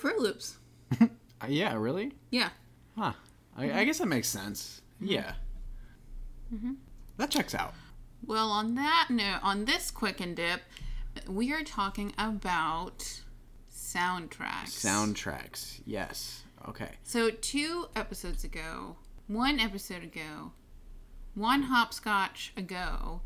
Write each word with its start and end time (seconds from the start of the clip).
Fruit 0.00 0.18
Loops. 0.18 0.56
Uh, 1.42 1.46
yeah, 1.48 1.72
really? 1.74 2.12
Yeah. 2.30 2.50
Huh. 2.98 3.14
I, 3.56 3.80
I 3.80 3.84
guess 3.84 3.96
that 3.96 4.08
makes 4.08 4.28
sense. 4.28 4.82
Yeah. 5.00 5.32
That 7.16 7.30
checks 7.30 7.54
out. 7.54 7.72
Well, 8.26 8.50
on 8.50 8.74
that 8.74 9.06
note, 9.08 9.38
on 9.42 9.64
this 9.64 9.90
quick 9.90 10.20
and 10.20 10.36
dip, 10.36 10.60
we 11.26 11.50
are 11.54 11.62
talking 11.62 12.12
about 12.18 13.22
soundtracks. 13.72 14.84
Soundtracks. 14.84 15.80
Yes. 15.86 16.42
Okay. 16.68 16.90
So 17.04 17.30
two 17.30 17.86
episodes 17.96 18.44
ago, 18.44 18.96
one 19.26 19.58
episode 19.58 20.02
ago, 20.02 20.52
one 21.34 21.62
hopscotch 21.62 22.52
ago, 22.54 23.22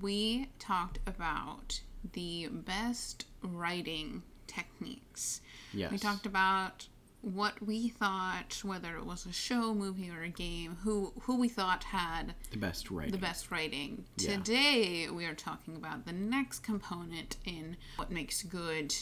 we 0.00 0.48
talked 0.58 1.00
about 1.06 1.82
the 2.14 2.48
best 2.50 3.26
writing 3.42 4.22
techniques. 4.46 5.42
Yes. 5.74 5.90
We 5.92 5.98
talked 5.98 6.26
about 6.26 6.86
what 7.22 7.64
we 7.64 7.88
thought, 7.88 8.60
whether 8.64 8.96
it 8.96 9.06
was 9.06 9.26
a 9.26 9.32
show, 9.32 9.72
movie, 9.72 10.10
or 10.10 10.22
a 10.22 10.28
game, 10.28 10.76
who 10.82 11.12
who 11.20 11.36
we 11.38 11.48
thought 11.48 11.84
had 11.84 12.34
the 12.50 12.56
best 12.56 12.90
writing. 12.90 13.12
the 13.12 13.18
best 13.18 13.48
writing. 13.52 14.04
Yeah. 14.18 14.38
Today 14.38 15.08
we 15.08 15.24
are 15.26 15.34
talking 15.34 15.76
about 15.76 16.04
the 16.04 16.12
next 16.12 16.64
component 16.64 17.36
in 17.44 17.76
what 17.94 18.10
makes 18.10 18.42
good 18.42 18.92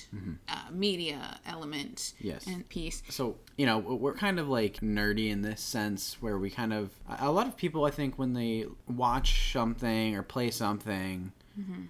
uh, 0.51 0.71
media 0.71 1.39
element 1.47 2.13
Mm-hmm. 2.19 2.27
Yes. 2.29 2.47
and 2.47 2.69
piece. 2.69 3.03
So, 3.09 3.37
you 3.57 3.65
know, 3.65 3.79
we're 3.79 4.13
kind 4.15 4.39
of 4.39 4.49
like 4.51 4.81
nerdy 4.81 5.31
in 5.31 5.41
this 5.41 5.63
sense 5.63 6.19
where 6.21 6.37
we 6.39 6.51
kind 6.51 6.75
of, 6.75 6.91
a 7.09 7.31
lot 7.33 7.47
of 7.47 7.57
people, 7.57 7.87
I 7.87 7.91
think, 7.91 8.19
when 8.19 8.35
they 8.35 8.67
watch 8.87 9.51
something 9.53 10.15
or 10.15 10.23
play 10.23 10.51
something, 10.51 11.33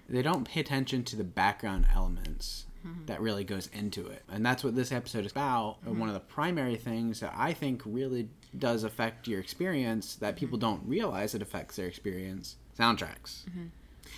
they 0.09 0.21
don't 0.21 0.45
pay 0.47 0.59
attention 0.61 1.03
to 1.05 1.15
the 1.17 1.23
background 1.23 1.87
elements 1.93 2.65
that 3.05 3.21
really 3.21 3.43
goes 3.43 3.69
into 3.73 4.07
it. 4.07 4.23
And 4.29 4.45
that's 4.45 4.63
what 4.63 4.75
this 4.75 4.91
episode 4.91 5.25
is 5.25 5.31
about. 5.31 5.77
And 5.85 5.99
one 5.99 6.09
of 6.09 6.13
the 6.13 6.19
primary 6.19 6.75
things 6.77 7.19
that 7.19 7.33
I 7.37 7.53
think 7.53 7.81
really 7.85 8.27
does 8.57 8.83
affect 8.83 9.27
your 9.27 9.39
experience 9.39 10.15
that 10.15 10.35
people 10.35 10.57
don't 10.57 10.81
realize 10.85 11.35
it 11.35 11.41
affects 11.41 11.75
their 11.75 11.87
experience 11.87 12.55
soundtracks. 12.77 13.43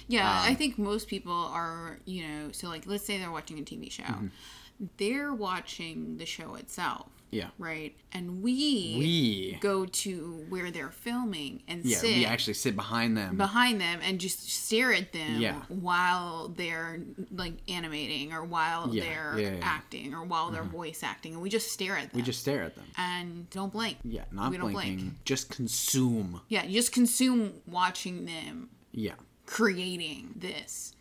Yeah, 0.08 0.30
Um, 0.30 0.52
I 0.52 0.54
think 0.56 0.78
most 0.78 1.08
people 1.08 1.34
are, 1.34 2.00
you 2.06 2.28
know, 2.28 2.52
so 2.52 2.68
like 2.68 2.86
let's 2.88 3.06
say 3.06 3.18
they're 3.18 3.32
watching 3.32 3.60
a 3.60 3.64
TV 3.64 3.92
show. 3.92 4.04
Mm-hmm. 4.04 4.28
They're 4.98 5.34
watching 5.34 6.18
the 6.18 6.26
show 6.26 6.56
itself, 6.56 7.10
Yeah. 7.34 7.48
right? 7.58 7.96
And 8.12 8.44
we, 8.44 8.96
We, 9.00 9.58
go 9.60 9.86
to 9.86 10.46
where 10.50 10.70
they're 10.72 10.92
filming 10.92 11.64
and 11.68 11.84
yeah, 11.84 11.98
sit 11.98 12.16
we 12.16 12.26
actually 12.26 12.54
sit 12.54 12.76
behind 12.76 13.18
them. 13.18 13.38
behind 13.38 13.82
them 13.82 14.00
and 14.04 14.20
just 14.20 14.50
stare 14.50 14.94
at 14.94 15.12
them 15.14 15.42
Yeah. 15.42 15.62
while 15.68 16.50
they're 16.50 17.00
like 17.32 17.54
animating 17.68 18.32
or 18.34 18.44
while 18.44 18.94
Yeah, 18.94 19.04
they're 19.04 19.40
yeah, 19.40 19.60
acting 19.62 20.14
or 20.14 20.24
while 20.24 20.52
they're 20.52 20.62
mm-hmm. 20.62 20.72
voice 20.72 21.02
acting 21.04 21.34
and 21.34 21.42
we 21.42 21.50
just 21.50 21.72
stare 21.72 21.98
at 21.98 22.12
them. 22.12 22.16
we 22.18 22.22
just 22.22 22.40
stare 22.42 22.64
at 22.64 22.76
them. 22.76 22.86
and 22.98 23.50
don't 23.50 23.72
blink. 23.74 23.98
Yeah, 24.04 24.24
not 24.32 24.52
we 24.52 24.58
don't 24.58 24.72
blinking. 24.72 24.98
blink. 24.98 25.24
Just 25.26 25.50
consume. 25.50 26.42
Yeah, 26.50 26.66
just 26.68 26.92
consume 26.92 27.54
watching 27.68 28.26
them 28.26 28.70
Yeah. 28.92 29.14
Creating 29.46 30.34
this. 30.36 30.94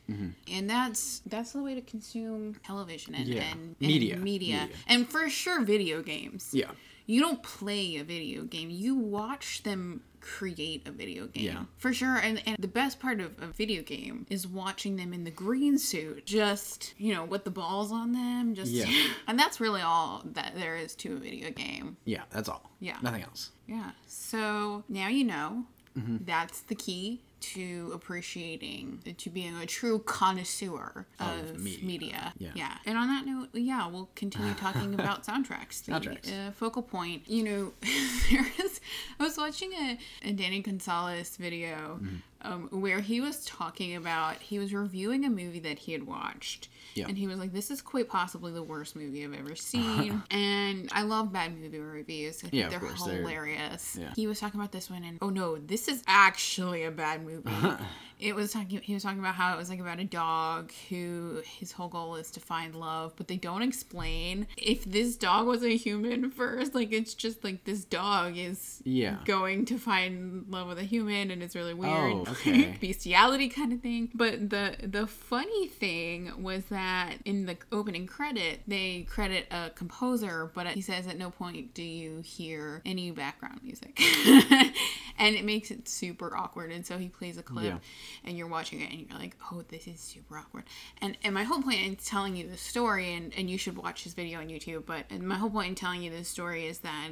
And 0.52 0.68
that's 0.68 1.22
that's 1.24 1.52
the 1.52 1.62
way 1.62 1.74
to 1.74 1.80
consume 1.80 2.56
television 2.66 3.14
and, 3.14 3.26
Yeah. 3.26 3.44
and, 3.44 3.60
and 3.60 3.76
Media. 3.80 4.16
media. 4.18 4.60
Media. 4.62 4.68
And 4.86 5.08
for 5.08 5.30
sure 5.30 5.62
video 5.64 6.02
games. 6.02 6.50
Yeah. 6.52 6.70
You 7.06 7.20
don't 7.20 7.42
play 7.42 7.96
a 7.96 8.04
video 8.04 8.42
game. 8.42 8.68
You 8.68 8.94
watch 8.94 9.62
them 9.62 10.02
create 10.20 10.86
a 10.86 10.90
video 10.92 11.28
game. 11.28 11.44
Yeah. 11.44 11.62
For 11.78 11.94
sure. 11.94 12.16
And, 12.18 12.42
and 12.46 12.56
the 12.58 12.68
best 12.68 13.00
part 13.00 13.20
of 13.20 13.32
a 13.40 13.46
video 13.46 13.82
game 13.82 14.26
is 14.28 14.46
watching 14.46 14.96
them 14.96 15.14
in 15.14 15.24
the 15.24 15.30
green 15.30 15.78
suit, 15.78 16.26
just, 16.26 16.92
you 16.98 17.14
know, 17.14 17.24
with 17.24 17.44
the 17.44 17.50
balls 17.50 17.90
on 17.90 18.12
them. 18.12 18.54
Just 18.54 18.70
Yeah. 18.70 18.86
and 19.26 19.38
that's 19.38 19.60
really 19.62 19.80
all 19.80 20.22
that 20.34 20.52
there 20.56 20.76
is 20.76 20.94
to 20.96 21.14
a 21.14 21.18
video 21.18 21.50
game. 21.50 21.96
Yeah, 22.04 22.22
that's 22.30 22.50
all. 22.50 22.70
Yeah. 22.80 22.98
Nothing 23.02 23.22
else. 23.22 23.50
Yeah. 23.66 23.92
So 24.06 24.84
now 24.90 25.08
you 25.08 25.24
know 25.24 25.64
Mm-hmm. 25.98 26.18
that's 26.24 26.60
the 26.62 26.74
key 26.74 27.20
to 27.42 27.90
appreciating, 27.94 29.00
to 29.18 29.30
being 29.30 29.54
a 29.56 29.66
true 29.66 29.98
connoisseur 30.00 31.06
of, 31.20 31.50
Of 31.50 31.60
media. 31.60 31.84
media. 31.86 32.32
Yeah. 32.54 32.76
And 32.86 32.96
on 32.96 33.08
that 33.08 33.26
note, 33.26 33.48
yeah, 33.52 33.86
we'll 33.88 34.08
continue 34.14 34.54
talking 34.54 34.94
about 34.98 35.24
soundtracks. 35.24 35.84
The 35.84 35.92
Soundtracks. 35.92 36.48
Uh, 36.48 36.50
focal 36.52 36.82
point. 36.82 37.22
You 37.28 37.42
know, 37.44 37.72
there 38.30 38.46
is, 38.64 38.80
I 39.18 39.22
was 39.24 39.36
watching 39.36 39.72
a, 39.72 39.98
a 40.24 40.32
Danny 40.32 40.60
Gonzalez 40.62 41.36
video 41.36 41.98
Mm-hmm. 42.02 42.16
Um, 42.42 42.68
where 42.70 43.00
he 43.00 43.20
was 43.20 43.44
talking 43.44 43.94
about, 43.96 44.36
he 44.40 44.58
was 44.58 44.72
reviewing 44.74 45.24
a 45.24 45.30
movie 45.30 45.60
that 45.60 45.78
he 45.78 45.92
had 45.92 46.04
watched. 46.06 46.68
Yeah. 46.94 47.06
And 47.08 47.16
he 47.16 47.26
was 47.26 47.38
like, 47.38 47.52
this 47.52 47.70
is 47.70 47.80
quite 47.80 48.08
possibly 48.08 48.52
the 48.52 48.62
worst 48.62 48.94
movie 48.96 49.24
I've 49.24 49.32
ever 49.32 49.54
seen. 49.56 50.22
and 50.30 50.88
I 50.92 51.02
love 51.02 51.32
bad 51.32 51.58
movie 51.58 51.78
reviews. 51.78 52.38
I 52.38 52.48
think 52.48 52.54
Yeah, 52.54 52.68
they're 52.68 52.80
course, 52.80 53.04
they're- 53.04 53.18
hilarious. 53.20 53.96
yeah. 53.98 54.12
He 54.14 54.26
was 54.26 54.38
talking 54.40 54.60
about 54.60 54.72
this 54.72 54.90
one 54.90 55.02
and 55.04 55.18
oh 55.22 55.30
no, 55.30 55.56
this 55.56 55.88
is 55.88 56.02
actually 56.06 56.84
a 56.84 56.90
bad 56.90 57.24
movie. 57.24 57.48
it 58.22 58.34
was 58.34 58.52
talking 58.52 58.80
he 58.82 58.94
was 58.94 59.02
talking 59.02 59.18
about 59.18 59.34
how 59.34 59.52
it 59.54 59.58
was 59.58 59.68
like 59.68 59.80
about 59.80 59.98
a 59.98 60.04
dog 60.04 60.70
who 60.88 61.42
his 61.58 61.72
whole 61.72 61.88
goal 61.88 62.14
is 62.16 62.30
to 62.32 62.40
find 62.40 62.74
love, 62.74 63.12
but 63.16 63.26
they 63.28 63.36
don't 63.36 63.62
explain 63.62 64.46
if 64.56 64.84
this 64.84 65.16
dog 65.16 65.46
was 65.46 65.62
a 65.64 65.76
human 65.76 66.30
first. 66.38 66.74
Like 66.74 66.92
it's 66.92 67.14
just 67.14 67.42
like 67.42 67.64
this 67.64 67.84
dog 67.84 68.36
is 68.36 68.80
Yeah. 68.84 69.18
going 69.24 69.64
to 69.66 69.78
find 69.78 70.46
love 70.48 70.68
with 70.68 70.78
a 70.78 70.84
human 70.84 71.30
and 71.30 71.42
it's 71.42 71.56
really 71.56 71.74
weird. 71.74 71.92
Oh, 72.12 72.24
okay. 72.30 72.76
Bestiality 72.80 73.48
kind 73.48 73.72
of 73.72 73.80
thing. 73.80 74.10
But 74.14 74.50
the 74.50 74.76
the 74.82 75.06
funny 75.06 75.66
thing 75.68 76.30
was 76.42 76.64
that 76.66 77.16
in 77.24 77.46
the 77.46 77.56
opening 77.72 78.06
credit 78.06 78.60
they 78.68 79.02
credit 79.10 79.46
a 79.50 79.70
composer, 79.74 80.50
but 80.54 80.66
he 80.68 80.80
says 80.80 81.06
at 81.06 81.18
no 81.18 81.30
point 81.30 81.74
do 81.74 81.82
you 81.82 82.20
hear 82.20 82.82
any 82.86 83.10
background 83.10 83.60
music. 83.62 83.98
and 85.18 85.34
it 85.36 85.44
makes 85.44 85.70
it 85.70 85.88
super 85.88 86.36
awkward. 86.36 86.70
And 86.72 86.84
so 86.86 86.98
he 86.98 87.08
plays 87.08 87.36
a 87.38 87.42
clip 87.42 87.64
Yeah. 87.64 87.78
And 88.24 88.36
you're 88.36 88.46
watching 88.48 88.80
it 88.80 88.90
and 88.90 89.06
you're 89.08 89.18
like, 89.18 89.36
oh, 89.52 89.62
this 89.68 89.86
is 89.86 90.00
super 90.00 90.38
awkward. 90.38 90.64
And 91.00 91.16
and 91.24 91.34
my 91.34 91.44
whole 91.44 91.62
point 91.62 91.80
in 91.80 91.96
telling 91.96 92.36
you 92.36 92.48
the 92.48 92.56
story, 92.56 93.14
and, 93.14 93.32
and 93.36 93.48
you 93.50 93.58
should 93.58 93.76
watch 93.76 94.04
his 94.04 94.14
video 94.14 94.40
on 94.40 94.48
YouTube, 94.48 94.86
but 94.86 95.04
and 95.10 95.22
my 95.26 95.36
whole 95.36 95.50
point 95.50 95.68
in 95.68 95.74
telling 95.74 96.02
you 96.02 96.10
this 96.10 96.28
story 96.28 96.66
is 96.66 96.78
that 96.78 97.08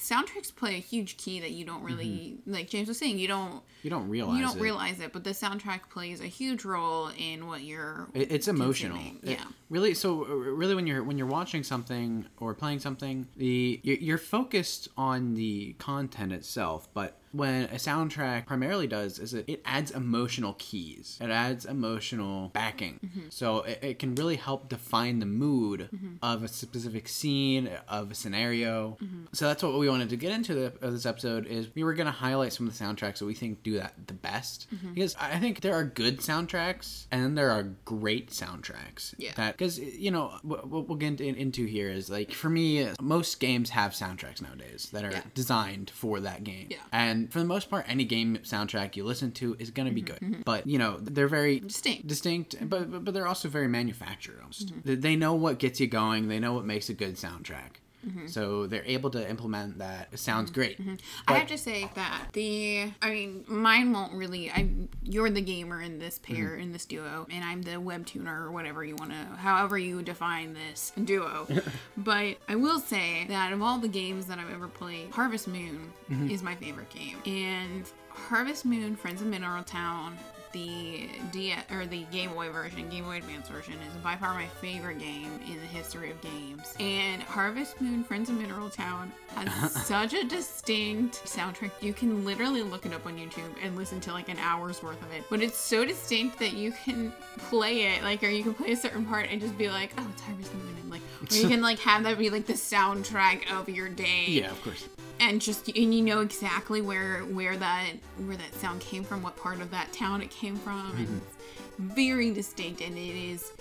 soundtracks 0.00 0.54
play 0.54 0.76
a 0.76 0.78
huge 0.80 1.16
key 1.16 1.40
that 1.40 1.50
you 1.52 1.64
don't 1.64 1.82
really, 1.82 2.38
like 2.46 2.68
James 2.68 2.88
was 2.88 2.98
saying, 2.98 3.18
you 3.18 3.28
don't 3.28 3.62
You 3.82 3.90
don't 3.90 4.08
realize 4.08 4.36
you 4.36 4.42
don't 4.44 4.56
it. 4.56 4.60
realize 4.62 5.00
it, 5.00 5.12
but 5.12 5.24
the 5.24 5.30
soundtrack 5.30 5.88
plays 5.90 6.20
a 6.20 6.26
huge 6.26 6.64
role 6.64 7.10
in 7.18 7.46
what 7.46 7.62
you're. 7.62 8.08
It- 8.14 8.32
it's 8.32 8.48
emotional. 8.48 8.96
consuming. 8.96 9.20
It- 9.22 9.30
yeah. 9.38 9.44
really. 9.70 9.94
So 9.94 10.22
uh, 10.24 10.34
really, 10.34 10.74
when 10.74 10.86
you're 10.86 11.02
when 11.04 11.18
you're 11.18 11.26
watching 11.26 11.62
something 11.62 12.26
or 12.38 12.54
playing 12.54 12.80
something, 12.80 13.26
the 13.36 13.80
you're 13.82 14.18
focused 14.18 14.88
on 14.96 15.34
the 15.34 15.74
content 15.78 16.32
itself, 16.32 16.88
but 16.94 17.18
when 17.34 17.64
a 17.64 17.74
soundtrack 17.76 18.46
primarily 18.46 18.86
does 18.86 19.18
is 19.18 19.34
it, 19.34 19.44
it 19.48 19.60
adds 19.64 19.90
emotional 19.90 20.54
keys. 20.58 21.18
It 21.20 21.30
adds 21.30 21.64
emotional 21.64 22.50
backing. 22.54 23.00
Mm-hmm. 23.04 23.20
So 23.30 23.62
it, 23.62 23.78
it 23.82 23.98
can 23.98 24.14
really 24.14 24.36
help 24.36 24.68
define 24.68 25.18
the 25.18 25.26
mood 25.26 25.88
of 26.22 26.42
a 26.42 26.48
specific 26.48 27.08
scene, 27.08 27.68
of 27.88 28.10
a 28.12 28.14
scenario. 28.14 28.96
Mm-hmm. 29.02 29.24
So 29.32 29.46
that's 29.46 29.62
what 29.62 29.78
we 29.78 29.88
wanted 29.88 30.10
to 30.10 30.16
get 30.16 30.32
into 30.32 30.54
the, 30.54 30.66
of 30.80 30.92
this 30.92 31.06
episode 31.06 31.46
is 31.46 31.74
we 31.74 31.82
were 31.84 31.94
going 31.94 32.06
to 32.06 32.12
highlight 32.12 32.52
some 32.52 32.68
of 32.68 32.76
the 32.78 32.84
soundtracks 32.84 33.18
that 33.18 33.26
we 33.26 33.34
think 33.34 33.62
do 33.62 33.74
that 33.78 33.94
the 34.06 34.14
best. 34.14 34.66
Mm-hmm. 34.74 34.94
Because 34.94 35.16
I 35.20 35.38
think 35.38 35.60
there 35.60 35.74
are 35.74 35.84
good 35.84 36.18
soundtracks 36.20 37.06
and 37.10 37.22
then 37.22 37.34
there 37.34 37.50
are 37.50 37.64
great 37.84 38.30
soundtracks. 38.30 39.14
Yeah. 39.18 39.32
That 39.36 39.56
because 39.58 39.78
you 39.78 40.10
know 40.10 40.32
what 40.42 40.68
what 40.68 40.88
we'll 40.88 40.98
get 40.98 41.20
into 41.20 41.66
here 41.66 41.90
is 41.90 42.08
like 42.10 42.32
for 42.32 42.48
me 42.50 42.88
most 43.00 43.40
games 43.40 43.70
have 43.70 43.92
soundtracks 43.92 44.40
nowadays 44.40 44.88
that 44.92 45.04
are 45.04 45.10
Yeah. 45.10 45.22
designed 45.34 45.90
for 45.90 46.20
that 46.20 46.44
game. 46.44 46.68
Yeah. 46.70 46.76
And 46.92 47.23
for 47.30 47.38
the 47.38 47.44
most 47.44 47.70
part, 47.70 47.84
any 47.88 48.04
game 48.04 48.36
soundtrack 48.42 48.96
you 48.96 49.04
listen 49.04 49.32
to 49.32 49.56
is 49.58 49.70
going 49.70 49.88
to 49.88 49.94
be 49.94 50.00
good. 50.02 50.44
But 50.44 50.66
you 50.66 50.78
know 50.78 50.98
they're 51.00 51.28
very 51.28 51.56
Mm-hmm, 51.56 51.66
Distinct. 51.68 52.06
distinct, 52.06 52.56
but 52.68 52.90
but, 52.90 53.04
but 53.04 53.14
they're 53.14 53.26
also 53.26 53.48
very 53.48 53.68
manufactured. 53.68 54.38
Almost. 54.40 54.74
Mm-hmm. 54.74 55.00
They 55.00 55.16
know 55.16 55.34
what 55.34 55.58
gets 55.58 55.80
you 55.80 55.86
going. 55.86 56.28
They 56.28 56.38
know 56.40 56.52
what 56.54 56.64
makes 56.64 56.88
a 56.88 56.94
good 56.94 57.16
soundtrack. 57.16 57.80
Mm-hmm. 58.06 58.26
So 58.26 58.66
they're 58.66 58.84
able 58.84 59.10
to 59.10 59.28
implement 59.30 59.78
that. 59.78 60.08
It 60.12 60.18
sounds 60.18 60.50
great. 60.50 60.78
I 60.80 60.96
But- 61.26 61.36
have 61.38 61.48
to 61.48 61.58
say 61.58 61.88
that 61.94 62.28
the 62.32 62.90
I 63.02 63.10
mean 63.10 63.44
mine 63.48 63.92
won't 63.92 64.12
really 64.12 64.50
I 64.50 64.68
you're 65.02 65.30
the 65.30 65.40
gamer 65.40 65.80
in 65.80 65.98
this 65.98 66.18
Mm-hmm. 66.18 66.34
pair 66.34 66.54
in 66.56 66.72
this 66.72 66.84
duo 66.86 67.26
and 67.30 67.44
I'm 67.44 67.62
the 67.62 67.80
web 67.80 68.06
tuner 68.06 68.44
or 68.46 68.52
whatever 68.52 68.84
you 68.84 68.94
want 68.96 69.10
to 69.12 69.36
however 69.36 69.76
you 69.78 70.02
define 70.02 70.54
this 70.54 70.92
duo. 71.02 71.46
but 71.96 72.36
I 72.48 72.56
will 72.56 72.80
say 72.80 73.26
that 73.28 73.52
of 73.52 73.62
all 73.62 73.78
the 73.78 73.88
games 73.88 74.26
that 74.26 74.38
I've 74.38 74.52
ever 74.52 74.68
played, 74.68 75.10
Harvest 75.10 75.48
Moon 75.48 75.92
Mm-hmm. 76.10 76.28
is 76.30 76.42
my 76.42 76.54
favorite 76.54 76.90
game. 76.90 77.16
And 77.24 77.90
Harvest 78.10 78.64
Moon, 78.66 78.94
Friends 78.94 79.22
of 79.22 79.26
Mineral 79.26 79.64
Town, 79.64 80.16
the 80.54 81.08
D 81.32 81.52
or 81.70 81.84
the 81.84 82.04
Game 82.04 82.32
Boy 82.32 82.48
version, 82.50 82.88
Game 82.88 83.04
Boy 83.04 83.18
Advance 83.18 83.48
version, 83.48 83.74
is 83.74 84.02
by 84.02 84.16
far 84.16 84.32
my 84.32 84.46
favorite 84.46 84.98
game 84.98 85.28
in 85.46 85.60
the 85.60 85.66
history 85.66 86.10
of 86.10 86.20
games. 86.22 86.74
And 86.80 87.22
Harvest 87.22 87.80
Moon 87.80 88.04
Friends 88.04 88.30
of 88.30 88.36
Mineral 88.36 88.70
Town 88.70 89.12
has 89.34 89.72
such 89.86 90.14
a 90.14 90.24
distinct 90.24 91.24
soundtrack. 91.24 91.72
You 91.80 91.92
can 91.92 92.24
literally 92.24 92.62
look 92.62 92.86
it 92.86 92.94
up 92.94 93.04
on 93.04 93.18
YouTube 93.18 93.52
and 93.62 93.76
listen 93.76 94.00
to 94.02 94.12
like 94.12 94.28
an 94.28 94.38
hour's 94.38 94.82
worth 94.82 95.02
of 95.02 95.12
it. 95.12 95.24
But 95.28 95.42
it's 95.42 95.58
so 95.58 95.84
distinct 95.84 96.38
that 96.38 96.52
you 96.52 96.72
can 96.72 97.12
play 97.36 97.92
it, 97.92 98.02
like, 98.02 98.22
or 98.22 98.28
you 98.28 98.44
can 98.44 98.54
play 98.54 98.72
a 98.72 98.76
certain 98.76 99.04
part 99.04 99.26
and 99.30 99.40
just 99.40 99.58
be 99.58 99.68
like, 99.68 99.92
oh, 99.98 100.06
it's 100.12 100.22
Harvest 100.22 100.54
Moon. 100.54 100.76
And 100.80 100.90
like, 100.90 101.02
or 101.30 101.36
you 101.36 101.48
can 101.48 101.62
like 101.62 101.80
have 101.80 102.04
that 102.04 102.16
be 102.16 102.30
like 102.30 102.46
the 102.46 102.52
soundtrack 102.52 103.52
of 103.52 103.68
your 103.68 103.88
day 103.88 104.26
Yeah, 104.28 104.52
of 104.52 104.62
course. 104.62 104.88
And 105.30 105.40
just 105.40 105.68
and 105.68 105.94
you 105.94 106.02
know 106.02 106.20
exactly 106.20 106.80
where 106.80 107.20
where 107.20 107.56
that 107.56 107.90
where 108.26 108.36
that 108.36 108.54
sound 108.54 108.80
came 108.80 109.04
from 109.04 109.22
what 109.22 109.36
part 109.36 109.60
of 109.60 109.70
that 109.70 109.92
town 109.92 110.22
it 110.22 110.30
came 110.30 110.56
from. 110.56 110.94
And 110.96 111.22
it's 111.22 111.36
very 111.78 112.32
distinct 112.32 112.80
and 112.80 112.96
it 112.96 113.16
is 113.16 113.52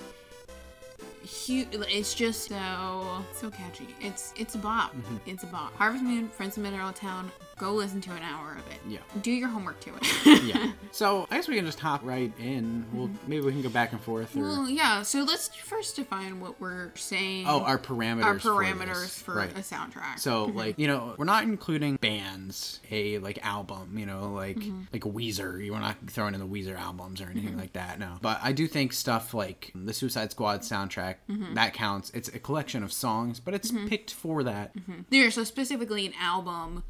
huge 1.24 1.69
it's 1.71 2.13
just 2.13 2.50
so 2.50 3.24
so 3.33 3.50
catchy. 3.50 3.88
It's 4.01 4.33
it's 4.38 4.56
a 4.56 4.60
bop. 4.60 4.95
Mm-hmm. 4.95 5.18
It's 5.25 5.44
a 5.44 5.48
bop. 5.48 5.75
Harvest 5.75 6.04
moon 6.04 6.30
friends 6.30 6.57
of 6.57 6.63
mineral 6.63 6.94
town 6.94 7.31
go 7.63 7.71
listen 7.74 8.01
to 8.01 8.12
an 8.12 8.21
hour 8.24 8.51
of 8.51 8.71
it 8.71 8.80
Yeah. 8.88 9.00
do 9.21 9.31
your 9.31 9.48
homework 9.48 9.80
to 9.81 9.92
it 9.95 10.44
Yeah. 10.44 10.71
so 10.92 11.27
I 11.31 11.38
guess 11.38 11.48
we 11.48 11.56
can 11.56 11.65
just 11.65 11.80
hop 11.80 12.01
right 12.04 12.31
in. 12.39 12.86
We'll 12.92 13.07
mm-hmm. 13.07 13.30
maybe 13.30 13.45
we 13.45 13.51
can 13.54 13.62
go 13.62 13.69
back 13.69 13.94
and 13.94 14.01
forth. 14.01 14.36
Or, 14.36 14.42
well 14.42 14.69
yeah 14.69 15.01
so 15.04 15.24
let's 15.24 15.48
first 15.48 15.95
define 15.95 16.42
what 16.42 16.60
we're 16.60 16.92
saying 16.95 17.45
oh, 17.48 17.62
our 17.62 17.77
parameters. 17.77 18.24
our 18.24 18.39
for 18.39 18.50
parameters 18.50 19.01
this. 19.04 19.21
for, 19.21 19.36
right. 19.36 19.51
a 19.51 19.62
soundtrack 19.62 20.19
So 20.19 20.48
mm-hmm. 20.48 20.57
like 20.57 20.80
you 20.80 20.88
know 20.88 21.15
we're 21.18 21.25
not 21.25 21.44
including 21.44 21.95
bands, 21.98 22.81
a 22.92 23.19
like 23.19 23.44
album, 23.45 23.98
you 23.98 24.06
know 24.06 24.33
like 24.33 24.57
mm-hmm. 24.57 24.81
like 24.92 25.04
Weezer. 25.04 25.66
You're 25.66 25.80
not 25.80 25.98
throwing 26.07 26.33
in 26.33 26.39
the 26.39 26.48
Weezer 26.48 26.77
albums 26.77 27.21
or 27.21 27.30
anything 27.30 27.57
like 27.57 27.74
that. 27.74 28.00
No, 28.00 28.18
but 28.21 28.39
I 28.44 28.51
do 28.51 28.68
think 28.68 28.94
stuff 28.94 29.33
like 29.33 29.71
the 29.74 29.94
Suicide 29.94 30.31
Squad 30.31 30.62
soundtrack 30.62 31.16
that 31.54 31.74
counts. 31.74 32.09
It's 32.12 32.27
a 32.27 32.39
collection 32.39 32.83
of 32.83 32.92
songs, 32.92 33.39
but 33.39 33.54
it's 33.54 33.71
picked 33.88 34.13
for 34.13 34.44
that. 34.44 34.74
There's 35.09 35.36
so 35.36 35.44
specifically 35.44 36.06
an 36.06 36.13
album 36.19 36.83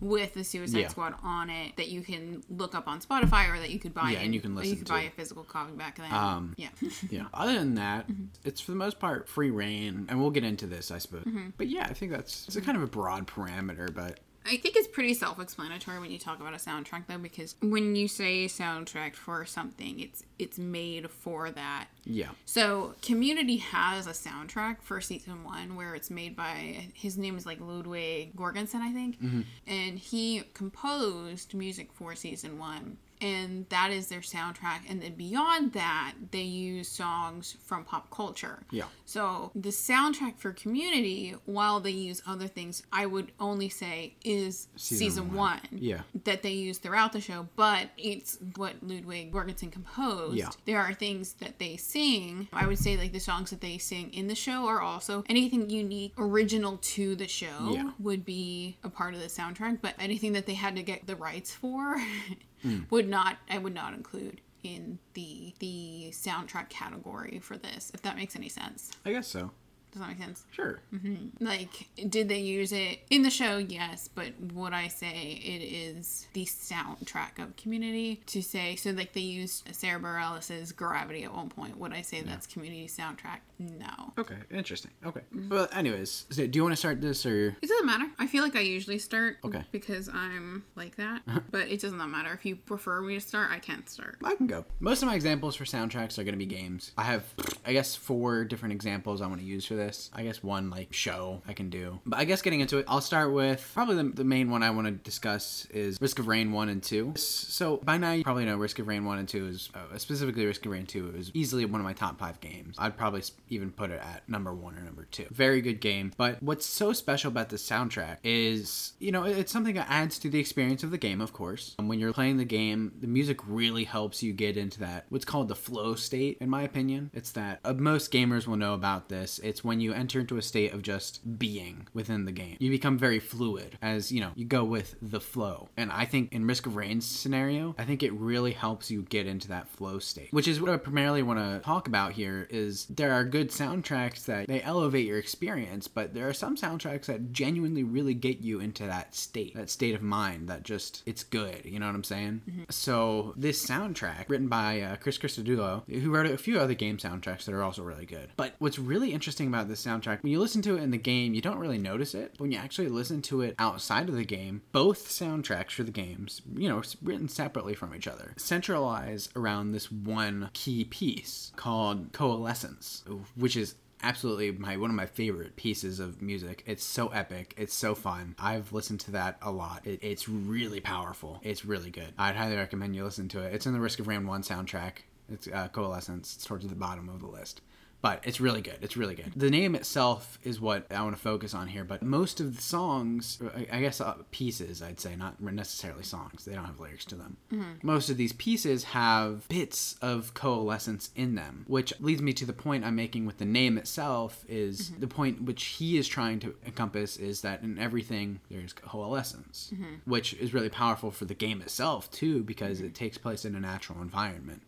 with 0.00 0.34
the 0.34 0.44
Suicide 0.44 0.78
Yeah. 0.78 0.88
Squad 0.88 1.14
on 1.22 1.50
it 1.50 1.76
that 1.76 1.88
you 1.88 2.02
can 2.02 2.42
look 2.48 2.74
up 2.74 2.86
on 2.88 3.00
Spotify 3.00 3.52
or 3.54 3.58
that 3.58 3.70
you 3.70 3.78
could 3.78 3.92
buy. 3.94 4.10
Yeah, 4.12 4.20
and 4.20 4.34
you 4.34 4.40
can 4.40 4.54
listen 4.54 4.70
You 4.70 4.76
could 4.76 4.88
buy 4.88 5.02
it. 5.02 5.08
a 5.08 5.10
physical 5.10 5.44
copy 5.44 5.72
back 5.72 5.96
then. 5.98 6.12
Um, 6.12 6.54
yeah. 6.56 6.68
Yeah. 7.10 7.24
Other 7.34 7.54
than 7.54 7.74
that, 7.74 8.06
it's 8.44 8.60
for 8.60 8.70
the 8.72 8.76
most 8.78 8.98
part 8.98 9.28
free 9.28 9.50
reign, 9.50 10.06
and 10.08 10.20
we'll 10.20 10.30
get 10.30 10.44
into 10.44 10.66
this, 10.66 10.90
I 10.90 10.98
suppose. 10.98 11.24
Mm-hmm. 11.24 11.48
But 11.56 11.68
yeah, 11.68 11.86
I 11.88 11.92
think 11.94 12.12
that's 12.12 12.46
it's 12.46 12.56
a 12.56 12.60
kind 12.60 12.76
of 12.76 12.82
a 12.82 12.86
broad 12.88 13.26
parameter, 13.26 13.92
but 13.94 14.20
I 14.46 14.56
think 14.56 14.74
it's 14.76 14.88
pretty 14.88 15.14
self-explanatory 15.14 16.00
when 16.00 16.10
you 16.10 16.18
talk 16.18 16.40
about 16.40 16.54
a 16.54 16.56
soundtrack, 16.56 17.06
though, 17.06 17.18
because 17.18 17.56
when 17.60 17.94
you 17.94 18.08
say 18.08 18.46
soundtrack 18.46 19.14
for 19.14 19.44
something, 19.44 20.00
it's 20.00 20.22
it's 20.38 20.58
made 20.58 21.10
for 21.10 21.50
that. 21.50 21.88
yeah. 22.04 22.30
So, 22.46 22.94
Community 23.02 23.58
has 23.58 24.06
a 24.06 24.10
soundtrack 24.12 24.80
for 24.80 25.00
season 25.00 25.44
one 25.44 25.76
where 25.76 25.94
it's 25.94 26.10
made 26.10 26.34
by 26.34 26.88
his 26.94 27.18
name 27.18 27.36
is 27.36 27.44
like 27.44 27.60
Ludwig 27.60 28.34
Göransson, 28.34 28.80
I 28.80 28.92
think, 28.92 29.20
mm-hmm. 29.20 29.42
and 29.66 29.98
he 29.98 30.42
composed 30.54 31.54
music 31.54 31.92
for 31.92 32.14
season 32.14 32.58
one. 32.58 32.96
And 33.20 33.66
that 33.68 33.90
is 33.90 34.08
their 34.08 34.20
soundtrack. 34.20 34.80
And 34.88 35.02
then 35.02 35.14
beyond 35.14 35.72
that, 35.74 36.14
they 36.30 36.42
use 36.42 36.88
songs 36.88 37.56
from 37.62 37.84
pop 37.84 38.10
culture. 38.10 38.60
Yeah. 38.70 38.84
So 39.04 39.50
the 39.54 39.70
soundtrack 39.70 40.38
for 40.38 40.52
Community, 40.52 41.34
while 41.46 41.80
they 41.80 41.90
use 41.90 42.22
other 42.26 42.46
things, 42.46 42.82
I 42.92 43.06
would 43.06 43.32
only 43.40 43.68
say 43.68 44.14
is 44.24 44.68
Season 44.76 44.98
season, 44.98 45.28
one. 45.28 45.36
one. 45.36 45.60
Yeah. 45.72 46.00
That 46.24 46.42
they 46.42 46.50
use 46.52 46.78
throughout 46.78 47.12
the 47.12 47.20
show, 47.20 47.48
but 47.56 47.88
it's 47.96 48.38
what 48.56 48.74
Ludwig 48.82 49.32
Göransson 49.32 49.72
composed. 49.72 50.36
Yeah. 50.36 50.50
There 50.66 50.78
are 50.80 50.92
things 50.94 51.34
that 51.34 51.58
they 51.58 51.76
sing. 51.76 52.48
I 52.52 52.66
would 52.66 52.78
say 52.78 52.96
like 52.96 53.12
the 53.12 53.20
songs 53.20 53.50
that 53.50 53.60
they 53.60 53.78
sing 53.78 54.12
in 54.12 54.26
the 54.28 54.34
show 54.34 54.66
are 54.66 54.80
also 54.80 55.24
anything 55.28 55.70
unique, 55.70 56.12
original 56.18 56.78
to 56.82 57.14
the 57.16 57.28
show 57.28 57.70
Yeah. 57.72 57.90
would 57.98 58.24
be 58.24 58.76
a 58.84 58.88
part 58.90 59.14
of 59.14 59.20
the 59.20 59.26
soundtrack. 59.26 59.78
But 59.80 59.94
anything 59.98 60.32
that 60.34 60.46
they 60.46 60.54
had 60.54 60.76
to 60.76 60.82
get 60.82 61.06
the 61.06 61.16
rights 61.16 61.52
for 61.54 61.96
Hmm. 62.62 62.80
would 62.90 63.08
not. 63.08 63.38
I 63.48 63.58
would 63.58 63.74
not 63.74 63.94
include 63.94 64.40
in 64.62 64.98
the 65.14 65.54
the 65.58 66.08
soundtrack 66.12 66.68
category 66.68 67.38
for 67.42 67.56
this. 67.56 67.90
If 67.94 68.02
that 68.02 68.16
makes 68.16 68.36
any 68.36 68.48
sense. 68.48 68.90
I 69.04 69.12
guess 69.12 69.28
so. 69.28 69.50
Does 69.92 70.00
that 70.02 70.08
make 70.08 70.18
sense? 70.18 70.44
Sure. 70.52 70.78
Mm-hmm. 70.94 71.44
Like, 71.44 71.88
did 72.08 72.28
they 72.28 72.38
use 72.40 72.72
it 72.72 73.00
in 73.10 73.22
the 73.22 73.30
show? 73.30 73.56
Yes, 73.58 74.08
but 74.08 74.28
would 74.54 74.72
I 74.72 74.88
say 74.88 75.40
it 75.42 75.62
is 75.62 76.26
the 76.32 76.44
soundtrack 76.44 77.38
of 77.42 77.56
Community 77.56 78.20
to 78.26 78.42
say 78.42 78.76
so? 78.76 78.90
Like 78.90 79.12
they 79.12 79.20
used 79.20 79.74
Sara 79.74 80.00
Bareilles' 80.00 80.74
Gravity 80.74 81.24
at 81.24 81.34
one 81.34 81.48
point. 81.48 81.78
Would 81.78 81.92
I 81.92 82.02
say 82.02 82.22
that's 82.22 82.46
Community 82.46 82.86
soundtrack? 82.86 83.38
No. 83.58 84.12
Okay. 84.18 84.36
Interesting. 84.50 84.90
Okay. 85.04 85.20
but 85.32 85.74
anyways, 85.76 86.26
so 86.30 86.46
do 86.46 86.56
you 86.58 86.62
want 86.62 86.72
to 86.72 86.76
start 86.76 87.00
this 87.00 87.26
or? 87.26 87.48
It 87.60 87.68
doesn't 87.68 87.86
matter. 87.86 88.06
I 88.18 88.26
feel 88.26 88.42
like 88.42 88.56
I 88.56 88.60
usually 88.60 88.98
start 88.98 89.38
Okay. 89.44 89.62
because 89.72 90.08
I'm 90.08 90.64
like 90.76 90.96
that. 90.96 91.22
Uh-huh. 91.30 91.40
but 91.52 91.68
it 91.68 91.80
does 91.80 91.92
not 91.92 92.08
matter. 92.08 92.32
If 92.32 92.44
you 92.44 92.56
prefer 92.56 93.00
me 93.02 93.14
to 93.14 93.20
start, 93.20 93.50
I 93.52 93.58
can 93.60 93.86
start. 93.86 94.16
I 94.24 94.34
can 94.34 94.46
go. 94.48 94.64
Most 94.80 95.02
of 95.02 95.06
my 95.08 95.14
examples 95.14 95.54
for 95.54 95.64
soundtracks 95.64 96.18
are 96.18 96.24
going 96.24 96.32
to 96.32 96.38
be 96.38 96.46
games. 96.46 96.90
I 96.98 97.04
have, 97.04 97.24
I 97.64 97.72
guess, 97.72 97.94
four 97.94 98.44
different 98.44 98.72
examples 98.72 99.20
I 99.20 99.26
want 99.28 99.40
to 99.40 99.46
use 99.46 99.64
for 99.66 99.76
this. 99.80 100.10
I 100.14 100.22
guess 100.22 100.42
one 100.42 100.70
like 100.70 100.92
show 100.92 101.42
I 101.48 101.52
can 101.52 101.70
do. 101.70 102.00
But 102.06 102.18
I 102.18 102.24
guess 102.24 102.42
getting 102.42 102.60
into 102.60 102.78
it, 102.78 102.84
I'll 102.88 103.00
start 103.00 103.32
with 103.32 103.68
probably 103.74 103.96
the, 103.96 104.04
the 104.04 104.24
main 104.24 104.50
one 104.50 104.62
I 104.62 104.70
want 104.70 104.86
to 104.86 104.92
discuss 104.92 105.66
is 105.70 106.00
Risk 106.00 106.18
of 106.18 106.28
Rain 106.28 106.52
1 106.52 106.68
and 106.68 106.82
2. 106.82 107.14
So 107.16 107.78
by 107.78 107.98
now 107.98 108.12
you 108.12 108.24
probably 108.24 108.44
know 108.44 108.56
Risk 108.56 108.78
of 108.78 108.88
Rain 108.88 109.04
1 109.04 109.18
and 109.18 109.28
2 109.28 109.46
is, 109.46 109.68
uh, 109.74 109.98
specifically 109.98 110.46
Risk 110.46 110.64
of 110.66 110.72
Rain 110.72 110.86
2 110.86 111.14
is 111.16 111.30
easily 111.34 111.64
one 111.64 111.80
of 111.80 111.84
my 111.84 111.92
top 111.92 112.18
five 112.18 112.40
games. 112.40 112.76
I'd 112.78 112.96
probably 112.96 113.22
even 113.48 113.70
put 113.70 113.90
it 113.90 114.00
at 114.00 114.28
number 114.28 114.54
one 114.54 114.76
or 114.76 114.82
number 114.82 115.06
two. 115.10 115.26
Very 115.30 115.60
good 115.60 115.80
game. 115.80 116.12
But 116.16 116.42
what's 116.42 116.66
so 116.66 116.92
special 116.92 117.30
about 117.30 117.48
the 117.48 117.56
soundtrack 117.56 118.18
is, 118.24 118.92
you 118.98 119.12
know, 119.12 119.24
it's 119.24 119.52
something 119.52 119.74
that 119.74 119.86
adds 119.88 120.18
to 120.20 120.30
the 120.30 120.38
experience 120.38 120.82
of 120.82 120.90
the 120.90 120.98
game, 120.98 121.20
of 121.20 121.32
course. 121.32 121.74
And 121.78 121.88
when 121.88 121.98
you're 121.98 122.12
playing 122.12 122.36
the 122.36 122.44
game, 122.44 122.92
the 123.00 123.06
music 123.06 123.38
really 123.46 123.84
helps 123.84 124.22
you 124.22 124.32
get 124.32 124.56
into 124.56 124.80
that, 124.80 125.06
what's 125.08 125.24
called 125.24 125.48
the 125.48 125.54
flow 125.54 125.94
state, 125.94 126.38
in 126.40 126.48
my 126.48 126.62
opinion. 126.62 127.10
It's 127.14 127.32
that 127.32 127.60
uh, 127.64 127.72
most 127.74 128.12
gamers 128.12 128.46
will 128.46 128.56
know 128.56 128.74
about 128.74 129.08
this. 129.08 129.38
It's 129.42 129.62
when 129.62 129.69
you 129.78 129.92
enter 129.92 130.18
into 130.18 130.38
a 130.38 130.42
state 130.42 130.72
of 130.72 130.82
just 130.82 131.38
being 131.38 131.86
within 131.94 132.24
the 132.24 132.32
game. 132.32 132.56
You 132.58 132.70
become 132.70 132.98
very 132.98 133.20
fluid 133.20 133.78
as, 133.80 134.10
you 134.10 134.20
know, 134.20 134.32
you 134.34 134.44
go 134.44 134.64
with 134.64 134.96
the 135.00 135.20
flow. 135.20 135.68
And 135.76 135.92
I 135.92 136.06
think 136.06 136.32
in 136.32 136.46
Risk 136.46 136.66
of 136.66 136.74
Rain's 136.74 137.06
scenario, 137.06 137.76
I 137.78 137.84
think 137.84 138.02
it 138.02 138.12
really 138.14 138.52
helps 138.52 138.90
you 138.90 139.02
get 139.02 139.26
into 139.26 139.48
that 139.48 139.68
flow 139.68 139.98
state, 139.98 140.32
which 140.32 140.48
is 140.48 140.60
what 140.60 140.70
I 140.70 140.76
primarily 140.78 141.22
want 141.22 141.38
to 141.38 141.60
talk 141.64 141.86
about 141.86 142.12
here 142.12 142.48
is 142.50 142.86
there 142.86 143.12
are 143.12 143.24
good 143.24 143.50
soundtracks 143.50 144.24
that 144.24 144.48
they 144.48 144.62
elevate 144.62 145.06
your 145.06 145.18
experience, 145.18 145.86
but 145.86 146.14
there 146.14 146.28
are 146.28 146.32
some 146.32 146.56
soundtracks 146.56 147.06
that 147.06 147.32
genuinely 147.32 147.84
really 147.84 148.14
get 148.14 148.40
you 148.40 148.60
into 148.60 148.86
that 148.86 149.14
state, 149.14 149.54
that 149.54 149.70
state 149.70 149.94
of 149.94 150.02
mind 150.02 150.48
that 150.48 150.62
just 150.62 151.02
it's 151.04 151.22
good, 151.22 151.64
you 151.64 151.78
know 151.78 151.86
what 151.86 151.94
I'm 151.94 152.04
saying? 152.04 152.66
So 152.70 153.34
this 153.36 153.66
soundtrack 153.66 154.28
written 154.28 154.48
by 154.48 154.80
uh, 154.80 154.96
Chris 154.96 155.18
Christodoulou, 155.18 156.00
who 156.00 156.10
wrote 156.10 156.26
a 156.26 156.38
few 156.38 156.58
other 156.58 156.74
game 156.74 156.96
soundtracks 156.96 157.44
that 157.44 157.54
are 157.54 157.62
also 157.62 157.82
really 157.82 158.06
good. 158.06 158.30
But 158.36 158.54
what's 158.58 158.78
really 158.78 159.12
interesting 159.12 159.48
about 159.48 159.59
this 159.68 159.84
soundtrack, 159.84 160.22
when 160.22 160.32
you 160.32 160.40
listen 160.40 160.62
to 160.62 160.76
it 160.76 160.82
in 160.82 160.90
the 160.90 160.98
game, 160.98 161.34
you 161.34 161.40
don't 161.40 161.58
really 161.58 161.78
notice 161.78 162.14
it. 162.14 162.32
But 162.32 162.40
when 162.40 162.52
you 162.52 162.58
actually 162.58 162.88
listen 162.88 163.22
to 163.22 163.42
it 163.42 163.54
outside 163.58 164.08
of 164.08 164.14
the 164.14 164.24
game, 164.24 164.62
both 164.72 165.08
soundtracks 165.08 165.72
for 165.72 165.82
the 165.82 165.90
games, 165.90 166.42
you 166.54 166.68
know, 166.68 166.82
written 167.02 167.28
separately 167.28 167.74
from 167.74 167.94
each 167.94 168.08
other, 168.08 168.34
centralize 168.36 169.28
around 169.36 169.72
this 169.72 169.90
one 169.90 170.50
key 170.52 170.84
piece 170.84 171.52
called 171.56 172.12
Coalescence, 172.12 173.04
which 173.36 173.56
is 173.56 173.74
absolutely 174.02 174.50
my 174.52 174.76
one 174.76 174.90
of 174.90 174.96
my 174.96 175.06
favorite 175.06 175.56
pieces 175.56 176.00
of 176.00 176.22
music. 176.22 176.62
It's 176.66 176.84
so 176.84 177.08
epic. 177.08 177.54
It's 177.56 177.74
so 177.74 177.94
fun. 177.94 178.34
I've 178.38 178.72
listened 178.72 179.00
to 179.00 179.10
that 179.12 179.38
a 179.42 179.50
lot. 179.50 179.86
It, 179.86 180.00
it's 180.02 180.28
really 180.28 180.80
powerful. 180.80 181.40
It's 181.42 181.64
really 181.64 181.90
good. 181.90 182.12
I'd 182.18 182.36
highly 182.36 182.56
recommend 182.56 182.96
you 182.96 183.04
listen 183.04 183.28
to 183.30 183.42
it. 183.42 183.54
It's 183.54 183.66
in 183.66 183.72
the 183.72 183.80
Risk 183.80 184.00
of 184.00 184.08
Rain 184.08 184.26
1 184.26 184.42
soundtrack. 184.42 184.98
It's 185.32 185.48
uh, 185.48 185.68
Coalescence. 185.68 186.34
It's 186.34 186.44
towards 186.44 186.66
the 186.66 186.74
bottom 186.74 187.08
of 187.08 187.20
the 187.20 187.26
list. 187.26 187.60
But 188.02 188.22
it's 188.24 188.40
really 188.40 188.62
good. 188.62 188.78
It's 188.80 188.96
really 188.96 189.14
good. 189.14 189.32
The 189.36 189.50
name 189.50 189.74
itself 189.74 190.38
is 190.42 190.58
what 190.58 190.86
I 190.90 191.02
want 191.02 191.14
to 191.14 191.20
focus 191.20 191.52
on 191.52 191.68
here. 191.68 191.84
But 191.84 192.02
most 192.02 192.40
of 192.40 192.56
the 192.56 192.62
songs, 192.62 193.42
I- 193.70 193.80
guess 193.80 194.00
uh, 194.00 194.14
pieces, 194.30 194.82
I'd 194.82 195.00
say, 195.00 195.16
not 195.16 195.40
necessarily 195.40 196.02
songs. 196.02 196.44
They 196.44 196.54
don't 196.54 196.64
have 196.64 196.80
lyrics 196.80 197.04
to 197.06 197.14
them. 197.14 197.36
Mm-hmm. 197.52 197.72
Most 197.82 198.08
of 198.08 198.16
these 198.16 198.32
pieces 198.32 198.84
have 198.84 199.46
bits 199.48 199.96
of 200.00 200.32
coalescence 200.32 201.10
in 201.14 201.34
them, 201.34 201.64
which 201.68 201.92
leads 202.00 202.22
me 202.22 202.32
to 202.34 202.46
the 202.46 202.52
point 202.52 202.84
I'm 202.84 202.96
making 202.96 203.26
with 203.26 203.38
the 203.38 203.44
name 203.44 203.76
itself. 203.76 204.44
Is 204.48 204.90
mm-hmm. 204.90 205.00
the 205.00 205.08
point 205.08 205.42
which 205.42 205.64
he 205.64 205.98
is 205.98 206.08
trying 206.08 206.40
to 206.40 206.54
encompass 206.64 207.18
is 207.18 207.42
that 207.42 207.62
in 207.62 207.78
everything 207.78 208.40
there's 208.50 208.72
coalescence, 208.72 209.72
mm-hmm. 209.74 209.96
which 210.04 210.32
is 210.34 210.54
really 210.54 210.70
powerful 210.70 211.10
for 211.10 211.26
the 211.26 211.34
game 211.34 211.60
itself 211.60 212.10
too, 212.10 212.42
because 212.44 212.80
it 212.80 212.94
takes 212.94 213.18
place 213.18 213.44
in 213.44 213.54
a 213.54 213.60
natural 213.60 214.00
environment. 214.00 214.62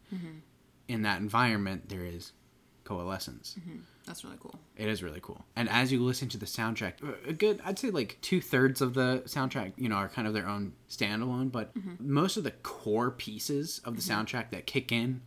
In 0.89 1.03
that 1.03 1.21
environment, 1.21 1.89
there 1.89 2.05
is 2.05 2.33
coalescence. 2.85 3.57
Mm-hmm. 3.59 3.79
That's 4.07 4.25
really 4.25 4.37
cool. 4.41 4.59
It 4.77 4.89
is 4.89 5.03
really 5.03 5.21
cool. 5.21 5.45
And 5.55 5.69
as 5.69 5.93
you 5.93 6.03
listen 6.03 6.29
to 6.31 6.39
the 6.39 6.47
soundtrack, 6.47 6.95
a 7.27 7.33
good, 7.33 7.61
I'd 7.65 7.79
say 7.79 7.91
like 7.91 8.19
two 8.21 8.41
thirds 8.41 8.81
of 8.81 8.95
the 8.95 9.23
soundtrack, 9.27 9.73
you 9.77 9.89
know, 9.89 9.95
are 9.97 10.09
kind 10.09 10.27
of 10.27 10.35
their 10.35 10.49
own 10.49 10.73
standalone, 10.91 11.53
but 11.53 11.75
mm-hmm. 11.75 11.95
most 12.01 12.37
of 12.37 12.45
the 12.45 12.51
core 12.51 13.11
pieces 13.11 13.81
of 13.85 13.97
the 13.97 14.03
mm-hmm. 14.03 14.21
soundtrack 14.21 14.51
that 14.51 14.67
kick 14.67 14.91
in 14.91 15.23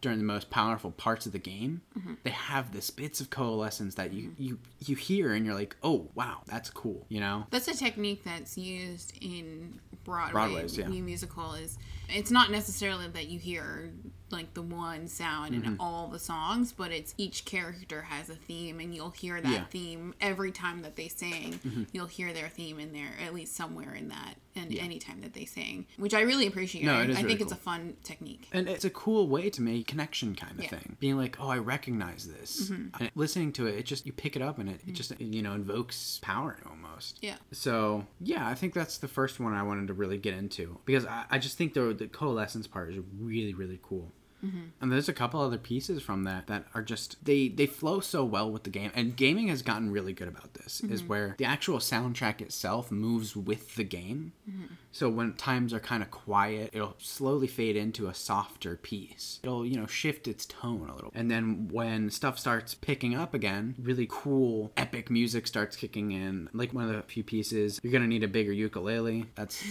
during 0.00 0.18
the 0.18 0.24
most 0.24 0.50
powerful 0.50 0.90
parts 0.90 1.26
of 1.26 1.32
the 1.32 1.38
game, 1.38 1.82
they 2.24 2.30
have 2.30 2.72
this 2.72 2.90
bits 2.90 3.20
of 3.20 3.30
coalescence 3.30 3.94
that 3.96 4.12
you, 4.12 4.34
you, 4.38 4.58
you 4.84 4.96
hear 4.96 5.32
and 5.34 5.44
you're 5.44 5.54
like, 5.54 5.76
oh, 5.82 6.08
wow, 6.14 6.38
that's 6.46 6.70
cool, 6.70 7.04
you 7.08 7.20
know? 7.20 7.46
That's 7.50 7.68
a 7.68 7.74
technique 7.76 8.24
that's 8.24 8.56
used 8.56 9.12
in 9.20 9.78
Broadway 10.04 10.32
Broadway's, 10.32 10.78
yeah. 10.78 10.88
new 10.88 11.02
musical 11.02 11.52
is 11.52 11.78
it's 12.08 12.30
not 12.30 12.50
necessarily 12.50 13.06
that 13.08 13.28
you 13.28 13.38
hear 13.38 13.90
like 14.30 14.54
the 14.54 14.62
one 14.62 15.06
sound 15.08 15.52
Mm-hmm. 15.54 15.64
in 15.64 15.76
all 15.78 16.08
the 16.08 16.18
songs, 16.18 16.72
but 16.72 16.90
it's 16.90 17.14
each 17.18 17.44
character 17.44 18.02
has 18.02 18.30
a 18.30 18.34
theme 18.34 18.80
and 18.80 18.94
you'll 18.94 19.10
hear 19.10 19.40
that 19.40 19.48
Yeah. 19.50 19.58
Mm-hmm. 19.58 19.68
theme 19.70 20.14
every 20.20 20.52
time 20.52 20.82
that 20.82 20.96
they 20.96 21.08
sing. 21.08 21.86
You'll 21.92 22.06
hear 22.06 22.32
their 22.32 22.48
theme 22.48 22.80
in 22.80 22.92
there, 22.92 23.12
at 23.24 23.34
least 23.34 23.54
somewhere 23.54 23.94
in 23.94 24.08
that 24.08 24.34
and 24.56 24.74
any 24.76 24.98
time 24.98 25.20
that 25.22 25.34
they 25.34 25.44
sing. 25.44 25.86
Which 25.96 26.14
I 26.14 26.20
really 26.22 26.46
appreciate. 26.46 26.84
No, 26.84 26.94
I, 26.94 27.02
it 27.02 27.10
is 27.10 27.16
I 27.16 27.20
really 27.20 27.30
think 27.30 27.40
it's 27.42 27.52
a 27.52 27.56
fun 27.56 27.96
technique. 28.02 28.48
And 28.52 28.68
it's 28.68 28.84
a 28.84 28.90
cool 28.90 29.28
way 29.28 29.50
to 29.50 29.62
make 29.62 29.86
connection 29.86 30.34
kind 30.34 30.58
of 30.58 30.64
Yeah. 30.64 30.70
thing. 30.70 30.96
Being 31.00 31.16
like, 31.16 31.40
oh, 31.40 31.48
I 31.48 31.58
recognize 31.58 32.26
this. 32.26 32.70
Mm-hmm. 32.70 33.02
And 33.02 33.10
listening 33.14 33.52
to 33.52 33.66
it, 33.66 33.76
it 33.76 33.86
just, 33.86 34.06
you 34.06 34.12
pick 34.12 34.36
it 34.36 34.42
up 34.42 34.58
and 34.58 34.68
it, 34.68 34.72
it 34.72 34.80
mm-hmm. 34.82 34.92
just, 34.94 35.20
you 35.20 35.42
know, 35.42 35.52
invokes 35.52 36.18
power 36.22 36.58
almost. 36.68 37.18
Yeah. 37.22 37.36
So 37.52 38.06
yeah, 38.20 38.46
I 38.46 38.54
think 38.54 38.74
that's 38.74 38.98
the 38.98 39.08
first 39.08 39.40
one 39.40 39.52
I 39.52 39.62
wanted 39.62 39.88
to 39.88 39.94
really 39.94 40.18
get 40.18 40.34
into 40.34 40.78
because 40.84 41.06
I, 41.06 41.24
I 41.30 41.38
just 41.38 41.56
think 41.56 41.74
the 41.74 41.94
the 41.94 42.06
coalescence 42.06 42.66
part 42.66 42.90
is 42.90 42.98
really 43.18 43.54
really 43.54 43.78
cool. 43.82 44.12
Mm-hmm. 44.44 44.60
And 44.80 44.92
there's 44.92 45.08
a 45.08 45.12
couple 45.12 45.40
other 45.40 45.58
pieces 45.58 46.02
from 46.02 46.24
that 46.24 46.46
that 46.46 46.66
are 46.74 46.82
just 46.82 47.22
they 47.24 47.48
they 47.48 47.66
flow 47.66 48.00
so 48.00 48.24
well 48.24 48.50
with 48.50 48.64
the 48.64 48.70
game. 48.70 48.90
And 48.94 49.16
gaming 49.16 49.48
has 49.48 49.62
gotten 49.62 49.90
really 49.90 50.12
good 50.12 50.28
about 50.28 50.54
this. 50.54 50.80
Is 50.80 51.00
mm-hmm. 51.00 51.08
where 51.08 51.34
the 51.38 51.44
actual 51.44 51.78
soundtrack 51.78 52.40
itself 52.40 52.90
moves 52.90 53.36
with 53.36 53.74
the 53.74 53.84
game. 53.84 54.32
Mm-hmm. 54.48 54.74
So 54.92 55.08
when 55.08 55.34
times 55.34 55.72
are 55.72 55.80
kind 55.80 56.02
of 56.02 56.10
quiet, 56.10 56.70
it'll 56.72 56.96
slowly 56.98 57.46
fade 57.46 57.76
into 57.76 58.08
a 58.08 58.14
softer 58.14 58.76
piece. 58.76 59.40
It'll, 59.42 59.64
you 59.64 59.76
know, 59.76 59.86
shift 59.86 60.28
its 60.28 60.46
tone 60.46 60.88
a 60.88 60.94
little. 60.94 61.12
And 61.14 61.30
then 61.30 61.68
when 61.70 62.10
stuff 62.10 62.38
starts 62.38 62.74
picking 62.74 63.14
up 63.14 63.34
again, 63.34 63.74
really 63.80 64.06
cool 64.10 64.72
epic 64.76 65.10
music 65.10 65.46
starts 65.46 65.76
kicking 65.76 66.12
in. 66.12 66.48
Like 66.52 66.72
one 66.72 66.88
of 66.88 66.94
the 66.94 67.02
few 67.02 67.22
pieces, 67.22 67.80
you're 67.82 67.92
going 67.92 68.02
to 68.02 68.08
need 68.08 68.24
a 68.24 68.28
bigger 68.28 68.52
ukulele. 68.52 69.26
That's 69.34 69.62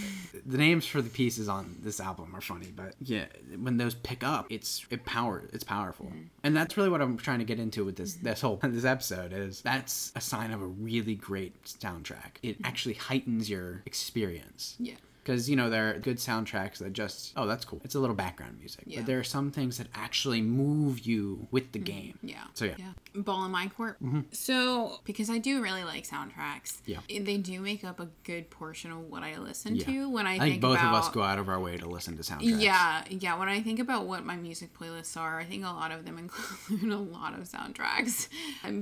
the 0.46 0.58
names 0.58 0.86
for 0.86 1.02
the 1.02 1.10
pieces 1.10 1.50
on 1.50 1.78
this 1.82 2.00
album 2.00 2.36
are 2.36 2.42
funny, 2.42 2.72
but 2.76 2.96
yeah, 3.00 3.26
when 3.58 3.78
those 3.78 3.96
pick 3.96 4.24
up, 4.24 4.48
it's 4.50 4.86
it 4.90 5.06
power 5.06 5.44
it's 5.54 5.64
powerful. 5.64 6.08
Mm-hmm. 6.08 6.24
And 6.44 6.56
that's 6.56 6.78
really 6.78 6.90
what 6.90 7.02
I'm 7.02 7.18
trying 7.18 7.40
to 7.40 7.46
get 7.46 7.60
into 7.60 7.86
with 7.86 7.96
this 7.96 8.16
mm-hmm. 8.16 8.26
this 8.26 8.42
whole 8.42 8.60
this 8.64 8.86
episode 8.86 9.34
is 9.34 9.62
that's 9.62 10.12
a 10.16 10.22
sign 10.22 10.52
of 10.52 10.62
a 10.62 10.66
really 10.66 11.16
great 11.16 11.64
soundtrack. 11.64 12.38
It 12.42 12.58
mm-hmm. 12.58 12.66
actually 12.66 12.96
heightens 12.96 13.50
your 13.50 13.84
experience. 13.86 14.76
Yeah. 14.80 14.96
Because, 15.24 15.50
you 15.50 15.56
know, 15.56 15.70
there 15.70 15.90
are 15.92 16.00
good 16.00 16.18
soundtracks 16.18 16.78
that 16.80 16.94
just, 16.94 17.34
oh, 17.36 17.46
that's 17.46 17.66
cool. 17.66 17.82
It's 17.84 17.96
a 17.96 18.00
little 18.00 18.16
background 18.16 18.58
music. 18.60 18.84
Yeah. 18.88 19.00
But 19.00 19.08
there 19.08 19.20
are 19.20 19.24
some 19.24 19.52
things 19.52 19.78
that 19.78 19.88
actually 19.94 20.42
move 20.42 21.00
you 21.02 21.48
with 21.52 21.72
the 21.72 21.80
game. 21.80 22.18
Yeah. 22.24 22.38
So, 22.54 22.66
yeah. 22.66 22.76
Yeah. 22.80 23.22
Ball 23.22 23.46
in 23.46 23.52
my 23.52 23.68
court. 23.68 23.98
So, 24.32 25.00
because 25.04 25.30
I 25.30 25.38
do 25.38 25.62
really 25.62 25.84
like 25.84 26.08
soundtracks, 26.08 26.78
Yeah. 26.86 27.00
eh, 27.10 27.20
they 27.24 27.38
do 27.38 27.60
make 27.60 27.84
up 27.84 28.00
a 28.00 28.08
good 28.24 28.50
portion 28.50 28.92
of 28.92 29.00
what 29.10 29.24
I 29.24 29.38
listen 29.38 29.76
Yeah. 29.76 29.86
to 29.86 30.10
when 30.10 30.26
I, 30.28 30.36
I 30.36 30.40
think, 30.40 30.62
both 30.62 30.78
about, 30.78 30.94
of 30.96 31.04
us 31.06 31.10
go 31.10 31.22
out 31.24 31.38
of 31.40 31.50
our 31.50 31.60
way 31.60 31.78
to 31.78 31.88
listen 31.88 32.16
to 32.18 32.24
soundtracks. 32.24 32.62
Yeah, 32.62 33.04
yeah. 33.10 33.38
When 33.38 33.50
I 33.50 33.62
think 33.62 33.80
about 33.80 34.06
what 34.06 34.26
my 34.26 34.36
music 34.36 34.78
playlists 34.78 35.18
are, 35.18 35.40
I 35.40 35.44
think 35.46 35.64
a 35.64 35.68
lot 35.68 35.92
of 35.92 36.06
them 36.06 36.18
include 36.20 36.92
a 36.92 36.98
lot 36.98 37.34
of 37.34 37.42
soundtracks. 37.50 38.28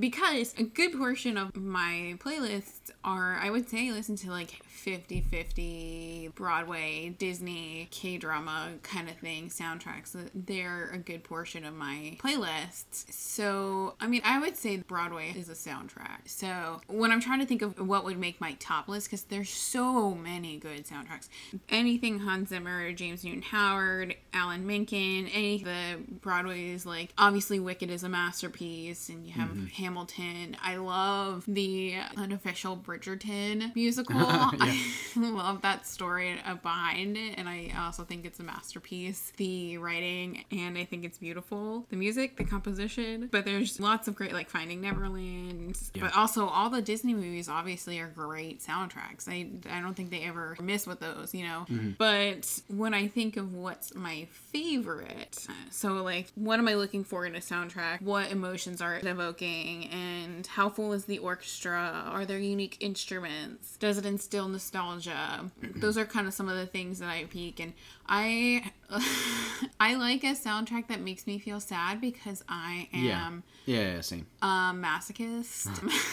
Because 0.00 0.54
a 0.58 0.62
good 0.62 0.92
portion 0.92 1.36
of 1.36 1.54
my 1.56 2.16
playlists 2.18 2.77
are, 3.04 3.36
I 3.36 3.50
would 3.50 3.68
say, 3.68 3.88
I 3.88 3.92
listen 3.92 4.16
to 4.16 4.30
like 4.30 4.62
50 4.64 5.22
50 5.22 6.30
Broadway, 6.34 7.14
Disney, 7.18 7.88
K 7.90 8.16
drama 8.16 8.70
kind 8.82 9.08
of 9.08 9.16
thing 9.16 9.48
soundtracks. 9.48 10.16
They're 10.34 10.90
a 10.92 10.98
good 10.98 11.24
portion 11.24 11.64
of 11.64 11.74
my 11.74 12.16
playlists. 12.20 13.12
So, 13.12 13.94
I 14.00 14.06
mean, 14.06 14.22
I 14.24 14.38
would 14.38 14.56
say 14.56 14.76
Broadway 14.78 15.34
is 15.36 15.48
a 15.48 15.52
soundtrack. 15.52 16.26
So, 16.26 16.80
when 16.86 17.10
I'm 17.10 17.20
trying 17.20 17.40
to 17.40 17.46
think 17.46 17.62
of 17.62 17.78
what 17.86 18.04
would 18.04 18.18
make 18.18 18.40
my 18.40 18.52
top 18.60 18.88
list, 18.88 19.08
because 19.08 19.24
there's 19.24 19.50
so 19.50 20.14
many 20.14 20.58
good 20.58 20.86
soundtracks, 20.86 21.28
anything 21.68 22.20
Hans 22.20 22.50
Zimmer, 22.50 22.92
James 22.92 23.24
Newton 23.24 23.42
Howard, 23.42 24.14
Alan 24.32 24.66
Menken, 24.66 25.26
any 25.28 25.56
of 25.56 25.64
the 25.64 25.98
Broadways, 26.20 26.86
like 26.86 27.12
obviously 27.18 27.60
Wicked 27.60 27.90
is 27.90 28.04
a 28.04 28.08
masterpiece, 28.08 29.08
and 29.08 29.26
you 29.26 29.32
have 29.32 29.50
mm-hmm. 29.50 29.66
Hamilton. 29.66 30.56
I 30.62 30.76
love 30.76 31.44
the 31.46 31.96
unofficial 32.16 32.77
Bridgerton 32.78 33.74
musical. 33.74 34.16
I 34.18 34.84
love 35.16 35.62
that 35.62 35.86
story 35.86 36.38
behind 36.62 37.16
it, 37.16 37.34
and 37.36 37.48
I 37.48 37.72
also 37.78 38.04
think 38.04 38.24
it's 38.24 38.40
a 38.40 38.42
masterpiece. 38.42 39.32
The 39.36 39.78
writing, 39.78 40.44
and 40.50 40.78
I 40.78 40.84
think 40.84 41.04
it's 41.04 41.18
beautiful. 41.18 41.86
The 41.90 41.96
music, 41.96 42.36
the 42.36 42.44
composition, 42.44 43.28
but 43.30 43.44
there's 43.44 43.80
lots 43.80 44.08
of 44.08 44.14
great, 44.14 44.32
like 44.32 44.50
Finding 44.50 44.80
Neverland, 44.80 45.78
but 46.00 46.16
also 46.16 46.46
all 46.46 46.70
the 46.70 46.82
Disney 46.82 47.14
movies 47.14 47.48
obviously 47.48 47.98
are 48.00 48.08
great 48.08 48.60
soundtracks. 48.60 49.28
I, 49.28 49.48
I 49.70 49.80
don't 49.80 49.94
think 49.94 50.10
they 50.10 50.22
ever 50.22 50.56
miss 50.60 50.86
with 50.86 51.00
those, 51.00 51.34
you 51.34 51.44
know. 51.44 51.66
Mm-hmm. 51.68 51.90
But 51.98 52.60
when 52.68 52.94
I 52.94 53.08
think 53.08 53.36
of 53.36 53.54
what's 53.54 53.94
my 53.94 54.26
favorite, 54.30 55.46
so 55.70 55.94
like, 56.02 56.28
what 56.34 56.58
am 56.58 56.68
I 56.68 56.74
looking 56.74 57.04
for 57.04 57.26
in 57.26 57.34
a 57.34 57.40
soundtrack? 57.40 58.02
What 58.02 58.30
emotions 58.30 58.80
are 58.80 58.94
it 58.94 59.04
evoking? 59.04 59.88
And 59.88 60.46
how 60.46 60.68
full 60.68 60.92
is 60.92 61.04
the 61.04 61.18
orchestra? 61.18 62.04
Are 62.06 62.24
there 62.24 62.38
unique 62.38 62.67
instruments? 62.80 63.76
Does 63.78 63.98
it 63.98 64.04
instill 64.06 64.48
nostalgia? 64.48 65.50
Mm-hmm. 65.62 65.80
Those 65.80 65.96
are 65.96 66.04
kind 66.04 66.26
of 66.28 66.34
some 66.34 66.48
of 66.48 66.56
the 66.56 66.66
things 66.66 66.98
that 66.98 67.08
I 67.08 67.24
peak. 67.24 67.58
And 67.60 67.72
I, 68.08 68.70
I 69.80 69.94
like 69.94 70.22
a 70.24 70.34
soundtrack 70.34 70.88
that 70.88 71.00
makes 71.00 71.26
me 71.26 71.38
feel 71.38 71.60
sad 71.60 72.00
because 72.00 72.44
I 72.48 72.88
am 72.92 73.04
Yeah. 73.04 73.30
Yeah, 73.66 73.94
yeah, 73.94 74.00
same. 74.00 74.26
a 74.42 74.46
masochist. 74.74 75.68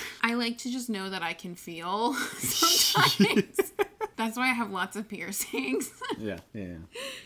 I 0.22 0.34
like 0.34 0.58
to 0.60 0.72
just 0.72 0.90
know 0.90 1.10
that 1.10 1.22
I 1.24 1.34
can 1.34 1.56
feel 1.56 2.14
sometimes. 2.40 3.72
That's 4.18 4.38
why 4.38 4.44
I 4.50 4.54
have 4.54 4.72
lots 4.72 4.96
of 4.96 5.08
piercings. 5.08 5.92
Yeah, 6.18 6.38
yeah. 6.54 6.76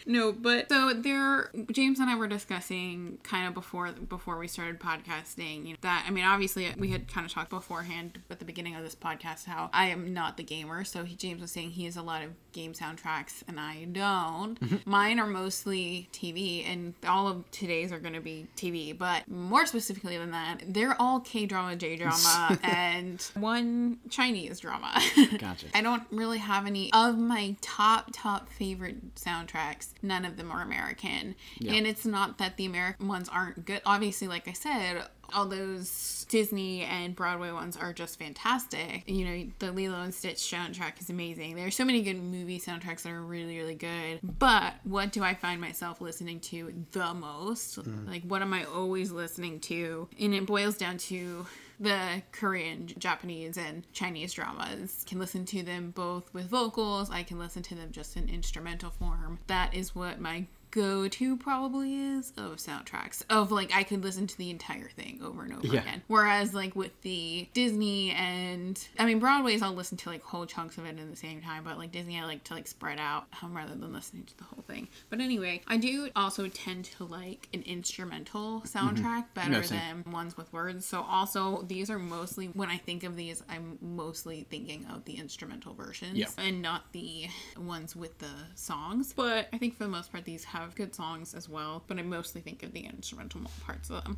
no, 0.08 0.32
but 0.32 0.70
so 0.70 0.94
there 0.94 1.52
James 1.72 2.00
and 2.00 2.10
I 2.10 2.16
were 2.16 2.28
discussing 2.28 3.20
kind 3.24 3.48
of 3.48 3.54
before 3.54 3.92
before 3.92 4.38
we 4.40 4.48
started 4.48 4.80
podcasting, 4.80 5.68
you 5.68 5.74
know, 5.74 5.80
that 5.82 6.06
I 6.08 6.12
mean 6.12 6.26
obviously 6.26 6.68
we 6.76 6.90
had 6.90 7.08
kind 7.08 7.26
of 7.26 7.32
talked 7.32 7.52
beforehand 7.52 8.20
at 8.32 8.40
the 8.40 8.46
beginning 8.46 8.76
of 8.76 8.84
this 8.84 8.96
podcast 8.96 9.46
how 9.46 9.70
I 9.74 9.88
am 9.88 10.12
not 10.14 10.38
the 10.38 10.44
gamer, 10.44 10.84
so 10.84 11.04
he, 11.04 11.16
James 11.16 11.42
was 11.42 11.52
saying 11.52 11.72
he 11.72 11.86
has 11.86 11.98
a 11.98 12.02
lot 12.02 12.24
of 12.24 12.32
game 12.52 12.74
soundtracks 12.74 13.44
and 13.48 13.60
I 13.60 13.86
don't. 13.86 14.60
Mm-hmm. 14.60 14.90
Mine 14.90 15.20
are 15.20 15.28
mostly 15.28 16.10
TV 16.12 16.66
and 16.68 16.94
all 17.08 17.28
of 17.28 17.50
today's 17.52 17.92
are 17.92 18.00
going 18.00 18.16
to 18.16 18.22
be 18.22 18.48
TV, 18.56 18.98
but 18.98 19.28
more 19.28 19.66
specifically 19.66 20.18
than 20.18 20.32
that, 20.32 20.64
they're 20.68 21.00
all 21.00 21.20
K-drama, 21.20 21.76
J-drama 21.76 22.60
and 22.64 23.22
one 23.36 24.00
Chinese 24.10 24.60
drama. 24.60 25.00
Gotcha. 25.38 25.68
I 25.76 25.82
don't 25.82 26.04
really 26.12 26.40
have 26.40 26.66
any 26.66 26.79
of 26.94 27.18
my 27.18 27.56
top 27.62 28.10
top 28.14 28.50
favorite 28.50 29.16
soundtracks. 29.16 29.90
None 30.02 30.26
of 30.26 30.38
them 30.38 30.52
are 30.52 30.62
American, 30.62 31.36
and 31.66 31.86
it's 31.88 32.06
not 32.06 32.38
that 32.38 32.58
the 32.58 32.66
American 32.66 33.08
ones 33.08 33.30
aren't 33.30 33.66
good. 33.66 33.82
Obviously, 33.86 34.28
like 34.28 34.48
I 34.48 34.54
said, 34.54 35.04
all 35.34 35.46
those 35.46 36.26
Disney 36.30 36.84
and 36.84 37.16
Broadway 37.16 37.52
ones 37.52 37.78
are 37.78 37.94
just 37.94 38.18
fantastic. 38.20 39.04
You 39.08 39.26
know, 39.26 39.52
the 39.60 39.72
Lilo 39.72 40.02
and 40.02 40.14
Stitch 40.14 40.38
soundtrack 40.38 41.00
is 41.02 41.10
amazing. 41.10 41.56
There 41.56 41.68
are 41.68 41.72
so 41.72 41.86
many 41.86 42.02
good 42.02 42.22
movie 42.22 42.60
soundtracks 42.60 43.04
that 43.04 43.12
are 43.12 43.22
really 43.22 43.58
really 43.58 43.76
good. 43.76 44.20
But 44.24 44.74
what 44.84 45.12
do 45.12 45.24
I 45.24 45.34
find 45.34 45.62
myself 45.62 46.02
listening 46.02 46.40
to 46.42 46.74
the 46.92 47.14
most? 47.14 47.78
Mm. 47.78 48.08
Like, 48.08 48.24
what 48.24 48.42
am 48.42 48.54
I 48.54 48.64
always 48.66 49.12
listening 49.12 49.60
to? 49.62 50.08
And 50.20 50.34
it 50.34 50.46
boils 50.46 50.78
down 50.78 50.98
to 50.98 51.46
the 51.80 52.22
Korean, 52.32 52.88
Japanese, 52.98 53.58
and 53.58 53.92
Chinese 53.94 54.34
dramas. 54.34 55.06
Can 55.08 55.20
listen 55.20 55.46
to 55.46 55.64
them 55.64 55.92
both 55.92 56.34
with 56.34 56.50
vocals. 56.50 57.10
I 57.10 57.24
can 57.24 57.40
listen 57.40 57.64
to 57.64 57.76
them 57.76 57.92
just 57.92 58.18
in 58.18 58.28
instrumental 58.30 58.92
form. 58.92 59.40
That 59.48 59.74
is 59.74 59.96
what 59.96 60.20
my 60.20 60.46
go-to 60.72 61.38
probably 61.38 61.96
is 61.96 62.32
of 62.38 62.58
soundtracks 62.58 63.24
of 63.30 63.52
like 63.52 63.72
I 63.74 63.84
could 63.84 64.04
listen 64.04 64.28
to 64.28 64.38
the 64.38 64.50
entire 64.50 64.90
thing 64.90 65.20
over 65.24 65.44
and 65.44 65.54
over 65.54 65.68
Yeah. 65.68 65.82
again. 65.82 66.04
Whereas 66.08 66.54
like 66.54 66.76
with 66.76 67.00
the 67.02 67.48
Disney 67.54 68.12
and 68.12 68.80
I 68.98 69.06
mean 69.06 69.20
Broadway's 69.20 69.62
I'll 69.62 69.74
listen 69.74 69.98
to 69.98 70.10
like 70.10 70.22
whole 70.24 70.46
chunks 70.46 70.78
of 70.78 70.86
it 70.86 71.00
at 71.00 71.10
the 71.10 71.16
same 71.16 71.42
time, 71.42 71.64
but 71.64 71.78
like 71.78 71.92
Disney 71.92 72.20
I 72.20 72.26
like 72.26 72.44
to 72.46 72.54
like 72.54 72.68
spread 72.68 73.00
out 73.00 73.26
um, 73.42 73.56
rather 73.56 73.74
than 73.76 73.92
listening 73.94 74.26
to 74.26 74.38
the 74.38 74.44
whole 74.44 74.64
thing. 74.68 74.88
But 75.10 75.22
anyway, 75.22 75.62
I 75.68 75.78
do 75.78 76.10
also 76.16 76.48
tend 76.48 76.86
to 76.86 77.06
like 77.06 77.48
an 77.54 77.64
instrumental 77.64 78.62
soundtrack 78.66 79.26
better 79.34 79.50
No, 79.52 79.62
than 79.62 80.04
ones 80.12 80.38
with 80.38 80.52
words. 80.54 80.86
So 80.86 81.02
also 81.02 81.64
these 81.68 81.90
are 81.90 82.00
mostly 82.00 82.48
when 82.48 82.70
I 82.70 82.78
think 82.78 83.04
of 83.04 83.16
these, 83.16 83.42
I'm 83.50 83.78
mostly 83.82 84.46
thinking 84.50 84.86
of 84.94 85.06
the 85.06 85.14
instrumental 85.14 85.74
versions 85.74 86.18
Yeah. 86.18 86.28
and 86.38 86.62
not 86.62 86.92
the 86.92 87.28
ones 87.58 87.96
with 87.96 88.20
the 88.20 88.30
songs. 88.56 89.14
But 89.16 89.48
I 89.54 89.58
think 89.58 89.76
for 89.78 89.84
the 89.84 89.90
most 89.90 90.12
part 90.12 90.26
these 90.26 90.44
have 90.46 90.59
good 90.76 90.96
songs 90.96 91.34
as 91.34 91.50
well. 91.50 91.84
But 91.88 92.00
I 92.00 92.02
mostly 92.02 92.42
think 92.42 92.64
of 92.64 92.74
the 92.74 92.82
instrumental 92.82 93.42
parts 93.66 93.90
of 93.90 94.04
them. 94.04 94.18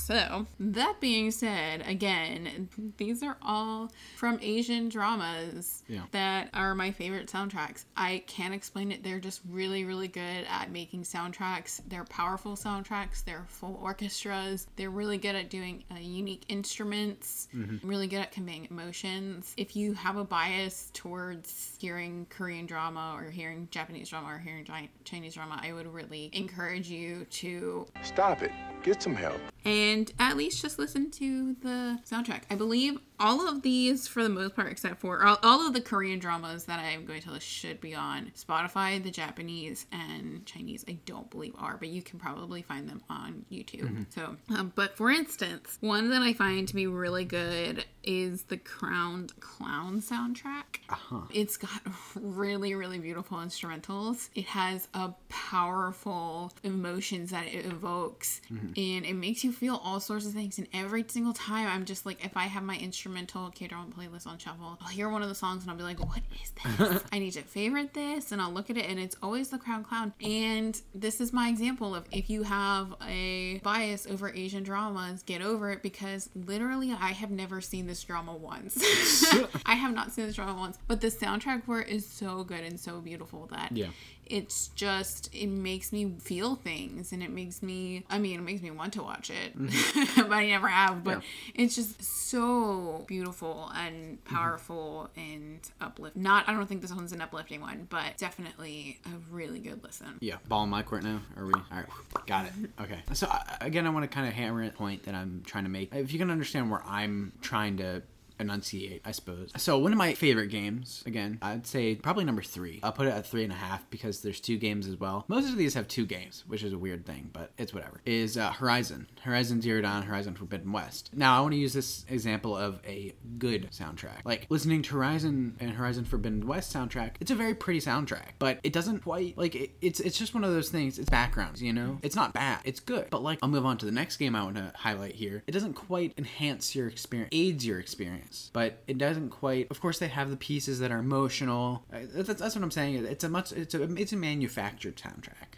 So, 0.00 0.46
that 0.60 0.96
being 1.00 1.30
said, 1.30 1.82
again, 1.86 2.68
these 2.98 3.22
are 3.22 3.36
all 3.40 3.90
from 4.14 4.38
Asian 4.42 4.90
dramas 4.90 5.82
Yeah. 5.88 6.02
that 6.12 6.50
are 6.52 6.74
my 6.74 6.90
favorite 6.92 7.28
soundtracks. 7.28 7.86
I 7.96 8.22
can't 8.26 8.52
explain 8.54 8.92
it. 8.92 9.02
They're 9.02 9.18
just 9.18 9.40
really, 9.48 9.84
really 9.84 10.06
good 10.06 10.44
at 10.50 10.70
making 10.70 11.04
soundtracks. 11.04 11.80
They're 11.88 12.04
powerful 12.04 12.56
soundtracks, 12.56 13.24
they're 13.24 13.46
full 13.48 13.80
orchestras. 13.82 14.66
They're 14.76 14.90
really 14.90 15.16
good 15.18 15.34
at 15.34 15.48
doing 15.48 15.82
uh, 15.90 15.94
unique 15.98 16.44
instruments, 16.48 17.48
really 17.82 18.06
good 18.06 18.20
at 18.20 18.32
conveying 18.32 18.68
emotions. 18.70 19.54
If 19.56 19.74
you 19.74 19.94
have 19.94 20.16
a 20.18 20.24
bias 20.24 20.90
towards 20.92 21.74
hearing 21.80 22.26
Korean 22.28 22.66
drama 22.66 23.14
or 23.16 23.30
hearing 23.30 23.66
Japanese 23.70 24.10
drama 24.10 24.28
or 24.34 24.38
hearing 24.38 24.66
Chinese 25.04 25.34
drama, 25.34 25.58
I 25.62 25.72
would 25.72 25.92
really 25.92 26.28
encourage 26.34 26.88
you 26.90 27.24
to 27.30 27.86
Stop 28.02 28.42
it. 28.42 28.52
Get 28.82 29.02
some 29.02 29.14
help. 29.16 29.40
and 29.64 29.85
at 30.18 30.36
least 30.36 30.62
just 30.62 30.78
listen 30.78 31.10
to 31.12 31.54
the 31.62 31.98
soundtrack. 32.08 32.42
I 32.50 32.54
believe 32.54 32.98
all 33.18 33.48
of 33.48 33.62
these, 33.62 34.06
for 34.06 34.22
the 34.22 34.28
most 34.28 34.54
part, 34.54 34.70
except 34.70 35.00
for 35.00 35.24
all, 35.24 35.38
all 35.42 35.66
of 35.66 35.72
the 35.72 35.80
Korean 35.80 36.18
dramas 36.18 36.64
that 36.64 36.78
I 36.78 36.90
am 36.90 37.04
going 37.06 37.22
to 37.22 37.30
list, 37.30 37.46
should 37.46 37.80
be 37.80 37.94
on 37.94 38.32
Spotify. 38.36 39.02
The 39.02 39.10
Japanese 39.10 39.86
and 39.92 40.44
Chinese, 40.46 40.84
I 40.88 40.98
don't 41.06 41.30
believe 41.30 41.54
are, 41.58 41.76
but 41.76 41.88
you 41.88 42.02
can 42.02 42.18
probably 42.18 42.62
find 42.62 42.88
them 42.88 43.02
on 43.08 43.44
YouTube. 43.50 43.82
Mm-hmm. 43.82 44.02
So, 44.10 44.36
um, 44.50 44.72
but 44.74 44.96
for 44.96 45.10
instance, 45.10 45.78
one 45.80 46.10
that 46.10 46.22
I 46.22 46.32
find 46.32 46.66
to 46.68 46.74
be 46.74 46.86
really 46.86 47.24
good 47.24 47.84
is 48.02 48.44
the 48.44 48.56
Crowned 48.56 49.38
Clown 49.40 50.00
soundtrack. 50.00 50.80
Uh-huh. 50.88 51.22
It's 51.32 51.56
got 51.56 51.82
really, 52.14 52.74
really 52.74 52.98
beautiful 52.98 53.38
instrumentals. 53.38 54.28
It 54.34 54.46
has 54.46 54.88
a 54.94 55.10
powerful 55.28 56.52
emotions 56.62 57.30
that 57.30 57.46
it 57.46 57.66
evokes, 57.66 58.40
mm-hmm. 58.52 58.68
and 58.76 59.04
it 59.04 59.14
makes 59.14 59.42
you 59.42 59.52
feel 59.52 59.80
all 59.82 60.00
sorts 60.00 60.26
of 60.26 60.32
things. 60.32 60.58
And 60.58 60.68
every 60.72 61.04
single 61.08 61.32
time, 61.32 61.68
I'm 61.68 61.84
just 61.84 62.06
like, 62.06 62.24
if 62.24 62.36
I 62.36 62.44
have 62.44 62.62
my 62.62 62.76
instrumental 63.06 63.50
K 63.50 63.68
drama 63.68 63.90
playlist 63.96 64.26
on 64.26 64.36
shuffle, 64.36 64.78
I'll 64.80 64.88
hear 64.88 65.08
one 65.08 65.22
of 65.22 65.28
the 65.28 65.34
songs 65.34 65.62
and 65.62 65.70
I'll 65.70 65.76
be 65.76 65.84
like, 65.84 66.00
what 66.00 66.22
is 66.42 66.50
this? 66.50 67.02
I 67.12 67.18
need 67.20 67.32
to 67.32 67.42
favorite 67.42 67.94
this, 67.94 68.32
and 68.32 68.42
I'll 68.42 68.50
look 68.50 68.68
at 68.68 68.76
it, 68.76 68.86
and 68.90 68.98
it's 68.98 69.16
always 69.22 69.48
the 69.48 69.58
Crown 69.58 69.84
Clown. 69.84 70.12
And 70.20 70.80
this 70.92 71.20
is 71.20 71.32
my 71.32 71.48
example 71.48 71.94
of 71.94 72.04
if 72.10 72.28
you 72.28 72.42
have 72.42 72.94
a 73.06 73.58
bias 73.58 74.08
over 74.08 74.30
Asian 74.30 74.64
dramas, 74.64 75.22
get 75.22 75.40
over 75.40 75.70
it 75.70 75.82
because 75.82 76.28
literally 76.34 76.92
I 76.92 77.12
have 77.12 77.30
never 77.30 77.60
seen 77.60 77.86
this 77.86 78.02
drama 78.02 78.34
once. 78.34 78.76
I 79.66 79.74
have 79.74 79.94
not 79.94 80.12
seen 80.12 80.26
this 80.26 80.34
drama 80.34 80.58
once, 80.58 80.78
but 80.88 81.00
the 81.00 81.08
soundtrack 81.08 81.64
for 81.64 81.80
it 81.80 81.88
is 81.88 82.06
so 82.08 82.42
good 82.42 82.60
and 82.64 82.78
so 82.78 83.00
beautiful 83.00 83.46
that 83.52 83.76
Yeah. 83.76 83.88
It's 84.26 84.68
just 84.68 85.34
it 85.34 85.48
makes 85.48 85.92
me 85.92 86.14
feel 86.18 86.56
things 86.56 87.12
and 87.12 87.22
it 87.22 87.30
makes 87.30 87.62
me 87.62 88.04
I 88.10 88.18
mean 88.18 88.40
it 88.40 88.42
makes 88.42 88.62
me 88.62 88.70
want 88.70 88.92
to 88.94 89.02
watch 89.02 89.30
it 89.30 89.58
mm-hmm. 89.58 90.22
but 90.28 90.32
I 90.32 90.46
never 90.46 90.68
have 90.68 91.04
but 91.04 91.22
it's 91.54 91.74
just 91.74 92.02
so 92.02 93.04
beautiful 93.06 93.70
and 93.74 94.18
mm-hmm. 94.18 94.34
powerful 94.34 95.10
and 95.16 95.60
uplift 95.80 96.16
not 96.16 96.48
I 96.48 96.52
don't 96.52 96.66
think 96.66 96.82
this 96.82 96.92
one's 96.92 97.12
an 97.12 97.20
uplifting 97.20 97.60
one 97.60 97.86
but 97.88 98.16
definitely 98.18 98.98
a 99.06 99.10
really 99.30 99.60
good 99.60 99.82
listen 99.82 100.18
Yeah, 100.20 100.36
ball 100.48 100.64
in 100.64 100.70
my 100.70 100.82
court 100.82 101.02
now. 101.02 101.20
Are 101.36 101.46
we? 101.46 101.52
All 101.54 101.64
right, 101.72 101.86
got 102.26 102.46
it. 102.46 102.52
Mm-hmm. 102.52 102.82
Okay. 102.84 103.02
So 103.12 103.30
again, 103.60 103.86
I 103.86 103.90
want 103.90 104.04
to 104.04 104.14
kind 104.14 104.26
of 104.26 104.34
hammer 104.34 104.62
a 104.64 104.70
point 104.70 105.04
that 105.04 105.14
I'm 105.14 105.42
trying 105.46 105.64
to 105.64 105.70
make. 105.70 105.94
If 105.94 106.12
you 106.12 106.18
can 106.18 106.30
understand 106.30 106.70
where 106.70 106.82
I'm 106.86 107.32
trying 107.40 107.78
to 107.78 108.02
enunciate, 108.38 109.02
I 109.04 109.12
suppose. 109.12 109.52
So 109.56 109.78
one 109.78 109.92
of 109.92 109.98
my 109.98 110.14
favorite 110.14 110.48
games, 110.48 111.02
again, 111.06 111.38
I'd 111.42 111.66
say 111.66 111.94
probably 111.96 112.24
number 112.24 112.42
three. 112.42 112.80
I'll 112.82 112.92
put 112.92 113.06
it 113.06 113.10
at 113.10 113.26
three 113.26 113.44
and 113.44 113.52
a 113.52 113.56
half 113.56 113.88
because 113.90 114.22
there's 114.22 114.40
two 114.40 114.58
games 114.58 114.86
as 114.86 114.98
well. 114.98 115.24
Most 115.28 115.48
of 115.48 115.56
these 115.56 115.74
have 115.74 115.88
two 115.88 116.06
games, 116.06 116.44
which 116.46 116.62
is 116.62 116.72
a 116.72 116.78
weird 116.78 117.06
thing, 117.06 117.30
but 117.32 117.52
it's 117.58 117.72
whatever. 117.72 118.00
Is 118.04 118.36
uh, 118.36 118.52
Horizon, 118.52 119.08
Horizon 119.22 119.60
Zero 119.60 119.82
Dawn, 119.82 120.02
Horizon 120.02 120.34
Forbidden 120.34 120.72
West. 120.72 121.10
Now 121.14 121.36
I 121.36 121.40
want 121.40 121.52
to 121.52 121.58
use 121.58 121.72
this 121.72 122.04
example 122.08 122.56
of 122.56 122.80
a 122.86 123.14
good 123.38 123.70
soundtrack. 123.70 124.20
Like 124.24 124.46
listening 124.48 124.82
to 124.82 124.94
Horizon 124.94 125.56
and 125.60 125.70
Horizon 125.70 126.04
Forbidden 126.04 126.46
West 126.46 126.74
soundtrack, 126.74 127.12
it's 127.20 127.30
a 127.30 127.34
very 127.34 127.54
pretty 127.54 127.80
soundtrack, 127.80 128.32
but 128.38 128.58
it 128.62 128.72
doesn't 128.72 129.00
quite 129.00 129.36
like 129.36 129.54
it, 129.54 129.70
it's 129.80 130.00
it's 130.00 130.18
just 130.18 130.34
one 130.34 130.44
of 130.44 130.52
those 130.52 130.70
things. 130.70 130.98
It's 130.98 131.10
backgrounds, 131.10 131.62
you 131.62 131.72
know. 131.72 131.98
It's 132.02 132.16
not 132.16 132.32
bad. 132.32 132.60
It's 132.64 132.80
good, 132.80 133.08
but 133.10 133.22
like 133.22 133.38
I'll 133.42 133.48
move 133.48 133.66
on 133.66 133.78
to 133.78 133.86
the 133.86 133.92
next 133.92 134.16
game 134.16 134.34
I 134.34 134.42
want 134.42 134.56
to 134.56 134.72
highlight 134.74 135.14
here. 135.14 135.42
It 135.46 135.52
doesn't 135.52 135.74
quite 135.74 136.14
enhance 136.18 136.74
your 136.74 136.88
experience, 136.88 137.30
aids 137.32 137.66
your 137.66 137.78
experience, 137.78 138.25
but 138.52 138.82
it 138.86 138.98
doesn't 138.98 139.30
quite. 139.30 139.68
Of 139.70 139.80
course, 139.80 139.98
they 139.98 140.08
have 140.08 140.30
the 140.30 140.36
pieces 140.36 140.78
that 140.80 140.90
are 140.90 140.98
emotional. 140.98 141.84
Uh, 141.92 142.00
That's, 142.14 142.40
that's 142.40 142.54
what 142.54 142.62
I'm 142.62 142.70
saying. 142.70 143.04
It's 143.04 143.24
a 143.24 143.28
much 143.28 143.52
it's 143.52 143.74
a 143.74 143.82
it's 143.94 144.12
a 144.12 144.16
manufactured 144.16 144.96
soundtrack, 144.96 145.55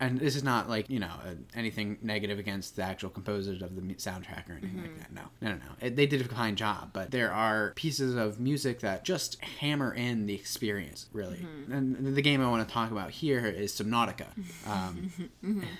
and 0.00 0.18
this 0.18 0.36
is 0.36 0.42
not 0.42 0.68
like 0.68 0.88
you 0.88 0.98
know 0.98 1.12
uh, 1.24 1.34
anything 1.54 1.98
negative 2.02 2.38
against 2.38 2.76
the 2.76 2.82
actual 2.82 3.10
composers 3.10 3.62
of 3.62 3.76
the 3.76 3.82
soundtrack 3.94 4.48
or 4.48 4.52
anything 4.52 4.80
like 4.82 4.98
that. 4.98 5.12
No, 5.12 5.22
no, 5.40 5.50
no, 5.50 5.56
no. 5.56 5.86
It, 5.86 5.96
they 5.96 6.06
did 6.06 6.20
a 6.20 6.24
fine 6.24 6.56
job, 6.56 6.90
but 6.92 7.10
there 7.10 7.32
are 7.32 7.72
pieces 7.76 8.14
of 8.14 8.40
music 8.40 8.80
that 8.80 9.04
just 9.04 9.42
hammer 9.42 9.92
in 9.92 10.26
the 10.26 10.34
experience 10.34 11.06
really. 11.12 11.46
And 11.70 12.16
the 12.16 12.22
game 12.22 12.40
I 12.42 12.48
want 12.48 12.66
to 12.66 12.72
talk 12.72 12.90
about 12.90 13.10
here 13.10 13.46
is 13.46 13.72
Subnautica. 13.72 14.26
Um, 14.66 15.10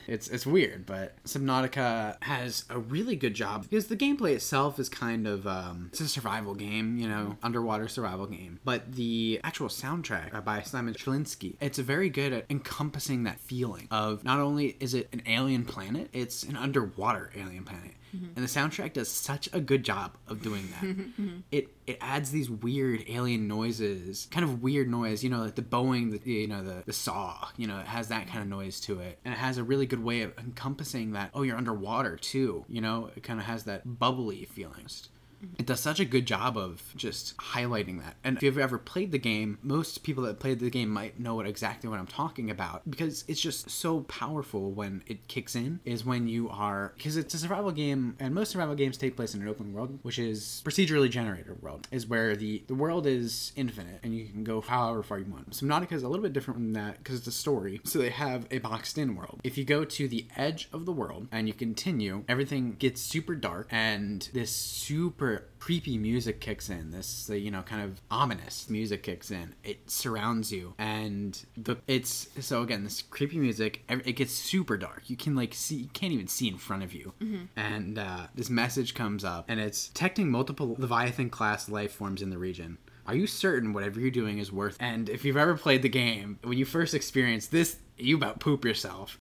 it's 0.07 0.29
it's 0.29 0.47
weird, 0.47 0.85
but 0.87 1.23
Subnautica 1.25 2.16
has 2.23 2.64
a 2.71 2.79
really 2.79 3.14
good 3.14 3.35
job 3.35 3.62
because 3.62 3.87
the 3.87 3.97
gameplay 3.97 4.35
itself 4.35 4.79
is 4.79 4.88
kind 4.88 5.27
of 5.27 5.47
um, 5.47 5.90
it's 5.93 6.01
a 6.01 6.09
survival 6.09 6.55
game, 6.55 6.97
you 6.97 7.09
know, 7.09 7.37
underwater 7.43 7.88
survival 7.88 8.27
game. 8.27 8.59
But 8.64 8.93
the 8.93 9.40
actual 9.45 9.69
soundtrack 9.69 10.45
by 10.45 10.62
Simon 10.62 10.95
Chylinski, 10.95 11.57
it's 11.61 11.79
very 11.79 12.09
good 12.11 12.33
at 12.33 12.47
encompassing 12.51 13.25
that 13.25 13.38
feeling 13.38 13.70
of 13.91 14.25
not 14.25 14.41
only 14.41 14.77
is 14.81 14.95
it 14.95 15.09
an 15.13 15.23
alien 15.27 15.65
planet, 15.65 16.09
it's 16.13 16.43
an 16.45 16.57
underwater 16.57 17.31
alien 17.37 17.65
planet. 17.65 17.93
Mm-hmm. 18.15 18.27
And 18.37 18.45
the 18.45 18.49
soundtrack 18.49 18.95
does 18.95 19.09
such 19.09 19.49
a 19.53 19.61
good 19.61 19.85
job 19.85 20.17
of 20.27 20.43
doing 20.43 20.69
that. 20.73 20.81
Mm-hmm. 20.91 21.39
it 21.51 21.69
it 21.87 21.99
adds 22.01 22.31
these 22.31 22.51
weird 22.51 23.05
alien 23.09 23.47
noises, 23.47 24.29
kind 24.31 24.45
of 24.45 24.63
weird 24.63 24.89
noise, 24.89 25.23
you 25.23 25.31
know, 25.31 25.41
like 25.41 25.55
the 25.55 25.63
bowing, 25.63 26.11
the 26.11 26.21
you 26.25 26.47
know, 26.47 26.63
the, 26.63 26.83
the 26.85 26.93
saw, 26.93 27.49
you 27.57 27.67
know, 27.67 27.79
it 27.79 27.87
has 27.87 28.09
that 28.09 28.27
kind 28.27 28.41
of 28.41 28.49
noise 28.49 28.81
to 28.81 29.01
it. 29.01 29.19
And 29.25 29.33
it 29.33 29.39
has 29.39 29.59
a 29.59 29.65
really 29.65 29.87
good 29.87 30.03
way 30.03 30.23
of 30.23 30.37
encompassing 30.39 31.13
that, 31.13 31.31
oh, 31.35 31.43
you're 31.43 31.57
underwater 31.57 32.17
too, 32.17 32.65
you 32.69 32.81
know, 32.81 33.11
it 33.17 33.23
kind 33.23 33.39
of 33.39 33.47
has 33.47 33.65
that 33.65 33.99
bubbly 33.99 34.45
feelings. 34.45 35.09
It 35.59 35.66
does 35.66 35.81
such 35.81 36.00
a 36.00 36.05
good 36.05 36.26
job 36.26 36.57
of 36.57 36.83
just 36.96 37.37
highlighting 37.37 38.03
that. 38.03 38.16
And 38.24 38.37
if 38.37 38.42
you've 38.42 38.59
ever 38.59 38.79
played 38.79 39.12
the 39.12 39.18
game, 39.18 39.59
most 39.62 40.03
people 40.03 40.24
that 40.24 40.40
played 40.40 40.61
the 40.61 40.70
game 40.70 40.88
might 40.88 41.18
know 41.18 41.35
what 41.35 41.46
exactly 41.46 41.88
what 41.88 41.98
I'm 41.98 42.07
talking 42.07 42.50
about 42.50 42.88
because 42.88 43.24
it's 43.29 43.40
just 43.40 43.70
so 43.70 44.00
powerful 44.03 44.70
when 44.70 45.03
it 45.07 45.29
kicks 45.29 45.55
in. 45.55 45.81
Is 45.85 46.05
when 46.05 46.29
you 46.29 46.48
are 46.48 46.92
because 46.96 47.16
it's 47.16 47.35
a 47.35 47.38
survival 47.38 47.70
game, 47.70 48.16
and 48.18 48.35
most 48.35 48.50
survival 48.50 48.74
games 48.74 48.96
take 48.96 49.16
place 49.16 49.35
in 49.35 49.42
an 49.42 49.48
open 49.48 49.72
world, 49.72 49.98
which 50.03 50.18
is 50.18 50.62
procedurally 50.64 51.11
generated 51.11 51.62
world, 51.62 51.87
is 51.90 52.07
where 52.07 52.37
the 52.37 52.62
the 52.66 52.74
world 52.74 53.07
is 53.07 53.53
infinite 53.57 54.00
and 54.03 54.14
you 54.14 54.26
can 54.26 54.44
go 54.44 54.61
however 54.61 55.03
far 55.03 55.18
you 55.18 55.31
want. 55.31 55.50
Subnautica 55.50 55.92
is 55.92 56.03
a 56.03 56.09
little 56.09 56.22
bit 56.22 56.33
different 56.33 56.59
from 56.59 56.72
that 56.74 56.98
because 56.98 57.16
it's 57.18 57.26
a 57.26 57.33
story. 57.33 57.81
So 57.85 57.98
they 57.98 58.11
have 58.11 58.46
a 58.50 58.59
boxed 58.59 58.98
in 58.98 59.16
world. 59.16 59.40
If 59.44 59.59
you 59.59 59.64
go 59.64 59.85
to 59.85 60.09
the 60.09 60.26
edge 60.37 60.68
of 60.72 60.87
the 60.87 60.92
world 60.92 61.29
and 61.33 61.46
you 61.48 61.55
continue, 61.55 62.24
everything 62.29 62.76
gets 62.79 63.00
super 63.00 63.35
dark 63.35 63.68
and 63.70 64.29
this 64.33 64.50
super 64.50 65.30
creepy 65.59 65.99
music 65.99 66.40
kicks 66.40 66.69
in. 66.69 66.90
This 66.90 67.29
uh, 67.31 67.35
you 67.35 67.51
know 67.51 67.62
kind 67.62 67.83
of 67.83 68.01
ominous 68.11 68.69
music 68.69 69.03
kicks 69.03 69.31
in. 69.31 69.55
It 69.64 69.90
surrounds 69.90 70.53
you 70.53 70.75
and 70.79 71.45
the 71.57 71.77
it's 71.87 72.29
so 72.40 72.62
again 72.62 72.85
this 72.85 73.03
creepy 73.03 73.38
music. 73.38 73.83
It 73.88 74.12
gets 74.12 74.33
super 74.33 74.77
dark. 74.77 75.09
You 75.09 75.16
can 75.16 75.35
like 75.35 75.55
see 75.55 75.77
you 75.77 75.88
can't 75.93 76.12
even 76.12 76.29
see 76.29 76.49
in 76.49 76.59
front 76.59 76.83
of 76.83 76.93
you. 76.93 77.12
And 77.57 77.99
uh, 77.99 78.27
this 78.35 78.51
message 78.51 78.95
comes 78.95 79.25
up 79.25 79.45
and 79.49 79.61
it's 79.61 79.88
detecting 79.88 80.31
multiple 80.31 80.77
Leviathan 80.79 81.31
class 81.31 81.69
life 81.69 81.93
forms 81.93 82.23
in 82.23 82.31
the 82.31 82.38
region. 82.38 82.79
Are 83.07 83.14
you 83.14 83.27
certain 83.27 83.73
whatever 83.73 83.99
you're 83.99 84.11
doing 84.11 84.38
is 84.38 84.53
worth? 84.53 84.77
And 84.79 85.09
if 85.09 85.25
you've 85.25 85.37
ever 85.37 85.57
played 85.57 85.83
the 85.83 85.88
game, 85.88 86.38
when 86.45 86.59
you 86.59 86.64
first 86.64 86.95
experience 86.95 87.49
this, 87.49 87.77
you 87.97 88.16
about 88.16 88.38
poop 88.38 88.64
yourself. 88.64 89.19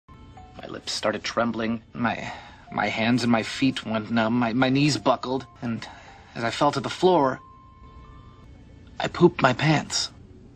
My 0.58 0.68
lips 0.68 0.92
started 0.92 1.24
trembling. 1.24 1.84
My 1.94 2.32
my 2.76 2.88
hands 2.88 3.24
and 3.24 3.32
my 3.32 3.42
feet 3.42 3.86
went 3.86 4.12
numb. 4.12 4.34
My, 4.34 4.54
my 4.54 4.70
knees 4.70 4.98
buckled. 4.98 5.48
And 5.62 5.88
as 6.36 6.44
I 6.44 6.52
fell 6.52 6.72
to 6.74 6.82
the 6.82 6.90
floor, 6.90 7.40
I 9.00 9.08
pooped 9.08 9.42
my 9.42 9.54
pants. 9.54 10.12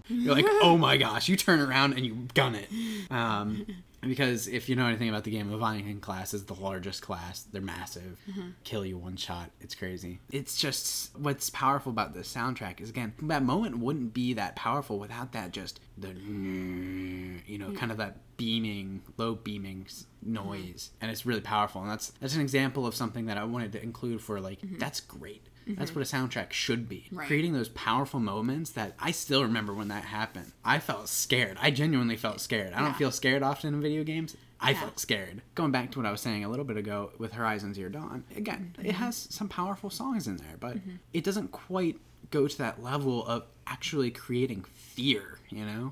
You're 0.10 0.36
like, 0.36 0.46
oh 0.48 0.76
my 0.76 0.98
gosh! 0.98 1.30
You 1.30 1.36
turn 1.36 1.60
around 1.60 1.94
and 1.94 2.04
you 2.04 2.28
gun 2.34 2.56
it. 2.56 2.68
Um, 3.12 3.68
because 4.02 4.48
if 4.48 4.68
you 4.68 4.76
know 4.76 4.88
anything 4.88 5.08
about 5.08 5.24
the 5.24 5.30
game, 5.30 5.52
Leviathan 5.52 6.00
class 6.00 6.34
is 6.34 6.46
the 6.46 6.56
largest 6.56 7.04
class. 7.04 7.44
They're 7.44 7.62
massive, 7.62 8.20
kill 8.64 8.84
you 8.84 8.98
one 8.98 9.18
shot. 9.18 9.52
It's 9.62 9.76
crazy. 9.76 10.20
It's 10.32 10.58
just 10.58 11.16
what's 11.16 11.52
powerful 11.52 11.92
about 11.92 12.16
this 12.16 12.34
soundtrack 12.34 12.82
is 12.82 12.90
again 12.90 13.14
that 13.22 13.44
moment 13.44 13.78
wouldn't 13.78 14.16
be 14.16 14.34
that 14.34 14.56
powerful 14.56 14.98
without 14.98 15.34
that 15.34 15.52
just 15.52 15.80
the 15.96 16.10
you 16.10 17.58
know 17.60 17.72
kind 17.74 17.92
of 17.92 17.98
that 17.98 18.18
beaming, 18.40 19.02
low 19.18 19.36
beaming 19.36 19.86
noise, 20.24 20.90
mm-hmm. 20.90 21.02
and 21.02 21.12
it's 21.12 21.26
really 21.26 21.42
powerful. 21.42 21.82
And 21.82 21.92
that's 21.92 22.12
that's 22.20 22.34
an 22.36 22.42
example 22.42 22.88
of 22.88 22.96
something 22.96 23.28
that 23.28 23.38
I 23.38 23.44
wanted 23.44 23.72
to 23.74 23.84
include 23.84 24.22
for 24.22 24.40
like 24.40 24.62
mm-hmm. 24.62 24.80
that's 24.80 25.00
great. 25.02 25.44
Mm-hmm. 25.68 25.78
That's 25.80 25.94
what 25.94 26.02
a 26.02 26.06
soundtrack 26.06 26.52
should 26.52 26.90
be. 26.90 27.08
Right. 27.12 27.28
Creating 27.28 27.54
those 27.54 27.70
powerful 27.70 28.20
moments 28.20 28.72
that 28.72 28.94
I 29.00 29.12
still 29.12 29.44
remember 29.44 29.74
when 29.74 29.90
that 29.90 30.04
happened. 30.06 30.52
I 30.66 30.80
felt 30.80 31.08
scared. 31.10 31.58
I 31.62 31.70
genuinely 31.70 32.16
felt 32.16 32.42
scared. 32.42 32.74
I 32.74 32.80
don't 32.82 32.96
feel 32.96 33.12
scared 33.12 33.44
often 33.44 33.76
in 33.76 33.82
video 33.82 34.04
games. 34.04 34.36
I 34.60 34.72
Yeah. 34.72 34.80
felt 34.82 35.00
scared. 35.00 35.42
Going 35.54 35.72
back 35.72 35.92
to 35.92 36.00
what 36.00 36.06
I 36.08 36.12
was 36.12 36.22
saying 36.22 36.44
a 36.44 36.50
little 36.50 36.66
bit 36.66 36.76
ago 36.78 37.12
with 37.20 37.34
Horizon 37.34 37.74
Zero 37.76 37.90
Dawn, 37.90 38.24
again, 38.36 38.74
Mm-hmm. 38.78 38.88
it 38.88 38.96
has 38.96 39.16
some 39.30 39.48
powerful 39.48 39.90
songs 39.92 40.28
in 40.28 40.38
there, 40.38 40.58
but 40.60 40.78
it 41.14 41.24
doesn't 41.24 41.52
quite 41.52 41.98
go 42.32 42.48
to 42.48 42.58
that 42.58 42.82
level 42.84 43.26
of 43.26 43.44
actually 43.68 44.10
creating 44.12 44.64
fear, 44.64 45.38
you 45.50 45.66
know? 45.66 45.92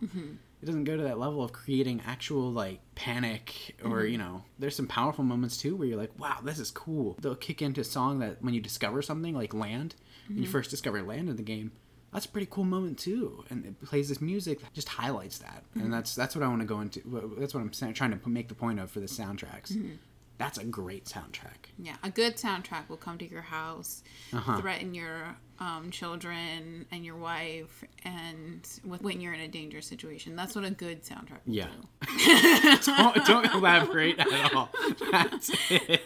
Mm-hmm. 0.57 0.63
It 0.63 0.65
doesn't 0.65 0.83
go 0.85 0.97
to 0.97 1.03
that 1.03 1.19
level 1.19 1.43
of 1.43 1.53
creating 1.53 2.01
actual 2.05 2.51
like 2.51 2.79
panic 2.95 3.75
or 3.83 4.01
Mm-hmm. 4.01 4.11
you 4.11 4.17
know 4.17 4.43
there's 4.59 4.75
some 4.75 4.87
powerful 4.87 5.23
moments 5.23 5.57
too 5.57 5.75
where 5.75 5.87
you're 5.87 5.97
like 5.97 6.17
wow 6.19 6.39
this 6.43 6.59
is 6.59 6.71
cool 6.71 7.15
they'll 7.21 7.35
kick 7.35 7.61
into 7.61 7.81
a 7.81 7.83
song 7.83 8.19
that 8.19 8.41
when 8.41 8.53
you 8.53 8.61
discover 8.61 9.01
something 9.01 9.33
like 9.35 9.53
land 9.53 9.95
when 10.27 10.35
Mm-hmm. 10.37 10.43
you 10.43 10.49
first 10.49 10.69
discover 10.69 11.01
land 11.01 11.29
in 11.29 11.35
the 11.37 11.43
game 11.43 11.71
that's 12.11 12.25
a 12.25 12.29
pretty 12.29 12.47
cool 12.49 12.63
moment 12.65 12.97
too 12.97 13.43
and 13.49 13.65
it 13.65 13.79
plays 13.85 14.09
this 14.09 14.19
music 14.19 14.59
that 14.61 14.73
just 14.73 14.89
highlights 14.89 15.37
that 15.39 15.63
Mm-hmm. 15.69 15.81
and 15.81 15.93
that's 15.93 16.15
that's 16.15 16.35
what 16.35 16.43
i 16.43 16.47
want 16.47 16.61
to 16.61 16.65
go 16.67 16.81
into 16.81 17.01
that's 17.39 17.53
what 17.53 17.61
i'm 17.61 17.69
trying 17.93 18.11
to 18.19 18.29
make 18.29 18.47
the 18.49 18.55
point 18.55 18.79
of 18.79 18.89
for 18.91 18.99
the 18.99 19.05
soundtracks 19.05 19.71
Mm-hmm. 19.73 19.95
that's 20.37 20.57
a 20.57 20.65
great 20.65 21.05
soundtrack 21.05 21.71
Yeah, 21.77 21.95
a 22.03 22.09
good 22.09 22.35
soundtrack 22.37 22.89
will 22.89 22.97
come 22.97 23.17
to 23.19 23.29
your 23.29 23.41
house, 23.43 24.03
Uh-huh. 24.33 24.59
threaten 24.59 24.93
your 24.93 25.37
um, 25.59 25.89
children 25.91 26.85
and 26.91 27.03
your 27.05 27.15
wife, 27.15 27.83
and 28.03 28.67
with, 28.85 29.01
when 29.01 29.19
you're 29.21 29.33
in 29.33 29.39
a 29.41 29.47
dangerous 29.47 29.87
situation. 29.87 30.35
That's 30.35 30.55
what 30.55 30.63
a 30.65 30.71
good 30.71 31.03
soundtrack 31.03 31.39
will 31.45 31.53
Yeah. 31.55 31.67
do. 32.01 32.77
don't, 32.85 33.25
don't 33.25 33.53
elaborate 33.55 34.19
at 34.19 34.53
all 34.53 34.69
that's 35.11 35.49
it 35.69 36.01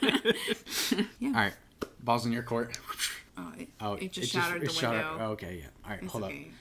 Yeah. 1.19 1.29
all 1.29 1.33
right 1.33 1.53
balls 2.03 2.25
in 2.25 2.31
your 2.31 2.43
court 2.43 2.77
Oh, 3.37 3.51
it, 3.57 3.69
oh 3.79 3.93
it 3.93 4.11
just 4.11 4.31
shattered 4.31 4.61
it 4.63 4.67
the 4.67 4.73
shattered- 4.73 5.09
window. 5.11 5.25
okay 5.31 5.61
yeah 5.63 5.67
all 5.85 5.91
right 5.91 6.03
It's 6.03 6.11
hold 6.11 6.23
okay. 6.25 6.47
up 6.49 6.55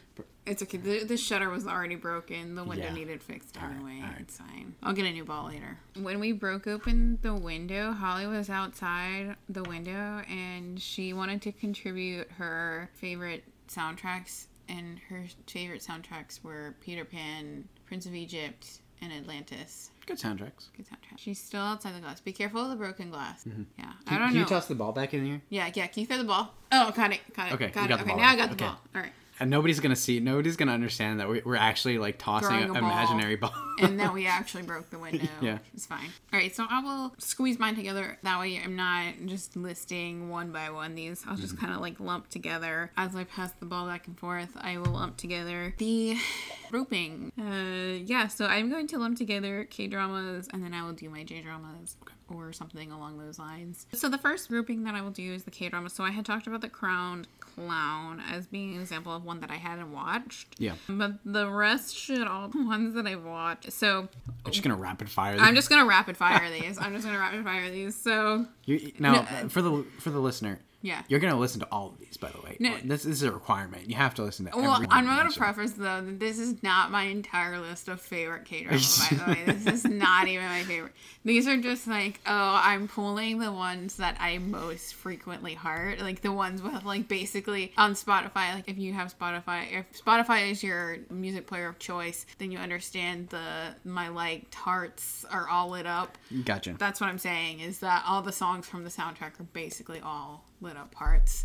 It's 0.47 0.63
okay. 0.63 0.79
The, 0.79 1.05
the 1.05 1.17
shutter 1.17 1.49
was 1.51 1.67
already 1.67 1.95
broken. 1.97 2.55
The 2.55 2.65
window 2.65 2.87
Yeah. 2.87 2.95
needed 2.95 3.23
fixed 3.23 3.57
right, 3.57 3.71
anyway. 3.71 4.01
right. 4.03 4.17
It's 4.21 4.39
fine. 4.39 4.75
I'll 4.83 4.93
get 4.95 5.05
a 5.07 5.13
new 5.13 5.25
ball 5.25 5.47
later. 5.49 5.79
When 6.01 6.19
we 6.19 6.33
broke 6.33 6.67
open 6.67 7.19
the 7.23 7.35
window, 7.35 7.93
Holly 7.93 8.27
was 8.27 8.49
outside 8.51 9.37
the 9.49 9.63
window 9.63 10.23
and 10.29 10.81
she 10.81 11.13
wanted 11.13 11.43
to 11.43 11.53
contribute 11.53 12.31
her 12.39 12.91
favorite 12.95 13.45
soundtracks. 13.69 14.47
And 14.69 14.99
her 15.09 15.25
favorite 15.47 15.83
soundtracks 15.83 16.43
were 16.45 16.75
Peter 16.81 17.05
Pan, 17.05 17.69
Prince 17.87 18.07
of 18.07 18.15
Egypt, 18.15 18.81
and 19.03 19.13
Atlantis. 19.13 19.91
good 20.07 20.19
soundtracks 20.19 20.69
Good 20.77 20.87
soundtrack. 20.87 21.17
She's 21.19 21.41
still 21.41 21.61
outside 21.63 21.95
the 21.97 22.01
glass. 22.01 22.21
Be 22.21 22.33
careful 22.33 22.63
of 22.63 22.71
the 22.71 22.77
broken 22.77 23.11
glass. 23.11 23.45
Yeah. 23.47 23.53
I 23.53 23.57
Mm-hmm. 23.57 23.65
Can, 23.65 23.89
don't 23.89 24.07
can 24.07 24.21
know. 24.21 24.27
Can 24.29 24.37
you 24.37 24.45
toss 24.47 24.67
the 24.69 24.75
ball 24.75 24.93
back 24.93 25.13
in 25.15 25.25
here? 25.25 25.43
yeah, 25.49 25.71
yeah. 25.75 25.87
Can 25.89 26.01
you 26.03 26.07
throw 26.07 26.19
the 26.19 26.25
ball? 26.25 26.55
Oh, 26.73 26.93
got 26.93 27.13
it. 27.13 27.21
Got 27.35 27.49
it. 27.49 27.55
Okay, 27.55 27.69
Got 27.69 27.91
it. 27.91 28.01
okay, 28.01 28.15
now 28.15 28.29
I 28.31 28.37
got 28.37 28.49
the 28.49 28.55
Okay. 28.55 28.65
ball. 28.67 28.81
All 28.95 29.01
right. 29.03 29.13
And 29.41 29.51
nobody's 29.51 29.81
gonna 29.81 29.97
see. 29.97 30.21
Nobody's 30.21 30.57
gonna 30.57 30.73
understand 30.73 31.19
that 31.21 31.29
we- 31.29 31.41
we're 31.45 31.57
actually 31.57 31.97
like 31.99 32.19
tossing 32.19 32.57
an 32.63 32.77
imaginary 32.77 33.37
ball. 33.37 33.55
and 33.81 33.99
that 33.99 34.13
we 34.13 34.27
actually 34.39 34.63
broke 34.63 34.91
the 34.91 34.99
window. 34.99 35.27
Yeah. 35.41 35.59
It's 35.73 35.87
fine. 35.87 36.11
All 36.33 36.39
right, 36.39 36.55
so 36.55 36.67
I 36.69 36.81
will 36.83 37.15
squeeze 37.19 37.59
mine 37.59 37.75
together. 37.75 38.19
That 38.23 38.39
way 38.39 38.61
I'm 38.63 38.77
not 38.77 39.15
just 39.27 39.57
listing 39.57 40.29
one 40.29 40.53
by 40.53 40.69
one 40.71 40.95
these. 40.95 41.25
I'll 41.27 41.33
Mm-hmm. 41.33 41.41
just 41.43 41.59
kind 41.59 41.73
of 41.73 41.81
like 41.81 41.99
lump 41.99 42.29
together. 42.29 42.91
As 42.99 43.17
I 43.17 43.25
pass 43.25 43.51
the 43.59 43.67
ball 43.67 43.87
back 43.87 44.07
and 44.07 44.19
forth, 44.19 44.51
I 44.61 44.77
will 44.77 44.93
lump 44.93 45.17
together 45.17 45.75
the 45.79 46.19
roping. 46.71 47.33
Uh, 47.39 48.03
yeah, 48.05 48.29
so 48.29 48.47
I'm 48.47 48.69
going 48.71 48.87
to 48.89 48.99
lump 48.99 49.17
together 49.17 49.67
K 49.71 49.87
dramas 49.87 50.49
and 50.53 50.63
then 50.63 50.75
I 50.75 50.85
will 50.85 50.93
do 50.93 51.09
my 51.09 51.25
J 51.25 51.41
dramas. 51.41 51.97
Or 52.31 52.53
something 52.53 52.93
along 52.93 53.19
those 53.19 53.39
lines. 53.39 53.87
So 53.93 54.09
the 54.09 54.19
first 54.19 54.49
grouping 54.49 54.85
that 54.85 54.95
I 54.95 55.03
will 55.03 55.11
do 55.11 55.33
is 55.35 55.43
the 55.45 55.51
K 55.51 55.69
drama. 55.69 55.91
So 55.91 56.05
I 56.05 56.11
had 56.11 56.25
talked 56.25 56.47
about 56.47 56.61
the 56.61 56.69
Crowned 56.69 57.27
Clown 57.41 58.23
as 58.31 58.47
being 58.47 58.75
an 58.77 58.81
example 58.81 59.13
of 59.15 59.25
one 59.25 59.41
that 59.41 59.51
I 59.51 59.57
hadn't 59.57 59.93
watched. 59.93 60.55
yeah, 60.59 60.75
But 60.89 61.15
the 61.25 61.51
rest 61.51 61.97
should 61.97 62.27
all 62.27 62.49
be 62.49 62.63
ones 62.65 62.95
that 62.95 63.07
I've 63.07 63.25
watched. 63.25 63.73
So 63.73 64.09
I'm 64.47 64.53
just 64.53 64.63
gonna 64.63 64.77
rapid 64.77 65.09
fire. 65.11 65.37
I'm 65.39 65.55
just 65.55 65.69
gonna 65.69 65.87
rapid 65.87 66.17
fire 66.17 66.51
these. 66.51 66.79
I'm 66.79 66.93
just 66.95 67.05
gonna 67.05 67.19
rapid 67.19 67.45
fire 67.45 67.69
these. 67.71 67.97
So 67.97 68.47
You, 68.65 68.93
now, 68.99 69.27
No, 69.43 69.49
for 69.49 69.61
the 69.63 69.85
for 69.99 70.11
the 70.11 70.21
listener, 70.21 70.61
yeah. 70.83 71.03
you're 71.09 71.21
gonna 71.21 71.39
listen 71.39 71.61
to 71.61 71.69
all 71.71 71.89
of 71.89 71.99
these. 71.99 72.17
By 72.17 72.31
the 72.31 72.41
way, 72.41 72.57
No. 72.59 72.77
this, 72.85 73.05
this 73.05 73.07
is 73.07 73.23
a 73.23 73.33
requirement. 73.33 73.89
You 73.89 73.97
have 73.97 74.15
to 74.17 74.23
listen 74.23 74.47
to. 74.47 74.57
Well, 74.57 74.85
I'm 74.91 75.07
one 75.07 75.17
gonna 75.17 75.31
preface 75.31 75.73
though 75.73 76.01
that 76.01 76.19
this 76.21 76.39
is 76.39 76.63
not 76.63 76.91
my 76.91 77.05
entire 77.05 77.59
list 77.59 77.89
of 77.89 78.01
favorite 78.01 78.45
K 78.45 78.65
dramas. 78.65 79.09
by 79.11 79.17
the 79.17 79.31
way, 79.31 79.45
this 79.47 79.67
is 79.67 79.85
not 79.85 80.29
even 80.29 80.45
my 80.47 80.63
favorite. 80.63 80.93
These 81.25 81.47
are 81.47 81.57
just 81.57 81.87
like, 81.87 82.21
oh, 82.27 82.61
I'm 82.63 82.89
pulling 82.89 83.39
the 83.39 83.53
ones 83.53 83.97
that 83.97 84.17
I 84.19 84.39
most 84.39 84.95
frequently 84.95 85.55
heart, 85.55 86.01
like 86.01 86.23
the 86.23 86.33
ones 86.33 86.63
with 86.63 86.85
like 86.85 87.09
basically 87.09 87.73
on 87.77 87.93
Spotify. 87.95 88.55
Like 88.55 88.69
if 88.69 88.79
you 88.79 88.93
have 88.95 89.17
Spotify, 89.17 89.81
if 89.81 90.05
Spotify 90.05 90.51
is 90.51 90.63
your 90.63 90.99
music 91.11 91.47
player 91.47 91.69
of 91.69 91.79
choice, 91.79 92.27
then 92.39 92.51
you 92.51 92.59
understand 92.59 93.29
the 93.29 93.75
my 93.85 94.09
liked 94.09 94.55
hearts 94.55 95.25
are 95.31 95.49
all 95.49 95.71
lit 95.71 95.87
up. 95.87 96.17
Gotcha. 96.45 96.77
That's 96.79 97.01
what 97.01 97.09
I'm 97.09 97.19
saying 97.19 97.61
is 97.61 97.81
that 97.81 98.05
all 98.07 98.23
the 98.23 98.33
songs 98.33 98.67
from 98.67 98.85
the 98.85 98.91
soundtrack 98.91 99.39
are 99.41 99.45
basically 99.53 100.01
all 100.01 100.45
lit 100.61 100.77
up 100.77 100.91
parts. 100.91 101.45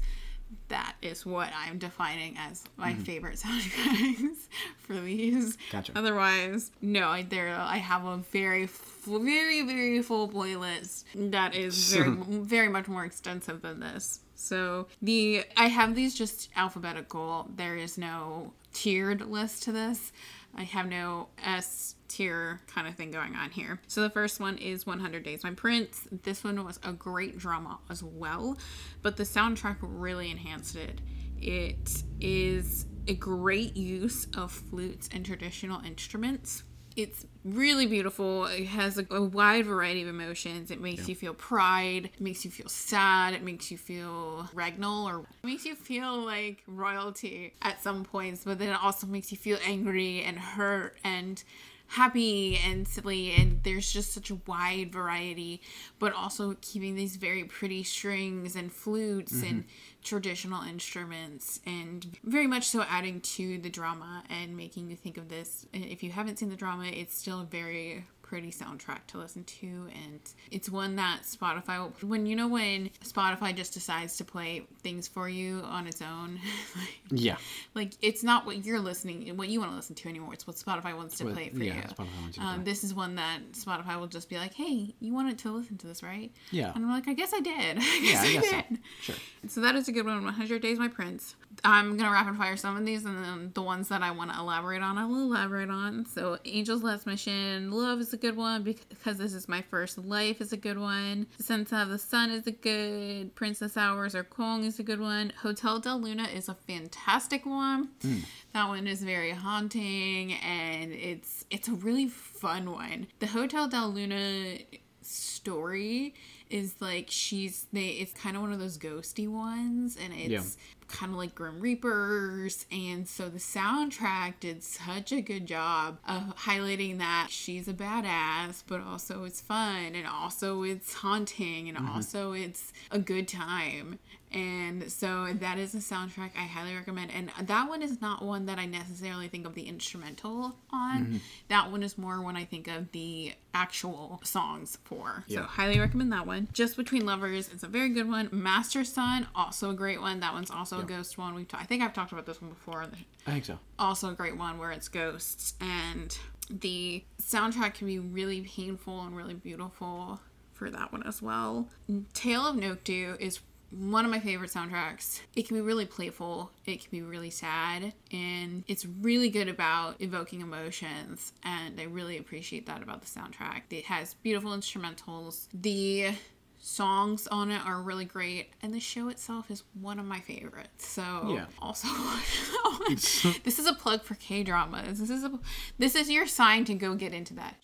That 0.68 0.96
is 1.02 1.26
what 1.26 1.50
I'm 1.56 1.80
defining 1.80 2.38
as 2.38 2.64
my 2.78 2.94
mm-hmm. 2.94 3.02
favorite 3.02 3.36
soundtracks 3.38 4.48
for 4.78 4.94
these. 5.00 5.58
Gotcha. 5.72 5.92
Otherwise, 5.96 6.72
no, 6.82 7.10
I 7.10 7.24
there 7.24 7.54
I 7.54 7.78
have 7.78 8.06
a 8.06 8.18
very 8.18 8.68
very 9.08 9.64
very 9.64 10.02
full 10.02 10.30
playlist 10.30 11.06
that 11.16 11.56
is 11.56 11.94
very 11.96 12.12
very 12.12 12.70
much 12.70 12.88
more 12.88 13.06
extensive 13.06 13.62
than 13.62 13.80
this. 13.80 14.20
So 14.36 14.88
the 15.02 15.44
I 15.58 15.68
have 15.68 15.96
these 15.96 16.14
just 16.14 16.50
alphabetical. 16.56 17.50
There 17.56 17.76
is 17.78 17.98
no 17.98 18.54
tiered 18.74 19.22
list 19.22 19.64
to 19.64 19.72
this. 19.72 20.12
I 20.58 20.64
have 20.64 20.88
no 20.88 21.30
S 21.44 21.96
tier 22.08 22.62
kind 22.68 22.88
of 22.88 22.96
thing 22.96 23.12
going 23.12 23.36
on 23.36 23.50
here. 23.50 23.82
So 23.88 24.02
the 24.02 24.10
first 24.10 24.40
one 24.40 24.58
is 24.58 24.86
100 24.86 25.24
Days 25.24 25.44
My 25.44 25.52
Prince. 25.52 26.08
This 26.24 26.44
one 26.44 26.64
was 26.64 26.80
a 26.84 26.94
great 26.94 27.38
drama 27.38 27.80
as 27.90 28.04
well, 28.04 28.58
but 29.02 29.18
the 29.18 29.24
soundtrack 29.24 29.78
really 29.82 30.32
enhanced 30.32 30.76
it. 30.76 31.02
It 31.42 32.04
is 32.22 32.86
a 33.08 33.16
great 33.16 33.76
use 33.76 34.28
of 34.36 34.52
flutes 34.52 35.10
and 35.12 35.26
traditional 35.26 35.82
instruments. 35.84 36.64
It's 36.96 37.26
really 37.44 37.88
beautiful. 37.88 38.46
It 38.46 38.68
has 38.68 38.98
a, 38.98 39.06
a 39.12 39.22
wide 39.22 39.66
variety 39.66 40.02
of 40.02 40.08
emotions. 40.08 40.72
It 40.72 40.80
makes 40.80 41.10
you 41.10 41.16
feel 41.16 41.34
pride. 41.34 42.06
It 42.14 42.22
makes 42.22 42.46
you 42.46 42.52
feel 42.52 42.70
sad. 42.70 43.34
It 43.34 43.44
makes 43.44 43.70
you 43.70 43.78
feel 43.78 44.50
regnal 44.54 45.06
or 45.06 45.20
it 45.44 45.46
makes 45.46 45.66
you 45.66 45.76
feel 45.76 46.24
like 46.24 46.64
royalty 46.68 47.54
at 47.62 47.84
some 47.84 48.06
points, 48.06 48.44
but 48.46 48.60
then 48.60 48.70
it 48.70 48.82
also 48.82 49.08
makes 49.08 49.32
you 49.32 49.38
feel 49.38 49.58
angry 49.66 50.24
and 50.24 50.40
hurt 50.40 50.98
and 51.04 51.44
happy 51.88 52.60
and 52.66 52.88
silly 52.88 53.32
and 53.34 53.62
there's 53.64 53.92
just 53.92 54.12
such 54.12 54.32
a 54.32 54.36
wide 54.48 54.92
variety 54.92 55.62
but 56.00 56.12
also 56.14 56.56
keeping 56.62 56.96
these 56.96 57.16
very 57.16 57.44
pretty 57.44 57.84
strings 57.84 58.56
and 58.56 58.72
flutes 58.74 59.34
and 59.44 59.44
mm-hmm. 59.44 59.70
Traditional 60.06 60.64
instruments 60.64 61.60
and 61.66 62.18
very 62.24 62.48
much 62.48 62.68
so 62.68 62.84
adding 62.84 63.20
to 63.22 63.58
the 63.58 63.70
drama 63.70 64.24
and 64.30 64.56
making 64.56 64.90
you 64.90 64.96
think 64.96 65.18
of 65.18 65.28
this. 65.28 65.66
If 65.74 66.04
you 66.04 66.12
haven't 66.12 66.40
seen 66.40 66.50
the 66.50 66.56
drama 66.56 66.86
it's 66.86 67.18
still 67.18 67.44
very 67.44 68.06
pretty 68.26 68.50
soundtrack 68.50 69.06
to 69.06 69.20
listen 69.20 69.44
to 69.44 69.68
and 69.68 70.20
it's 70.50 70.68
one 70.68 70.96
that 70.96 71.20
spotify 71.24 71.78
will, 71.78 71.94
when 72.10 72.26
you 72.26 72.36
know 72.36 72.48
when 72.48 72.90
spotify 73.04 73.56
just 73.56 73.72
decides 73.72 74.18
to 74.18 74.26
play 74.26 74.66
things 74.82 75.08
for 75.08 75.30
you 75.30 75.60
on 75.66 75.86
its 75.86 76.02
own 76.02 76.40
like, 76.76 77.22
yeah. 77.22 77.38
like 77.76 77.94
it's 78.02 78.24
not 78.24 78.44
what 78.48 78.66
you're 78.66 78.80
listening 78.80 79.38
what 79.38 79.48
you 79.48 79.60
want 79.60 79.72
to 79.72 79.76
listen 79.76 79.94
to 79.96 80.10
anymore 80.10 80.34
it's 80.34 80.48
what 80.48 80.56
spotify 80.56 80.96
wants 80.98 81.20
to 81.20 81.26
What- 81.26 81.36
play 81.36 81.50
for 81.50 81.64
yeah, 81.64 81.76
you 81.76 81.82
Spotify 81.84 82.08
wants 82.22 82.38
you 82.38 82.42
to 82.44 82.50
um, 82.50 82.64
this 82.64 82.84
is 82.84 82.96
one 82.96 83.14
that 83.16 83.42
spotify 83.52 84.00
will 84.00 84.08
just 84.08 84.28
be 84.28 84.38
like 84.38 84.56
hey 84.56 84.96
you 85.00 85.14
wanted 85.14 85.38
to 85.40 85.52
listen 85.52 85.78
to 85.78 85.86
this 85.86 86.02
right 86.02 86.32
Yeah. 86.50 86.72
and 86.74 86.84
i'm 86.84 86.90
like 86.92 87.08
i 87.08 87.14
guess 87.14 87.32
i 87.32 87.40
did 87.42 87.54
i 87.80 88.00
Yeah, 88.02 88.22
I 88.22 88.26
i, 88.26 88.34
guess 88.34 88.50
so. 88.50 88.56
did 88.70 88.80
Sure. 89.02 89.16
so 89.50 89.62
that 89.62 89.76
is 89.76 89.88
a 89.88 89.92
good 89.92 90.08
one 90.08 90.24
100 90.24 90.62
days 90.64 90.80
my 90.80 90.88
prince 90.88 91.36
i'm 91.64 91.96
gonna 91.96 92.12
rapid 92.12 92.36
fire 92.38 92.58
some 92.58 92.76
of 92.76 92.86
these 92.88 93.06
and 93.06 93.24
then 93.24 93.52
the 93.54 93.62
ones 93.62 93.88
that 93.90 94.02
i 94.02 94.10
want 94.10 94.32
to 94.34 94.40
elaborate 94.40 94.82
on 94.82 94.98
i 94.98 95.06
will 95.06 95.22
elaborate 95.32 95.70
on 95.70 96.08
so 96.08 96.40
angel's 96.44 96.82
last 96.82 97.06
mission 97.06 97.70
love 97.72 98.00
is 98.00 98.15
a 98.16 98.18
good 98.18 98.36
one 98.36 98.64
because 98.64 99.18
this 99.18 99.34
is 99.34 99.48
my 99.48 99.62
first 99.62 99.98
life 100.00 100.42
is 100.42 100.52
a 100.52 100.58
good 100.58 100.80
one. 100.80 101.28
Sense 101.40 101.72
of 101.72 101.90
the 101.90 102.00
sun 102.00 102.32
is 102.32 102.48
a 102.48 102.52
good 102.52 103.36
princess 103.36 103.78
hours 103.78 104.16
or 104.16 104.24
kong 104.24 104.64
is 104.64 104.80
a 104.80 104.84
good 104.84 105.00
one. 105.00 105.32
Hotel 105.42 105.80
del 105.80 106.00
luna 106.02 106.24
is 106.24 106.50
a 106.50 106.56
fantastic 106.56 107.46
one. 107.46 107.90
Hmm. 108.02 108.20
That 108.54 108.68
one 108.70 108.88
is 108.88 109.04
very 109.04 109.32
haunting 109.32 110.34
and 110.34 110.92
it's 110.94 111.46
it's 111.52 111.68
a 111.68 111.74
really 111.74 112.08
fun 112.08 112.72
one. 112.72 113.08
The 113.20 113.28
hotel 113.28 113.68
del 113.68 113.92
luna 113.92 114.58
story 115.02 116.16
is 116.50 116.76
like 116.80 117.08
she's 117.10 117.68
they 117.74 117.88
it's 117.88 118.14
kind 118.14 118.36
of 118.36 118.42
one 118.42 118.52
of 118.54 118.60
those 118.60 118.78
ghosty 118.78 119.28
ones 119.28 119.98
and 120.02 120.14
it's 120.14 120.32
Yeah. 120.32 120.42
Kind 120.88 121.12
of 121.12 121.18
like 121.18 121.34
grim 121.36 121.60
reapers 121.60 122.66
and 122.72 123.08
so 123.08 123.30
the 123.30 123.40
soundtrack 123.40 124.36
did 124.40 124.64
such 124.64 125.12
a 125.12 125.22
good 125.22 125.46
job 125.46 125.98
of 126.08 126.36
highlighting 126.38 126.98
that 127.00 127.28
she's 127.30 127.68
a 127.68 127.74
badass 127.74 128.64
but 128.68 128.82
also 128.82 129.24
it's 129.24 129.42
fun 129.42 129.96
and 129.96 130.08
also 130.08 130.64
it's 130.64 130.94
haunting 130.94 131.68
and 131.68 131.78
mm-hmm. 131.78 131.90
also 131.90 132.34
it's 132.34 132.72
a 132.92 133.00
good 133.00 133.28
time 133.28 134.00
And 134.32 134.92
so 134.92 135.28
that 135.34 135.58
is 135.58 135.74
a 135.76 135.78
soundtrack 135.78 136.32
I 136.36 136.44
highly 136.44 136.76
recommend. 136.76 137.12
And 137.12 137.32
that 137.48 137.70
one 137.70 137.82
is 137.82 138.02
not 138.02 138.24
one 138.24 138.48
that 138.48 138.60
I 138.60 138.66
necessarily 138.66 139.28
think 139.28 139.46
of 139.46 139.56
the 139.56 139.64
instrumental 139.64 140.58
on. 140.72 141.06
Mm-hmm. 141.06 141.18
That 141.48 141.72
one 141.72 141.84
is 141.84 141.98
more 141.98 142.22
when 142.22 142.36
I 142.36 142.44
think 142.44 142.68
of 142.68 142.92
the 142.92 143.34
actual 143.54 144.20
songs 144.24 144.78
for. 144.84 145.24
Yeah. 145.28 145.42
So 145.42 145.44
highly 145.44 145.80
recommend 145.80 146.12
that 146.12 146.28
one. 146.28 146.50
Just 146.52 146.76
Between 146.76 147.06
Lovers, 147.06 147.50
it's 147.54 147.64
a 147.64 147.68
very 147.68 147.90
good 147.90 148.10
one. 148.10 148.28
Master 148.32 148.84
Sun, 148.84 149.28
also 149.34 149.70
a 149.70 149.74
great 149.74 150.02
one. 150.02 150.20
That 150.20 150.34
one's 150.34 150.52
also 150.52 150.80
a 150.80 150.84
ghost 150.84 151.18
one. 151.18 151.34
We've 151.34 151.48
ta- 151.48 151.60
I 151.62 151.66
think 151.66 151.82
I've 151.82 151.94
talked 151.94 152.12
about 152.12 152.26
this 152.26 152.42
one 152.42 152.50
before. 152.50 152.86
I 153.28 153.32
think 153.32 153.46
so. 153.46 153.58
also 153.80 154.10
a 154.10 154.14
great 154.14 154.38
one 154.38 154.58
where 154.58 154.72
it's 154.72 154.90
ghosts 154.90 155.54
and 155.62 156.18
the 156.50 157.04
soundtrack 157.22 157.76
can 157.76 157.88
be 157.88 158.00
really 158.00 158.42
painful 158.42 159.02
and 159.02 159.16
really 159.16 159.34
beautiful 159.34 160.20
for 160.54 160.70
that 160.70 160.92
one 160.92 161.04
as 161.04 161.22
well. 161.22 161.70
Tale 162.14 162.46
of 162.48 162.56
Nokdu 162.56 163.20
is 163.20 163.40
one 163.78 164.06
of 164.06 164.12
my 164.12 164.20
favorite 164.20 164.52
soundtracks. 164.52 165.22
It 165.36 165.48
can 165.48 165.58
be 165.58 165.62
really 165.62 165.86
playful, 165.86 166.52
it 166.66 166.82
can 166.82 166.90
be 166.92 167.02
really 167.02 167.30
sad, 167.30 167.94
and 168.12 168.64
it's 168.68 168.86
really 168.86 169.30
good 169.30 169.48
about 169.50 169.96
evoking 170.00 170.42
emotions. 170.42 171.34
And 171.44 171.80
I 171.80 171.84
really 171.84 172.18
appreciate 172.18 172.66
that 172.68 172.82
about 172.82 173.02
the 173.02 173.08
soundtrack. 173.08 173.62
It 173.72 173.86
has 173.86 174.14
beautiful 174.16 174.52
instrumentals. 174.52 175.48
The 175.54 176.12
songs 176.58 177.28
on 177.28 177.52
it 177.52 177.62
are 177.64 177.80
really 177.80 178.06
great 178.06 178.50
and 178.64 178.74
the 178.74 178.80
show 178.80 179.10
itself 179.10 179.52
is 179.52 179.62
one 179.80 180.00
of 180.00 180.06
my 180.06 180.20
favorites 180.20 180.88
so 180.88 181.04
Yeah. 181.32 181.46
also 181.62 181.88
this 182.90 183.60
is 183.60 183.68
a 183.68 183.74
plug 183.74 184.02
for 184.02 184.16
K 184.16 184.42
dramas. 184.44 185.00
This 185.00 185.12
is 185.12 185.24
a 185.24 185.40
this 185.78 185.94
is 185.94 186.10
your 186.10 186.26
sign 186.26 186.66
to 186.66 186.74
go 186.74 186.96
get 186.96 187.14
into 187.14 187.36
that 187.36 187.56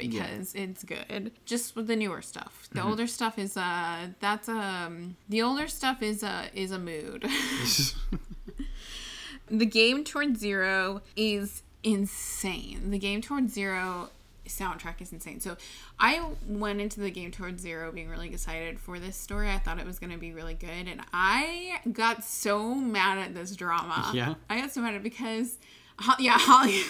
because 0.00 0.54
it's 0.54 0.84
good. 0.84 1.32
Just 1.44 1.76
with 1.76 1.86
the 1.86 1.96
newer 1.96 2.22
stuff. 2.22 2.68
The 2.72 2.82
older 2.82 3.06
stuff 3.06 3.38
is 3.38 3.56
uh 3.56 4.08
that's 4.20 4.48
um 4.48 5.16
the 5.28 5.42
older 5.42 5.68
stuff 5.68 6.02
is 6.02 6.22
uh 6.22 6.46
is 6.54 6.70
a 6.70 6.78
mood. 6.78 7.28
the 9.50 9.66
game 9.66 10.04
towards 10.04 10.40
zero 10.40 11.02
is 11.16 11.62
insane. 11.82 12.90
The 12.90 12.98
game 12.98 13.20
towards 13.22 13.52
zero 13.52 14.10
soundtrack 14.50 15.00
is 15.00 15.12
insane. 15.12 15.40
So 15.40 15.56
I 15.98 16.22
went 16.46 16.80
into 16.80 17.00
the 17.00 17.10
game 17.10 17.30
towards 17.30 17.62
zero 17.62 17.90
being 17.92 18.08
really 18.08 18.28
excited 18.28 18.78
for 18.78 18.98
this 18.98 19.16
story. 19.16 19.50
I 19.50 19.58
thought 19.58 19.78
it 19.78 19.86
was 19.86 19.98
going 19.98 20.12
to 20.12 20.18
be 20.18 20.32
really 20.32 20.54
good, 20.54 20.88
and 20.88 21.00
I 21.12 21.80
got 21.92 22.24
so 22.24 22.74
mad 22.74 23.18
at 23.18 23.34
this 23.34 23.54
drama. 23.56 24.10
Yeah? 24.12 24.34
I 24.48 24.60
got 24.60 24.72
so 24.72 24.80
mad 24.80 24.94
at 24.94 24.96
it 24.96 25.02
because. 25.02 25.56
Ho- 26.00 26.14
Yeah, 26.18 26.34
Holly. 26.38 26.80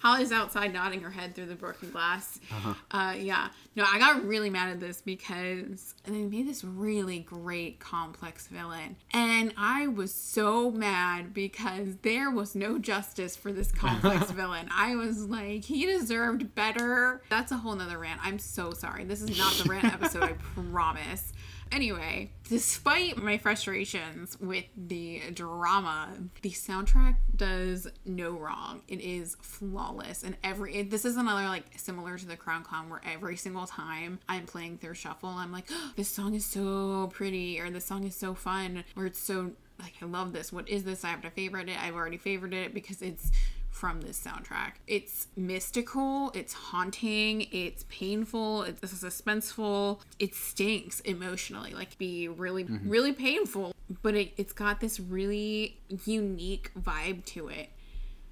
Holly's 0.00 0.32
outside 0.32 0.72
nodding 0.72 1.00
her 1.02 1.10
head 1.10 1.34
through 1.34 1.46
the 1.46 1.54
broken 1.54 1.90
glass. 1.90 2.38
Uh 2.50 2.74
huh. 2.90 3.12
yeah. 3.18 3.48
No, 3.76 3.84
I 3.86 3.98
got 3.98 4.24
really 4.24 4.48
mad 4.50 4.70
at 4.70 4.80
this 4.80 5.02
because 5.02 5.94
they 6.04 6.22
made 6.24 6.46
this 6.48 6.62
really 6.64 7.18
great 7.20 7.80
complex 7.80 8.46
villain. 8.46 8.96
And 9.12 9.52
I 9.58 9.86
was 9.88 10.14
so 10.14 10.70
mad 10.70 11.34
because 11.34 11.96
there 12.02 12.30
was 12.30 12.54
no 12.54 12.78
justice 12.78 13.36
for 13.36 13.52
this 13.52 13.72
complex 13.72 14.30
villain. 14.30 14.68
I 14.72 14.94
was 14.96 15.24
like, 15.28 15.64
he 15.64 15.86
deserved 15.86 16.54
better. 16.54 17.20
That's 17.28 17.52
a 17.52 17.56
whole 17.56 17.74
nother 17.74 17.98
rant. 17.98 18.20
I'm 18.22 18.38
so 18.38 18.72
sorry. 18.72 19.04
This 19.04 19.20
is 19.22 19.36
not 19.36 19.52
the 19.54 19.68
rant 19.68 19.84
episode, 19.92 20.22
I 20.22 20.32
promise. 20.70 21.32
Anyway, 21.74 22.30
despite 22.48 23.20
my 23.20 23.36
frustrations 23.36 24.38
with 24.38 24.64
the 24.76 25.20
drama, 25.32 26.08
the 26.42 26.50
soundtrack 26.50 27.16
does 27.34 27.88
no 28.06 28.30
wrong. 28.30 28.82
It 28.86 29.00
is 29.00 29.36
flawless, 29.42 30.22
and 30.22 30.36
every 30.44 30.76
it, 30.76 30.90
this 30.92 31.04
is 31.04 31.16
another 31.16 31.48
like 31.48 31.64
similar 31.76 32.16
to 32.16 32.26
the 32.26 32.36
Crown 32.36 32.62
Clown, 32.62 32.90
where 32.90 33.00
every 33.04 33.36
single 33.36 33.66
time 33.66 34.20
I'm 34.28 34.46
playing 34.46 34.78
through 34.78 34.94
Shuffle, 34.94 35.30
I'm 35.30 35.50
like, 35.50 35.68
this 35.96 36.08
song 36.08 36.34
is 36.34 36.44
so 36.44 37.10
pretty, 37.12 37.58
or 37.58 37.68
this 37.70 37.86
song 37.86 38.04
is 38.04 38.14
so 38.14 38.34
fun, 38.34 38.84
or 38.96 39.06
it's 39.06 39.18
so 39.18 39.50
like 39.80 39.94
I 40.00 40.04
love 40.04 40.32
this. 40.32 40.52
What 40.52 40.68
is 40.68 40.84
this? 40.84 41.02
I 41.02 41.08
have 41.08 41.22
to 41.22 41.30
favorite 41.30 41.68
it. 41.68 41.82
I've 41.82 41.96
already 41.96 42.18
favored 42.18 42.54
it 42.54 42.72
because 42.72 43.02
it's 43.02 43.32
from 43.74 44.00
this 44.02 44.24
soundtrack. 44.24 44.74
It's 44.86 45.26
mystical, 45.36 46.30
it's 46.32 46.52
haunting, 46.52 47.48
it's 47.50 47.84
painful, 47.88 48.62
it's 48.62 48.80
suspenseful, 48.80 49.98
it 50.20 50.32
stinks 50.32 51.00
emotionally, 51.00 51.74
like 51.74 51.98
be 51.98 52.28
really, 52.28 52.64
mm-hmm. 52.64 52.88
really 52.88 53.12
painful, 53.12 53.74
but 54.02 54.14
it, 54.14 54.32
it's 54.36 54.52
got 54.52 54.80
this 54.80 55.00
really 55.00 55.80
unique 56.06 56.70
vibe 56.80 57.24
to 57.26 57.48
it. 57.48 57.70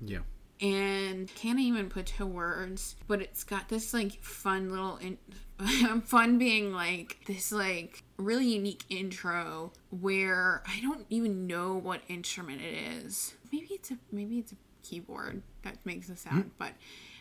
Yeah. 0.00 0.20
And 0.60 1.28
can't 1.34 1.58
even 1.58 1.88
put 1.88 2.06
to 2.06 2.24
words, 2.24 2.94
but 3.08 3.20
it's 3.20 3.42
got 3.42 3.68
this 3.68 3.92
like 3.92 4.22
fun 4.22 4.70
little, 4.70 4.96
in- 4.98 5.18
fun 6.04 6.38
being 6.38 6.72
like 6.72 7.18
this 7.26 7.50
like 7.50 8.04
really 8.16 8.46
unique 8.46 8.84
intro 8.88 9.72
where 9.90 10.62
I 10.68 10.80
don't 10.80 11.04
even 11.10 11.48
know 11.48 11.74
what 11.74 12.02
instrument 12.08 12.62
it 12.62 12.74
is. 13.04 13.34
Maybe 13.52 13.66
it's 13.72 13.90
a 13.90 13.98
maybe 14.10 14.38
it's 14.38 14.52
a 14.52 14.56
keyboard 14.82 15.42
that 15.62 15.76
makes 15.84 16.08
a 16.08 16.16
sound, 16.16 16.44
hmm. 16.44 16.48
but 16.58 16.72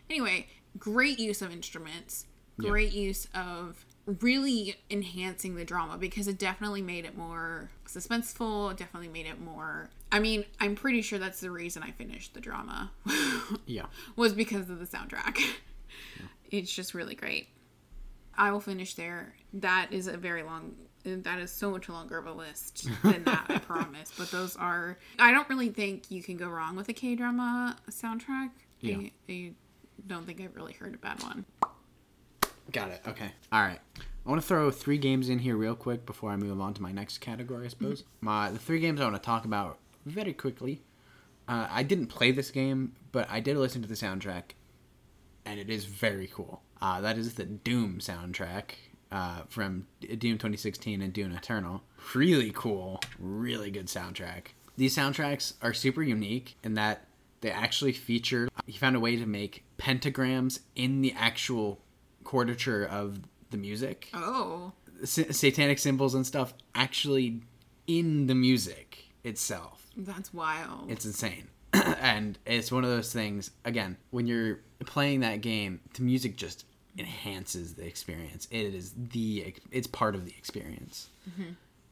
anyway, 0.09 0.47
great 0.77 1.19
use 1.19 1.41
of 1.41 1.51
instruments, 1.51 2.25
great 2.57 2.93
use 2.93 3.27
of 3.33 3.85
really 4.19 4.75
enhancing 4.89 5.55
the 5.55 5.65
drama 5.65 5.97
because 5.97 6.27
it 6.27 6.37
definitely 6.37 6.81
made 6.81 7.05
it 7.05 7.17
more 7.17 7.69
suspenseful, 7.87 8.75
definitely 8.75 9.07
made 9.07 9.25
it 9.25 9.39
more 9.39 9.89
I 10.11 10.19
mean, 10.19 10.43
I'm 10.59 10.75
pretty 10.75 11.01
sure 11.01 11.19
that's 11.19 11.39
the 11.39 11.51
reason 11.51 11.83
I 11.83 11.91
finished 11.91 12.33
the 12.33 12.41
drama. 12.41 12.91
Yeah. 13.65 13.85
was 14.15 14.33
because 14.33 14.69
of 14.69 14.79
the 14.79 14.85
soundtrack. 14.85 15.39
It's 16.49 16.73
just 16.73 16.93
really 16.93 17.15
great. 17.15 17.47
I 18.35 18.51
will 18.51 18.59
finish 18.59 18.95
there. 18.95 19.35
That 19.53 19.87
is 19.93 20.07
a 20.07 20.17
very 20.17 20.43
long. 20.43 20.75
That 21.03 21.39
is 21.39 21.51
so 21.51 21.71
much 21.71 21.89
longer 21.89 22.17
of 22.17 22.27
a 22.27 22.31
list 22.31 22.87
than 23.03 23.23
that, 23.23 23.45
I 23.49 23.57
promise. 23.59 24.11
But 24.17 24.31
those 24.31 24.55
are. 24.55 24.97
I 25.19 25.31
don't 25.31 25.49
really 25.49 25.69
think 25.69 26.11
you 26.11 26.21
can 26.21 26.37
go 26.37 26.47
wrong 26.47 26.75
with 26.75 26.89
a 26.89 26.93
K 26.93 27.15
drama 27.15 27.75
soundtrack. 27.89 28.51
Yeah. 28.79 28.97
I, 28.97 29.11
I 29.29 29.51
don't 30.07 30.25
think 30.25 30.41
I've 30.41 30.55
really 30.55 30.73
heard 30.73 30.95
a 30.95 30.97
bad 30.97 31.21
one. 31.23 31.45
Got 32.71 32.91
it. 32.91 33.01
Okay. 33.07 33.31
All 33.51 33.61
right. 33.61 33.79
I 34.25 34.29
want 34.29 34.39
to 34.41 34.47
throw 34.47 34.69
three 34.69 34.97
games 34.97 35.29
in 35.29 35.39
here 35.39 35.57
real 35.57 35.75
quick 35.75 36.05
before 36.05 36.29
I 36.31 36.35
move 36.35 36.61
on 36.61 36.73
to 36.75 36.81
my 36.81 36.91
next 36.91 37.17
category, 37.17 37.65
I 37.65 37.69
suppose. 37.69 38.03
My 38.21 38.51
the 38.51 38.59
three 38.59 38.79
games 38.79 39.01
I 39.01 39.03
want 39.05 39.15
to 39.15 39.21
talk 39.21 39.45
about 39.45 39.79
very 40.05 40.33
quickly. 40.33 40.83
Uh, 41.47 41.67
I 41.69 41.83
didn't 41.83 42.07
play 42.07 42.31
this 42.31 42.51
game, 42.51 42.93
but 43.11 43.27
I 43.29 43.39
did 43.39 43.57
listen 43.57 43.81
to 43.81 43.87
the 43.87 43.95
soundtrack, 43.95 44.51
and 45.43 45.59
it 45.59 45.69
is 45.69 45.85
very 45.85 46.27
cool. 46.27 46.61
Uh, 46.81 47.01
that 47.01 47.17
is 47.17 47.33
the 47.33 47.45
Doom 47.45 47.97
soundtrack 47.99 48.73
uh, 49.11 49.41
from 49.49 49.87
Doom 50.01 50.37
2016 50.37 51.01
and 51.01 51.11
Doom 51.13 51.31
Eternal. 51.33 51.83
Really 52.15 52.51
cool, 52.53 52.99
really 53.19 53.71
good 53.71 53.87
soundtrack. 53.87 54.47
These 54.77 54.95
soundtracks 54.95 55.53
are 55.61 55.73
super 55.73 56.01
unique 56.01 56.55
in 56.63 56.73
that 56.75 57.05
they 57.41 57.51
actually 57.51 57.91
feature. 57.93 58.47
He 58.65 58.73
found 58.77 58.95
a 58.95 58.99
way 58.99 59.15
to 59.15 59.25
make 59.25 59.63
pentagrams 59.77 60.59
in 60.75 61.01
the 61.01 61.13
actual 61.13 61.79
quartiture 62.23 62.85
of 62.85 63.19
the 63.49 63.57
music, 63.57 64.09
Oh, 64.13 64.71
sa- 65.03 65.23
satanic 65.31 65.77
symbols 65.79 66.15
and 66.15 66.25
stuff, 66.25 66.53
actually 66.73 67.41
in 67.87 68.27
the 68.27 68.35
music 68.35 69.05
itself. 69.23 69.87
that's 69.97 70.33
wild. 70.33 70.89
It's 70.89 71.05
insane. 71.05 71.47
and 71.73 72.37
it's 72.45 72.71
one 72.71 72.83
of 72.85 72.89
those 72.89 73.11
things, 73.11 73.51
again, 73.65 73.97
when 74.11 74.27
you're 74.27 74.59
playing 74.85 75.19
that 75.21 75.41
game, 75.41 75.79
the 75.95 76.03
music 76.03 76.37
just 76.37 76.65
enhances 76.97 77.75
the 77.75 77.85
experience. 77.85 78.47
It 78.51 78.73
is 78.73 78.93
the, 78.95 79.53
it's 79.71 79.87
part 79.87 80.15
of 80.15 80.25
the 80.25 80.33
experience. 80.37 81.09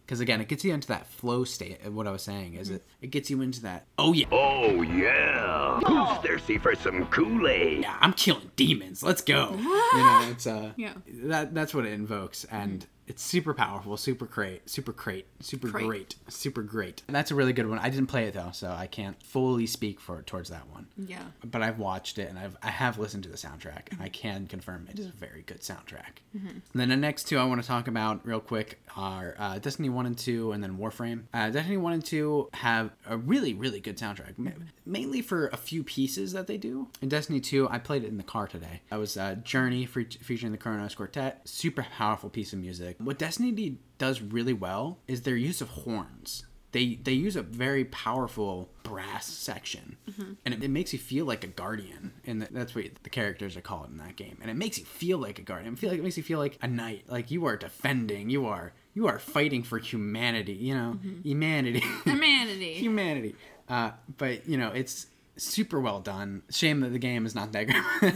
Because 0.06 0.20
again, 0.20 0.42
it 0.42 0.48
gets 0.48 0.64
you 0.66 0.74
into 0.74 0.88
that 0.90 1.06
flow 1.08 1.44
state. 1.44 1.86
Of 1.86 1.94
what 1.94 2.08
I 2.08 2.12
was 2.12 2.24
saying 2.24 2.56
is 2.56 2.70
it, 2.72 2.84
it 3.02 3.08
gets 3.12 3.30
you 3.30 3.42
into 3.42 3.62
that. 3.62 3.86
Oh 3.98 4.12
yeah, 4.14 4.26
Oh, 4.32 4.82
yeah. 4.82 5.80
Who's 5.82 6.18
thirsty 6.26 6.58
for 6.58 6.74
some 6.76 7.06
Kool-Aid? 7.08 7.82
yeah, 7.82 7.96
I'm 8.02 8.14
killing 8.14 8.50
demons. 8.56 9.04
Let's 9.04 9.22
go. 9.22 9.52
you 9.58 9.64
know, 9.64 10.28
it's 10.32 10.48
uh, 10.48 10.72
Yeah. 10.78 10.94
that 11.26 11.54
that's 11.54 11.74
what 11.76 11.86
it 11.86 11.94
invokes, 11.94 12.44
and 12.46 12.86
it's 13.10 13.22
super 13.24 13.54
powerful, 13.54 13.98
super 13.98 14.26
great, 14.26 14.70
super 14.70 14.92
great, 14.94 15.26
super 15.42 15.68
Great. 15.70 15.86
great, 15.88 16.16
super 16.28 16.62
great. 16.62 17.02
And 17.08 17.16
that's 17.16 17.32
a 17.32 17.36
really 17.36 17.54
good 17.54 17.68
one. 17.68 17.80
I 17.80 17.90
didn't 17.90 18.08
play 18.08 18.26
it 18.26 18.34
though, 18.34 18.52
so 18.54 18.70
I 18.70 18.88
can't 18.88 19.22
fully 19.24 19.66
speak 19.66 20.00
for 20.00 20.22
towards 20.22 20.50
that 20.50 20.70
one. 20.70 20.88
yeah. 20.98 21.24
But 21.44 21.62
I've 21.62 21.80
watched 21.80 22.18
it 22.20 22.30
and 22.30 22.38
I've 22.40 22.56
I 22.64 22.70
have 22.70 22.98
listened 23.00 23.24
to 23.24 23.30
the 23.30 23.38
soundtrack, 23.38 23.92
and 23.92 24.02
I 24.02 24.10
can 24.10 24.48
confirm 24.48 24.88
it 24.92 25.00
is 25.00 25.08
a 25.08 25.12
very 25.12 25.42
good 25.46 25.62
soundtrack. 25.62 26.22
And 26.34 26.62
then 26.74 26.90
the 26.90 26.96
next 26.96 27.24
two 27.28 27.38
I 27.40 27.44
want 27.46 27.62
to 27.62 27.68
talk 27.68 27.88
about 27.88 28.26
real 28.26 28.40
quick 28.40 28.80
are 28.96 29.36
uh, 29.40 29.60
Destiny 29.60 29.90
One 29.90 30.06
and 30.06 30.18
Two, 30.18 30.52
and 30.52 30.64
then 30.64 30.78
Warframe. 30.78 31.24
Uh, 31.34 31.50
Destiny 31.50 31.78
One 31.78 31.94
and 31.94 32.06
Two 32.06 32.50
have 32.54 32.92
a 33.08 33.18
really 33.18 33.54
really 33.54 33.80
good 33.80 33.98
soundtrack, 33.98 34.38
ma- 34.38 34.52
mainly 34.86 35.22
for 35.22 35.48
a 35.48 35.58
few 35.58 35.84
pieces 35.84 36.34
that 36.34 36.46
they 36.48 36.58
do. 36.58 36.88
In 37.02 37.10
Destiny 37.10 37.40
Two, 37.40 37.68
I 37.72 37.80
played 37.80 38.04
it 38.04 38.08
in 38.08 38.18
the 38.18 38.24
car 38.24 38.48
today. 38.48 38.82
That 38.92 39.00
was 39.00 39.18
uh, 39.18 39.36
Journey 39.44 39.86
fe- 39.88 40.06
featuring 40.22 40.52
the 40.52 40.58
Kronos 40.60 40.94
Quartet. 40.96 41.42
Super 41.46 41.86
powerful 41.98 42.30
piece 42.30 42.54
of 42.54 42.60
music. 42.60 42.98
What 43.00 43.18
Destiny 43.18 43.78
does 43.98 44.22
really 44.22 44.54
well 44.54 45.00
is 45.08 45.22
their 45.22 45.36
use 45.38 45.62
of 45.62 45.70
horns 45.70 46.46
they 46.72 46.96
they 46.96 47.14
use 47.14 47.36
a 47.36 47.42
very 47.42 47.86
powerful 47.86 48.70
brass 48.84 49.26
section, 49.26 49.98
and 50.46 50.54
it, 50.54 50.64
it 50.64 50.70
makes 50.70 50.94
you 50.94 51.00
feel 51.00 51.26
like 51.26 51.44
a 51.44 51.48
guardian, 51.48 52.14
and 52.26 52.44
that's 52.52 52.76
what 52.76 52.86
the 53.02 53.10
characters 53.10 53.58
are 53.58 53.62
called 53.62 53.90
in 53.90 53.98
that 53.98 54.16
game, 54.16 54.38
and 54.42 54.52
it 54.52 54.54
makes 54.56 54.78
you 54.78 54.86
feel 54.86 55.18
like 55.18 55.40
a 55.40 55.42
guardian. 55.42 55.76
Feel 55.76 55.90
like 55.90 56.00
it 56.00 56.04
makes 56.04 56.18
you 56.18 56.24
feel 56.24 56.38
like 56.40 56.58
a 56.62 56.68
knight, 56.68 57.06
like 57.08 57.32
you 57.32 57.46
are 57.46 57.58
defending, 57.58 58.30
you 58.30 58.46
are 58.46 58.74
you 58.94 59.08
are 59.08 59.18
fighting 59.18 59.64
for 59.64 59.80
humanity, 59.80 60.54
you 60.54 60.76
know, 60.76 61.00
humanity, 61.24 61.80
Humanity. 62.06 62.74
humanity. 62.74 63.36
Uh, 63.68 63.92
but 64.18 64.48
you 64.48 64.58
know, 64.58 64.70
it's 64.70 65.08
super 65.38 65.80
well 65.80 66.00
done. 66.02 66.44
Shame 66.52 66.82
that 66.82 66.90
the 66.94 67.00
game 67.00 67.26
is 67.26 67.34
not 67.34 67.52
that 67.54 67.64
good. 67.64 68.14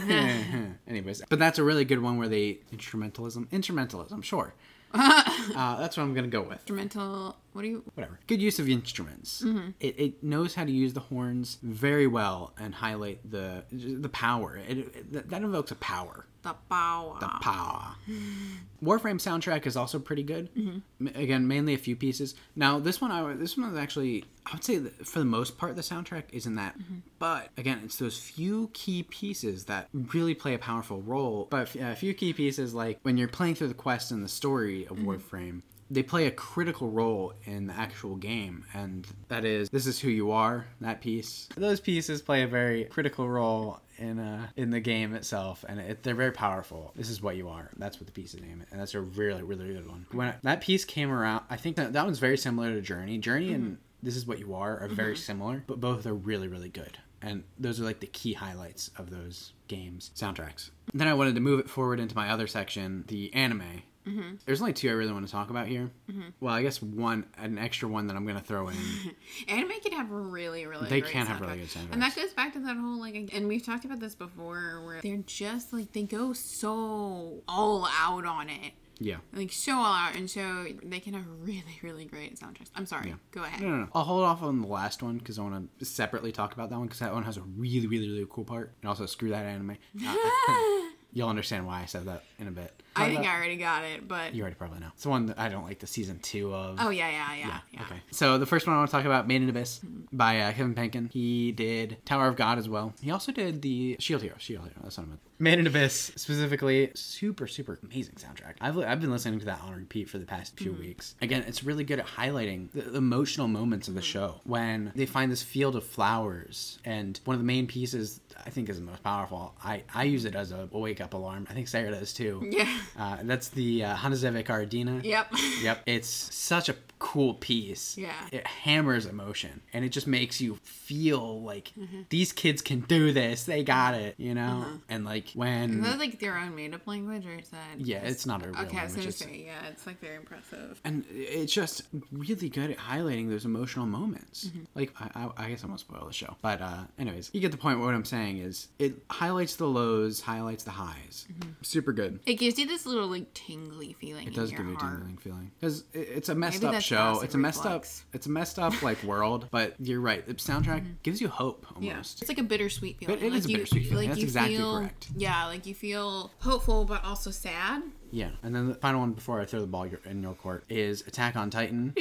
Anyways, 0.88 1.22
but 1.28 1.40
that's 1.40 1.58
a 1.58 1.64
really 1.64 1.84
good 1.84 2.00
one 2.00 2.18
where 2.18 2.28
they 2.28 2.60
instrumentalism, 2.72 3.48
instrumentalism, 3.48 4.22
sure. 4.22 4.54
uh, 5.56 5.78
that's 5.78 5.96
what 5.96 6.04
I'm 6.04 6.14
gonna 6.14 6.28
go 6.28 6.42
with. 6.42 6.58
Instrumental. 6.58 7.36
What 7.54 7.62
do 7.62 7.68
you? 7.68 7.82
Whatever. 7.94 8.18
Good 8.26 8.42
use 8.42 8.58
of 8.58 8.68
instruments. 8.68 9.40
Mm-hmm. 9.42 9.68
It, 9.80 9.98
it 9.98 10.22
knows 10.24 10.54
how 10.54 10.64
to 10.64 10.70
use 10.72 10.92
the 10.92 11.00
horns 11.00 11.58
very 11.62 12.06
well 12.06 12.52
and 12.58 12.74
highlight 12.74 13.20
the 13.30 13.64
the 13.72 14.08
power. 14.10 14.56
It, 14.68 14.78
it- 14.78 15.30
that- 15.30 15.42
invokes 15.42 15.70
a 15.70 15.76
power. 15.76 16.26
The 16.42 16.54
power. 16.68 17.16
The 17.20 17.28
power. 17.40 17.94
Warframe 18.82 19.16
soundtrack 19.20 19.66
is 19.66 19.76
also 19.76 19.98
pretty 19.98 20.22
good. 20.22 20.54
Mm-hmm. 20.54 21.06
M- 21.06 21.12
Again, 21.14 21.48
mainly 21.48 21.72
a 21.74 21.78
few 21.78 21.96
pieces. 21.96 22.34
Now 22.56 22.78
this 22.78 23.00
one, 23.00 23.10
I 23.10 23.32
this 23.34 23.56
one 23.56 23.70
is 23.70 23.78
actually 23.78 24.24
I 24.46 24.52
would 24.52 24.64
say 24.64 24.76
that 24.78 25.06
for 25.06 25.20
the 25.20 25.24
most 25.24 25.56
part 25.56 25.76
the 25.76 25.82
soundtrack 25.82 26.24
isn't 26.32 26.56
that. 26.56 26.78
Mm-hmm. 26.78 26.98
But 27.18 27.48
again, 27.56 27.80
it's 27.84 27.96
those 27.98 28.18
few 28.18 28.68
key 28.74 29.04
pieces 29.04 29.66
that 29.66 29.88
really 30.12 30.34
play 30.34 30.54
a 30.54 30.58
powerful 30.58 31.00
role. 31.02 31.46
But 31.50 31.74
uh, 31.76 31.84
a 31.92 31.96
few 31.96 32.12
key 32.14 32.32
pieces 32.32 32.74
like 32.74 32.98
when 33.02 33.16
you're 33.16 33.28
playing 33.28 33.54
through 33.54 33.68
the 33.68 33.74
quest 33.74 34.10
and 34.10 34.22
the 34.24 34.28
story 34.28 34.86
of 34.86 34.96
Warframe. 34.98 35.62
They 35.90 36.02
play 36.02 36.26
a 36.26 36.30
critical 36.30 36.90
role 36.90 37.34
in 37.44 37.66
the 37.66 37.74
actual 37.74 38.16
game, 38.16 38.64
and 38.74 39.06
that 39.28 39.44
is 39.44 39.68
"This 39.70 39.86
is 39.86 40.00
who 40.00 40.08
you 40.08 40.30
are." 40.30 40.66
That 40.80 41.00
piece, 41.00 41.48
those 41.56 41.80
pieces 41.80 42.22
play 42.22 42.42
a 42.42 42.48
very 42.48 42.84
critical 42.84 43.28
role 43.28 43.80
in 43.98 44.18
uh 44.18 44.46
in 44.56 44.70
the 44.70 44.80
game 44.80 45.14
itself 45.14 45.64
and 45.68 45.80
it, 45.80 46.02
they're 46.02 46.14
very 46.14 46.32
powerful. 46.32 46.92
This 46.96 47.10
is 47.10 47.22
what 47.22 47.36
you 47.36 47.48
are. 47.48 47.70
That's 47.76 47.98
what 47.98 48.06
the 48.06 48.12
piece 48.12 48.34
is 48.34 48.40
named 48.40 48.66
and 48.70 48.80
that's 48.80 48.94
a 48.94 49.00
really 49.00 49.42
really 49.42 49.72
good 49.72 49.88
one. 49.88 50.06
When 50.12 50.34
that 50.42 50.60
piece 50.60 50.84
came 50.84 51.10
around 51.10 51.44
i 51.50 51.56
think 51.56 51.76
that, 51.76 51.92
that 51.92 52.04
one's 52.04 52.18
very 52.18 52.36
similar 52.36 52.72
to 52.74 52.80
journey. 52.80 53.18
Journey 53.18 53.52
and 53.52 53.78
this 54.02 54.16
is 54.16 54.26
what 54.26 54.38
you 54.38 54.54
are 54.54 54.80
are 54.80 54.88
very 54.88 55.16
similar 55.16 55.64
but 55.66 55.80
both 55.80 56.06
are 56.06 56.14
really 56.14 56.48
really 56.48 56.68
good 56.68 56.98
and 57.22 57.44
those 57.58 57.80
are 57.80 57.84
like 57.84 58.00
the 58.00 58.06
key 58.06 58.34
highlights 58.34 58.90
of 58.98 59.10
those 59.10 59.52
games 59.68 60.10
soundtracks. 60.14 60.70
Then 60.92 61.08
i 61.08 61.14
wanted 61.14 61.34
to 61.36 61.40
move 61.40 61.60
it 61.60 61.70
forward 61.70 62.00
into 62.00 62.14
my 62.14 62.30
other 62.30 62.46
section 62.46 63.04
the 63.08 63.32
anime 63.34 63.82
Mm-hmm. 64.06 64.36
there's 64.44 64.60
only 64.60 64.74
two 64.74 64.88
i 64.90 64.92
really 64.92 65.12
want 65.12 65.24
to 65.26 65.32
talk 65.32 65.50
about 65.50 65.66
here 65.66 65.90
mm-hmm. 66.10 66.28
well 66.40 66.52
i 66.52 66.62
guess 66.62 66.82
one 66.82 67.26
an 67.38 67.58
extra 67.58 67.88
one 67.88 68.06
that 68.08 68.16
i'm 68.16 68.24
going 68.24 68.36
to 68.36 68.44
throw 68.44 68.68
in 68.68 68.76
Anime 69.48 69.70
can 69.84 69.92
have 69.92 70.10
really, 70.10 70.66
really. 70.66 70.88
They 70.88 71.00
can 71.00 71.26
have 71.26 71.40
really 71.40 71.58
good 71.58 71.68
soundtracks. 71.68 71.92
and 71.92 72.02
that 72.02 72.16
goes 72.16 72.32
back 72.32 72.52
to 72.54 72.60
that 72.60 72.76
whole 72.76 72.98
like, 72.98 73.30
and 73.32 73.48
we've 73.48 73.64
talked 73.64 73.84
about 73.84 74.00
this 74.00 74.14
before, 74.14 74.82
where 74.84 75.00
they're 75.02 75.18
just 75.18 75.72
like 75.72 75.92
they 75.92 76.02
go 76.02 76.32
so 76.32 77.42
all 77.46 77.88
out 77.98 78.24
on 78.24 78.48
it, 78.48 78.72
yeah 78.98 79.16
like 79.32 79.52
so 79.52 79.76
all 79.76 79.94
out, 79.94 80.16
and 80.16 80.30
so 80.30 80.66
they 80.82 81.00
can 81.00 81.14
have 81.14 81.24
really, 81.40 81.78
really 81.82 82.04
great 82.04 82.38
soundtracks. 82.38 82.70
I'm 82.74 82.86
sorry, 82.86 83.14
go 83.30 83.42
ahead. 83.42 83.60
No, 83.60 83.68
no, 83.68 83.76
no. 83.76 83.88
I'll 83.94 84.04
hold 84.04 84.24
off 84.24 84.42
on 84.42 84.60
the 84.60 84.68
last 84.68 85.02
one 85.02 85.18
because 85.18 85.38
I 85.38 85.42
want 85.42 85.78
to 85.78 85.84
separately 85.84 86.32
talk 86.32 86.54
about 86.54 86.70
that 86.70 86.78
one 86.78 86.86
because 86.86 87.00
that 87.00 87.12
one 87.12 87.24
has 87.24 87.36
a 87.36 87.42
really, 87.42 87.86
really, 87.86 88.08
really 88.08 88.26
cool 88.28 88.44
part. 88.44 88.72
And 88.82 88.88
also, 88.88 89.06
screw 89.06 89.30
that 89.30 89.44
anime. 89.44 89.76
Uh, 90.06 90.80
You'll 91.14 91.28
understand 91.30 91.66
why 91.66 91.80
I 91.80 91.86
said 91.86 92.04
that 92.06 92.24
in 92.38 92.48
a 92.48 92.50
bit. 92.50 92.72
I 92.96 93.08
think 93.12 93.26
I 93.26 93.34
already 93.34 93.56
got 93.56 93.84
it, 93.84 94.06
but 94.06 94.34
You 94.34 94.42
already 94.42 94.54
probably 94.56 94.78
know. 94.80 94.88
It's 94.94 95.02
the 95.04 95.08
one 95.08 95.26
that 95.26 95.38
I 95.38 95.48
don't 95.48 95.64
like 95.64 95.78
the 95.80 95.86
season 95.86 96.18
two 96.20 96.54
of. 96.54 96.76
oh 96.80 96.90
yeah, 96.90 97.08
yeah, 97.10 97.34
yeah, 97.34 97.58
yeah. 97.72 97.82
Okay. 97.82 98.00
So 98.10 98.38
the 98.38 98.46
first 98.46 98.66
one 98.66 98.74
I 98.76 98.78
want 98.78 98.90
to 98.90 98.96
talk 98.96 99.04
about, 99.04 99.26
Made 99.26 99.42
in 99.42 99.48
Abyss, 99.48 99.80
by 100.12 100.40
uh, 100.40 100.52
Kevin 100.52 100.74
Penkin. 100.74 101.10
He 101.12 101.50
did 101.52 101.96
Tower 102.04 102.28
of 102.28 102.36
God 102.36 102.58
as 102.58 102.68
well. 102.68 102.92
He 103.00 103.10
also 103.10 103.32
did 103.32 103.62
the 103.62 103.96
Shield 103.98 104.22
Hero. 104.22 104.36
Shield 104.38 104.62
Hero. 104.64 104.74
That's 104.82 104.98
what 104.98 105.04
I 105.04 105.08
meant. 105.08 105.20
Made 105.38 105.58
in 105.58 105.66
Abyss 105.66 106.12
specifically, 106.16 106.90
super 106.94 107.46
super 107.48 107.78
amazing 107.82 108.14
soundtrack. 108.14 108.54
I've 108.60 108.78
I've 108.78 109.00
been 109.00 109.10
listening 109.10 109.40
to 109.40 109.46
that 109.46 109.60
on 109.62 109.74
repeat 109.74 110.08
for 110.08 110.18
the 110.18 110.24
past 110.24 110.56
few 110.56 110.72
weeks. 110.72 111.16
Again, 111.20 111.44
it's 111.48 111.64
really 111.64 111.82
good 111.84 111.98
at 111.98 112.06
highlighting 112.06 112.70
the, 112.72 112.96
emotional 112.96 113.48
moments 113.48 113.88
of 113.88 113.94
the 113.94 114.02
show 114.02 114.40
when 114.44 114.92
they 114.94 115.06
find 115.06 115.32
this 115.32 115.42
field 115.42 115.74
of 115.74 115.84
flowers 115.84 116.78
and 116.84 117.18
one 117.24 117.34
of 117.34 117.40
the 117.40 117.46
main 117.46 117.66
pieces 117.66 118.20
I 118.46 118.50
think 118.50 118.68
is 118.68 118.78
the 118.78 118.84
most 118.84 119.02
powerful. 119.02 119.54
I 119.64 119.82
I 119.92 120.04
use 120.04 120.24
it 120.24 120.34
as 120.36 120.52
a 120.52 120.68
wake 120.70 121.00
up 121.00 121.14
alarm. 121.14 121.46
I 121.50 121.54
think 121.54 121.66
Sarah 121.68 121.90
does 121.90 122.12
too. 122.12 122.46
Yeah. 122.50 122.72
Uh, 122.96 123.16
that's 123.24 123.48
the 123.48 123.84
uh, 123.84 123.96
Hanezeve 123.96 124.44
Caradhina. 124.44 125.02
Yep. 125.04 125.32
Yep. 125.62 125.82
It's 125.86 126.08
such 126.08 126.68
a 126.68 126.76
cool 126.98 127.34
piece. 127.34 127.96
Yeah. 127.98 128.12
It 128.32 128.46
hammers 128.46 129.06
emotion 129.06 129.62
and 129.72 129.84
it 129.84 129.88
just 129.90 130.06
makes 130.06 130.40
you 130.40 130.56
feel 130.62 131.42
like 131.42 131.72
Mm-hmm. 131.78 132.02
these 132.10 132.32
kids 132.32 132.62
can 132.62 132.80
do 132.80 133.10
this. 133.12 133.44
They 133.44 133.64
got 133.64 133.94
it, 133.94 134.14
you 134.18 134.34
know? 134.34 134.64
Uh-huh. 134.66 134.76
And 134.88 135.04
like 135.04 135.23
when 135.34 135.78
Is 135.78 135.84
that 135.84 135.98
like 135.98 136.18
their 136.20 136.36
own 136.36 136.54
made 136.54 136.74
up 136.74 136.86
language, 136.86 137.26
or 137.26 137.34
is 137.38 137.48
that? 137.48 137.78
Yeah, 137.78 137.98
it's 137.98 138.26
not 138.26 138.44
a 138.44 138.50
real 138.50 138.60
Okay, 138.60 138.78
I 138.78 138.84
was 138.84 138.96
language, 138.96 138.96
gonna 138.96 139.08
it's- 139.08 139.18
say 139.18 139.44
yeah, 139.46 139.68
it's 139.70 139.86
like 139.86 140.00
very 140.00 140.16
impressive. 140.16 140.80
and 140.84 141.04
it's 141.10 141.52
just 141.52 141.82
really 142.12 142.48
good 142.48 142.70
at 142.70 142.78
highlighting 142.78 143.28
those 143.28 143.44
emotional 143.44 143.86
moments. 143.86 144.46
Mm-hmm. 144.46 144.60
Like 144.74 144.92
I, 145.00 145.10
I, 145.14 145.44
I 145.44 145.48
guess 145.50 145.64
I 145.64 145.66
won't 145.66 145.80
spoil 145.80 146.04
the 146.06 146.12
show, 146.12 146.36
but 146.42 146.60
uh, 146.60 146.84
anyways, 146.98 147.30
you 147.32 147.40
get 147.40 147.50
the 147.52 147.58
point. 147.58 147.80
What 147.80 147.94
I'm 147.94 148.04
saying 148.04 148.38
is, 148.38 148.68
it 148.78 148.94
highlights 149.10 149.56
the 149.56 149.66
lows, 149.66 150.20
highlights 150.20 150.64
the 150.64 150.70
highs. 150.72 151.26
Mm-hmm. 151.32 151.50
Super 151.62 151.92
good. 151.92 152.20
It 152.26 152.34
gives 152.34 152.58
you 152.58 152.66
this 152.66 152.86
little 152.86 153.06
like 153.08 153.32
tingly 153.34 153.94
feeling. 153.94 154.26
It 154.28 154.34
does 154.34 154.50
give 154.50 154.60
you 154.66 154.74
a 154.76 154.78
tingling 154.78 155.16
feeling 155.18 155.50
because 155.60 155.84
it's 155.92 156.28
a 156.28 156.34
messed 156.34 156.62
Maybe 156.62 156.76
up 156.76 156.82
show. 156.82 157.20
It's 157.22 157.34
a 157.34 157.38
messed 157.38 157.64
up. 157.66 157.84
It's 158.12 158.26
a 158.26 158.30
messed 158.30 158.58
up 158.58 158.82
like 158.82 159.02
world. 159.02 159.48
But 159.50 159.74
you're 159.78 160.00
right. 160.00 160.26
The 160.26 160.34
soundtrack 160.34 160.84
gives 161.02 161.20
you 161.20 161.28
hope 161.28 161.66
almost. 161.74 161.76
Mm-hmm. 161.76 161.84
Yeah, 161.84 161.98
it's 162.00 162.28
like 162.28 162.38
a 162.38 162.42
bittersweet 162.42 162.98
feeling. 162.98 163.16
But 163.16 163.24
it 163.24 163.32
is 163.34 163.46
a 163.46 163.48
you- 163.48 163.56
bittersweet 163.56 163.86
feeling. 163.88 164.08
That's 164.08 164.22
exactly 164.22 164.56
correct. 164.58 165.08
Yeah, 165.16 165.46
like 165.46 165.66
you 165.66 165.74
feel 165.74 166.32
hopeful 166.40 166.84
but 166.84 167.04
also 167.04 167.30
sad. 167.30 167.82
Yeah, 168.10 168.30
and 168.42 168.54
then 168.54 168.68
the 168.68 168.74
final 168.74 169.00
one 169.00 169.12
before 169.12 169.40
I 169.40 169.44
throw 169.44 169.60
the 169.60 169.66
ball 169.66 169.88
in 170.04 170.22
your 170.22 170.34
court 170.34 170.64
is 170.68 171.02
Attack 171.06 171.36
on 171.36 171.50
Titan. 171.50 171.92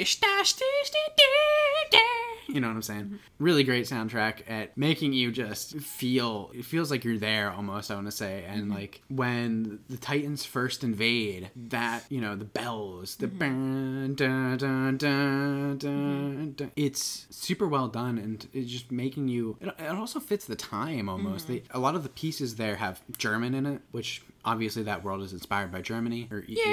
You 2.53 2.59
know 2.59 2.67
what 2.67 2.75
I'm 2.75 2.81
saying? 2.81 3.05
Mm-hmm. 3.05 3.15
Really 3.39 3.63
great 3.63 3.85
soundtrack 3.85 4.49
at 4.49 4.77
making 4.77 5.13
you 5.13 5.31
just 5.31 5.79
feel. 5.79 6.51
It 6.53 6.65
feels 6.65 6.91
like 6.91 7.03
you're 7.03 7.17
there 7.17 7.51
almost. 7.51 7.89
I 7.89 7.95
want 7.95 8.07
to 8.07 8.11
say, 8.11 8.43
and 8.47 8.63
mm-hmm. 8.63 8.73
like 8.73 9.01
when 9.09 9.79
the 9.89 9.97
Titans 9.97 10.45
first 10.45 10.83
invade, 10.83 11.49
that 11.55 12.03
you 12.09 12.21
know 12.21 12.35
the 12.35 12.45
bells, 12.45 13.15
the 13.15 13.27
mm-hmm. 13.27 14.13
dun, 14.13 14.57
dun, 14.57 14.97
dun, 14.97 15.77
dun, 15.77 16.53
dun, 16.57 16.71
it's 16.75 17.25
super 17.29 17.67
well 17.67 17.87
done, 17.87 18.17
and 18.17 18.47
it's 18.53 18.69
just 18.69 18.91
making 18.91 19.29
you. 19.29 19.57
It, 19.59 19.73
it 19.79 19.89
also 19.89 20.19
fits 20.19 20.45
the 20.45 20.55
time 20.55 21.09
almost. 21.09 21.47
They, 21.47 21.63
a 21.71 21.79
lot 21.79 21.95
of 21.95 22.03
the 22.03 22.09
pieces 22.09 22.55
there 22.55 22.75
have 22.75 23.01
German 23.17 23.53
in 23.55 23.65
it, 23.65 23.81
which 23.91 24.21
obviously 24.45 24.83
that 24.83 25.03
world 25.03 25.21
is 25.23 25.33
inspired 25.33 25.71
by 25.71 25.81
Germany. 25.81 26.27
Or 26.31 26.43
you 26.47 26.55
know. 26.55 26.71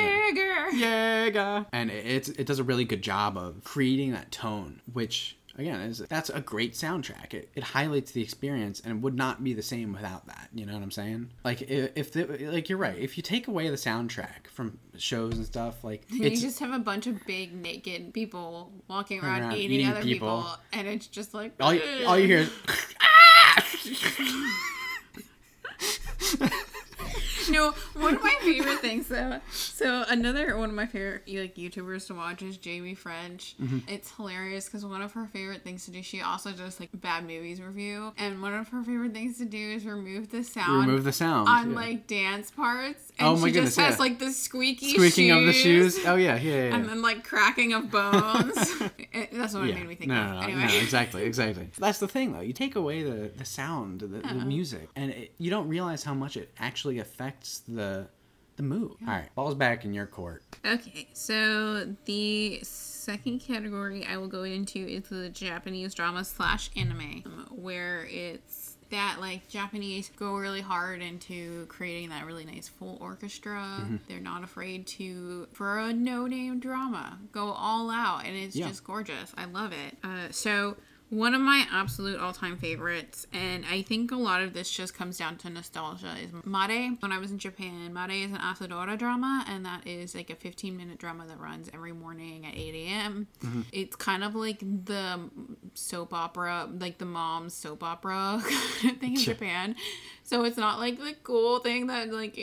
Jäger. 0.72 1.66
And 1.72 1.90
it- 1.90 2.06
it's 2.06 2.28
it 2.30 2.46
does 2.46 2.58
a 2.58 2.64
really 2.64 2.84
good 2.84 3.02
job 3.02 3.36
of 3.36 3.62
creating 3.64 4.12
that 4.12 4.30
tone, 4.30 4.80
which 4.92 5.36
again 5.56 5.80
is 5.80 5.98
that's 6.08 6.30
a 6.30 6.40
great 6.40 6.74
soundtrack. 6.74 7.34
It, 7.34 7.50
it 7.54 7.62
highlights 7.62 8.12
the 8.12 8.22
experience 8.22 8.80
and 8.80 8.92
it 8.98 9.00
would 9.02 9.16
not 9.16 9.42
be 9.42 9.52
the 9.52 9.62
same 9.62 9.92
without 9.92 10.26
that. 10.26 10.48
You 10.54 10.66
know 10.66 10.72
what 10.74 10.82
I'm 10.82 10.90
saying? 10.90 11.30
Like 11.44 11.62
if, 11.62 11.90
if 11.96 12.12
the, 12.12 12.24
like 12.50 12.68
you're 12.68 12.78
right. 12.78 12.96
If 12.98 13.16
you 13.16 13.22
take 13.22 13.48
away 13.48 13.68
the 13.68 13.76
soundtrack 13.76 14.46
from 14.52 14.78
shows 14.96 15.34
and 15.34 15.44
stuff, 15.46 15.82
like 15.84 16.04
You 16.10 16.30
just 16.30 16.58
have 16.60 16.72
a 16.72 16.78
bunch 16.78 17.06
of 17.06 17.24
big 17.26 17.54
naked 17.54 18.12
people 18.14 18.72
walking 18.88 19.20
around, 19.20 19.42
Around 19.42 19.56
eating, 19.56 19.80
eating 19.80 19.88
other 19.90 20.02
people. 20.02 20.38
people. 20.42 20.56
and 20.72 20.88
it's 20.88 21.06
just 21.06 21.34
like 21.34 21.52
all 21.60 21.74
you, 21.74 21.82
all 22.06 22.18
you 22.18 22.26
hear 22.26 22.38
is 22.38 22.50
no, 27.52 27.72
one 27.94 28.16
of 28.16 28.22
my 28.22 28.34
favorite 28.40 28.78
things 28.78 29.08
though. 29.08 29.40
So 29.50 30.04
another 30.08 30.56
one 30.56 30.70
of 30.70 30.74
my 30.74 30.86
favorite 30.86 31.22
like 31.28 31.56
YouTubers 31.56 32.06
to 32.08 32.14
watch 32.14 32.42
is 32.42 32.56
Jamie 32.56 32.94
French. 32.94 33.54
Mm-hmm. 33.60 33.78
It's 33.88 34.10
hilarious 34.16 34.66
because 34.66 34.84
one 34.84 35.02
of 35.02 35.12
her 35.12 35.26
favorite 35.26 35.62
things 35.62 35.84
to 35.86 35.90
do, 35.90 36.02
she 36.02 36.20
also 36.20 36.52
does 36.52 36.78
like 36.80 36.90
bad 36.94 37.24
movies 37.26 37.60
review, 37.60 38.12
and 38.18 38.40
one 38.42 38.54
of 38.54 38.68
her 38.68 38.82
favorite 38.82 39.12
things 39.12 39.38
to 39.38 39.44
do 39.44 39.58
is 39.72 39.84
remove 39.84 40.30
the 40.30 40.44
sound. 40.44 40.86
remove 40.86 41.04
the 41.04 41.12
sound 41.12 41.48
on 41.48 41.70
yeah. 41.70 41.76
like 41.76 42.06
dance 42.06 42.50
parts, 42.50 43.12
and 43.18 43.28
Oh 43.28 43.36
my 43.36 43.48
she 43.48 43.52
goodness, 43.52 43.76
just 43.76 43.86
has 43.86 43.94
yeah. 43.96 44.02
like 44.02 44.18
the 44.18 44.30
squeaky 44.32 44.90
squeaking 44.94 45.30
of 45.30 45.44
the 45.46 45.52
shoes, 45.52 45.96
shoes. 45.96 46.06
Oh 46.06 46.16
yeah, 46.16 46.36
yeah, 46.36 46.54
yeah. 46.68 46.74
and 46.74 46.88
then 46.88 47.02
like 47.02 47.24
cracking 47.24 47.72
of 47.72 47.90
bones. 47.90 48.56
It- 49.12 49.30
That's 49.32 49.54
what 49.54 49.68
it 49.68 49.74
made 49.74 49.88
me 49.88 49.94
think 49.96 50.08
no, 50.10 50.20
of. 50.20 50.26
no, 50.28 50.40
no, 50.40 50.40
anyway, 50.46 50.66
no, 50.66 50.74
exactly, 50.78 51.22
exactly. 51.24 51.68
That's 51.78 51.98
the 51.98 52.06
thing, 52.06 52.32
though. 52.32 52.40
You 52.40 52.52
take 52.52 52.76
away 52.76 53.02
the 53.02 53.30
the 53.36 53.44
sound, 53.44 54.00
the, 54.00 54.06
the 54.06 54.34
music, 54.44 54.88
and 54.94 55.10
it, 55.10 55.32
you 55.38 55.50
don't 55.50 55.68
realize 55.68 56.04
how 56.04 56.14
much 56.14 56.36
it 56.36 56.50
actually 56.58 56.98
affects 57.00 57.39
the 57.68 58.08
the 58.56 58.62
mood. 58.62 58.92
All 59.02 59.06
right, 59.08 59.34
ball's 59.34 59.54
back 59.54 59.84
in 59.84 59.94
your 59.94 60.06
court. 60.06 60.42
Okay, 60.66 61.08
so 61.14 61.94
the 62.04 62.60
second 62.62 63.40
category 63.40 64.04
I 64.04 64.16
will 64.18 64.28
go 64.28 64.42
into 64.42 64.78
is 64.78 65.04
the 65.04 65.28
Japanese 65.30 65.94
drama 65.94 66.24
slash 66.24 66.70
anime, 66.76 67.22
where 67.50 68.06
it's 68.10 68.76
that. 68.90 69.16
Like 69.20 69.48
Japanese 69.48 70.10
go 70.16 70.34
really 70.36 70.60
hard 70.60 71.00
into 71.00 71.64
creating 71.66 72.10
that 72.10 72.26
really 72.26 72.44
nice 72.44 72.68
full 72.68 72.98
orchestra. 73.00 73.88
They're 74.08 74.20
not 74.20 74.44
afraid 74.44 74.86
to 74.88 75.48
for 75.52 75.78
a 75.78 75.92
no 75.94 76.26
name 76.26 76.60
drama 76.60 77.18
go 77.32 77.52
all 77.52 77.90
out, 77.90 78.26
and 78.26 78.36
it's 78.36 78.54
Yeah. 78.56 78.68
just 78.68 78.84
gorgeous. 78.84 79.32
I 79.38 79.46
love 79.46 79.72
it. 79.72 79.96
Uh, 80.04 80.28
so. 80.30 80.76
One 81.10 81.34
of 81.34 81.40
my 81.40 81.66
absolute 81.72 82.20
all-time 82.20 82.56
favorites, 82.56 83.26
and 83.32 83.64
I 83.68 83.82
think 83.82 84.12
a 84.12 84.16
lot 84.16 84.42
of 84.42 84.54
this 84.54 84.70
just 84.70 84.94
comes 84.94 85.18
down 85.18 85.38
to 85.38 85.50
nostalgia, 85.50 86.14
is 86.22 86.30
Mare. 86.44 86.94
When 87.00 87.10
I 87.10 87.18
was 87.18 87.32
in 87.32 87.38
Japan, 87.38 87.92
Mare 87.92 88.12
is 88.12 88.30
an 88.30 88.38
Asadora 88.38 88.96
drama, 88.96 89.44
and 89.48 89.66
that 89.66 89.88
is 89.88 90.14
like 90.14 90.30
a 90.30 90.36
15-minute 90.36 90.98
drama 90.98 91.26
that 91.26 91.40
runs 91.40 91.68
every 91.74 91.92
morning 91.92 92.46
at 92.46 92.54
8 92.54 92.74
a.m. 92.74 93.26
Mm-hmm. 93.44 93.62
It's 93.72 93.96
kind 93.96 94.22
of 94.22 94.36
like 94.36 94.60
the 94.60 95.18
soap 95.74 96.14
opera, 96.14 96.68
like 96.78 96.98
the 96.98 97.06
mom's 97.06 97.54
soap 97.54 97.82
opera 97.82 98.40
kind 98.80 98.94
of 98.94 99.00
thing 99.00 99.14
in 99.14 99.20
Japan. 99.20 99.74
So 100.30 100.44
it's 100.44 100.56
not 100.56 100.78
like 100.78 100.96
the 100.96 101.16
cool 101.24 101.58
thing 101.58 101.88
that 101.88 102.12
like 102.12 102.38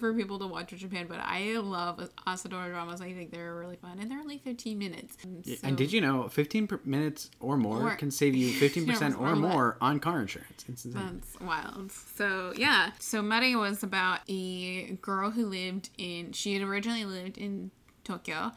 for 0.00 0.12
people 0.12 0.40
to 0.40 0.48
watch 0.48 0.72
in 0.72 0.78
Japan, 0.78 1.06
but 1.08 1.20
I 1.22 1.52
love 1.58 2.10
Asadora 2.26 2.68
dramas. 2.68 3.00
I 3.00 3.12
think 3.12 3.30
they're 3.30 3.54
really 3.54 3.76
fun, 3.76 4.00
and 4.00 4.10
they're 4.10 4.18
only 4.18 4.38
15 4.38 4.76
minutes. 4.76 5.16
So- 5.22 5.54
And 5.62 5.76
did 5.76 5.92
you 5.92 6.00
know 6.00 6.26
15 6.28 6.66
per- 6.66 6.80
minutes 6.84 7.30
or 7.38 7.56
more 7.56 7.92
Or- 7.92 7.94
can 7.94 8.10
save 8.10 8.34
you 8.34 8.48
15% 8.60 9.20
or 9.20 9.28
or 9.28 9.36
more 9.36 9.76
on 9.80 10.00
car 10.00 10.20
insurance? 10.20 10.64
It's 10.68 10.84
insane. 10.84 11.20
That's 11.22 11.38
wild. 11.40 11.92
So 11.92 12.54
yeah. 12.56 12.90
So 12.98 13.22
Mare 13.22 13.56
was 13.56 13.84
about 13.84 14.18
a 14.28 14.94
girl 15.00 15.30
who 15.30 15.46
lived 15.46 15.90
in. 15.96 16.32
She 16.32 16.54
had 16.54 16.62
originally 16.64 17.04
lived 17.04 17.38
in 17.38 17.70
Tokyo. 18.02 18.50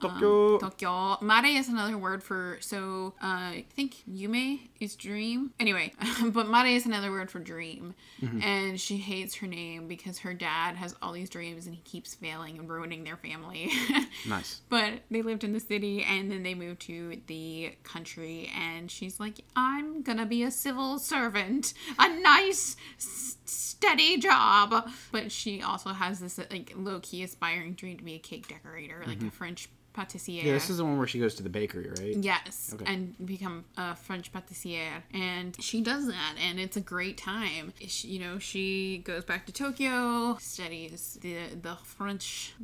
Tokyo. 0.00 0.54
Um, 0.54 0.60
Tokyo. 0.60 1.18
Mare 1.20 1.46
is 1.46 1.68
another 1.68 1.96
word 1.96 2.22
for 2.22 2.58
so. 2.60 3.14
Uh, 3.22 3.26
I 3.26 3.64
think 3.74 3.96
yume 4.10 4.60
is 4.80 4.96
dream. 4.96 5.52
Anyway, 5.60 5.92
but 6.26 6.48
Mare 6.48 6.66
is 6.66 6.84
another 6.86 7.10
word 7.10 7.30
for 7.30 7.38
dream, 7.38 7.94
and 8.42 8.80
she 8.80 8.96
hates 8.96 9.36
her 9.36 9.46
name 9.46 9.86
because 9.88 10.18
her 10.18 10.34
dad 10.34 10.76
has 10.76 10.94
all 11.00 11.12
these 11.12 11.30
dreams 11.30 11.66
and 11.66 11.74
he 11.74 11.80
keeps 11.82 12.14
failing 12.14 12.58
and 12.58 12.68
ruining 12.68 13.04
their 13.04 13.16
family. 13.16 13.70
Nice. 14.26 14.62
But 14.70 15.00
they 15.10 15.20
lived 15.20 15.44
in 15.44 15.52
the 15.52 15.60
city 15.60 16.02
and 16.02 16.30
then 16.30 16.42
they 16.44 16.54
moved 16.54 16.80
to 16.82 17.20
the 17.26 17.74
country. 17.82 18.50
And 18.58 18.90
she's 18.90 19.20
like, 19.20 19.40
I'm 19.54 20.02
gonna 20.02 20.24
be 20.24 20.42
a 20.44 20.50
civil 20.50 20.98
servant, 20.98 21.74
a 21.98 22.08
nice, 22.20 22.76
s- 22.96 23.36
steady 23.44 24.16
job. 24.18 24.88
But 25.12 25.30
she 25.30 25.60
also 25.60 25.90
has 25.90 26.20
this 26.20 26.38
like 26.50 26.72
low 26.74 27.00
key 27.00 27.22
aspiring 27.22 27.74
dream 27.74 27.98
to 27.98 28.04
be 28.04 28.14
a 28.14 28.18
cake 28.18 28.48
decorator, 28.48 29.02
like 29.06 29.22
a 29.22 29.30
French 29.30 29.68
pâtissier. 29.94 30.42
Yeah, 30.42 30.52
this 30.54 30.68
is 30.70 30.76
the 30.78 30.84
one 30.84 30.98
where 30.98 31.06
she 31.06 31.18
goes 31.18 31.34
to 31.36 31.42
the 31.42 31.48
bakery, 31.48 31.88
right? 31.98 32.16
Yes, 32.16 32.72
Okay. 32.74 32.84
and 32.92 33.14
become 33.24 33.64
a 33.76 33.94
French 33.94 34.32
pâtissier, 34.32 35.02
and 35.12 35.56
she 35.60 35.80
does 35.80 36.06
that, 36.06 36.34
and 36.40 36.58
it's 36.58 36.76
a 36.76 36.80
great 36.80 37.16
time. 37.16 37.72
She, 37.86 38.08
you 38.08 38.18
know, 38.20 38.38
she 38.38 38.98
goes 39.04 39.24
back 39.24 39.46
to 39.46 39.52
Tokyo, 39.52 40.36
studies 40.40 41.18
the 41.22 41.36
the 41.60 41.76
French, 41.84 42.54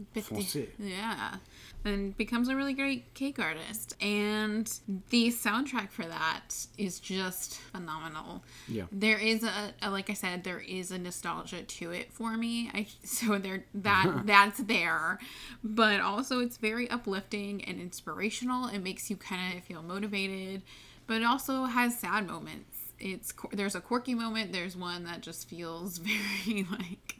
yeah, 0.78 1.36
and 1.84 2.16
becomes 2.16 2.48
a 2.48 2.56
really 2.56 2.74
great 2.74 3.14
cake 3.14 3.38
artist. 3.38 3.96
And 4.00 4.66
the 5.10 5.28
soundtrack 5.28 5.90
for 5.90 6.04
that 6.04 6.66
is 6.76 7.00
just 7.00 7.56
phenomenal. 7.56 8.44
Yeah. 8.68 8.84
There 8.92 9.18
is 9.18 9.42
a, 9.44 9.72
a 9.82 9.90
like 9.90 10.10
I 10.10 10.14
said, 10.14 10.44
there 10.44 10.60
is 10.60 10.90
a 10.90 10.98
nostalgia 10.98 11.62
to 11.62 11.90
it 11.92 12.12
for 12.12 12.36
me. 12.36 12.70
I 12.74 12.86
so 13.04 13.38
there 13.38 13.64
that 13.74 14.22
that's 14.26 14.58
there, 14.60 15.18
but 15.64 16.00
also 16.00 16.40
it's 16.40 16.56
very 16.56 16.88
uplifting 16.90 17.64
and 17.64 17.80
inspirational. 17.80 18.68
It 18.68 18.80
makes 18.80 19.10
you 19.10 19.16
kind 19.16 19.56
of 19.56 19.64
feel 19.64 19.82
motivated, 19.82 20.62
but 21.06 21.22
it 21.22 21.24
also 21.24 21.64
has 21.64 21.98
sad 21.98 22.26
moments. 22.26 22.92
It's 22.98 23.32
there's 23.52 23.74
a 23.74 23.80
quirky 23.80 24.14
moment. 24.14 24.52
There's 24.52 24.76
one 24.76 25.04
that 25.04 25.22
just 25.22 25.48
feels 25.48 25.98
very 26.44 26.66
like 26.70 27.16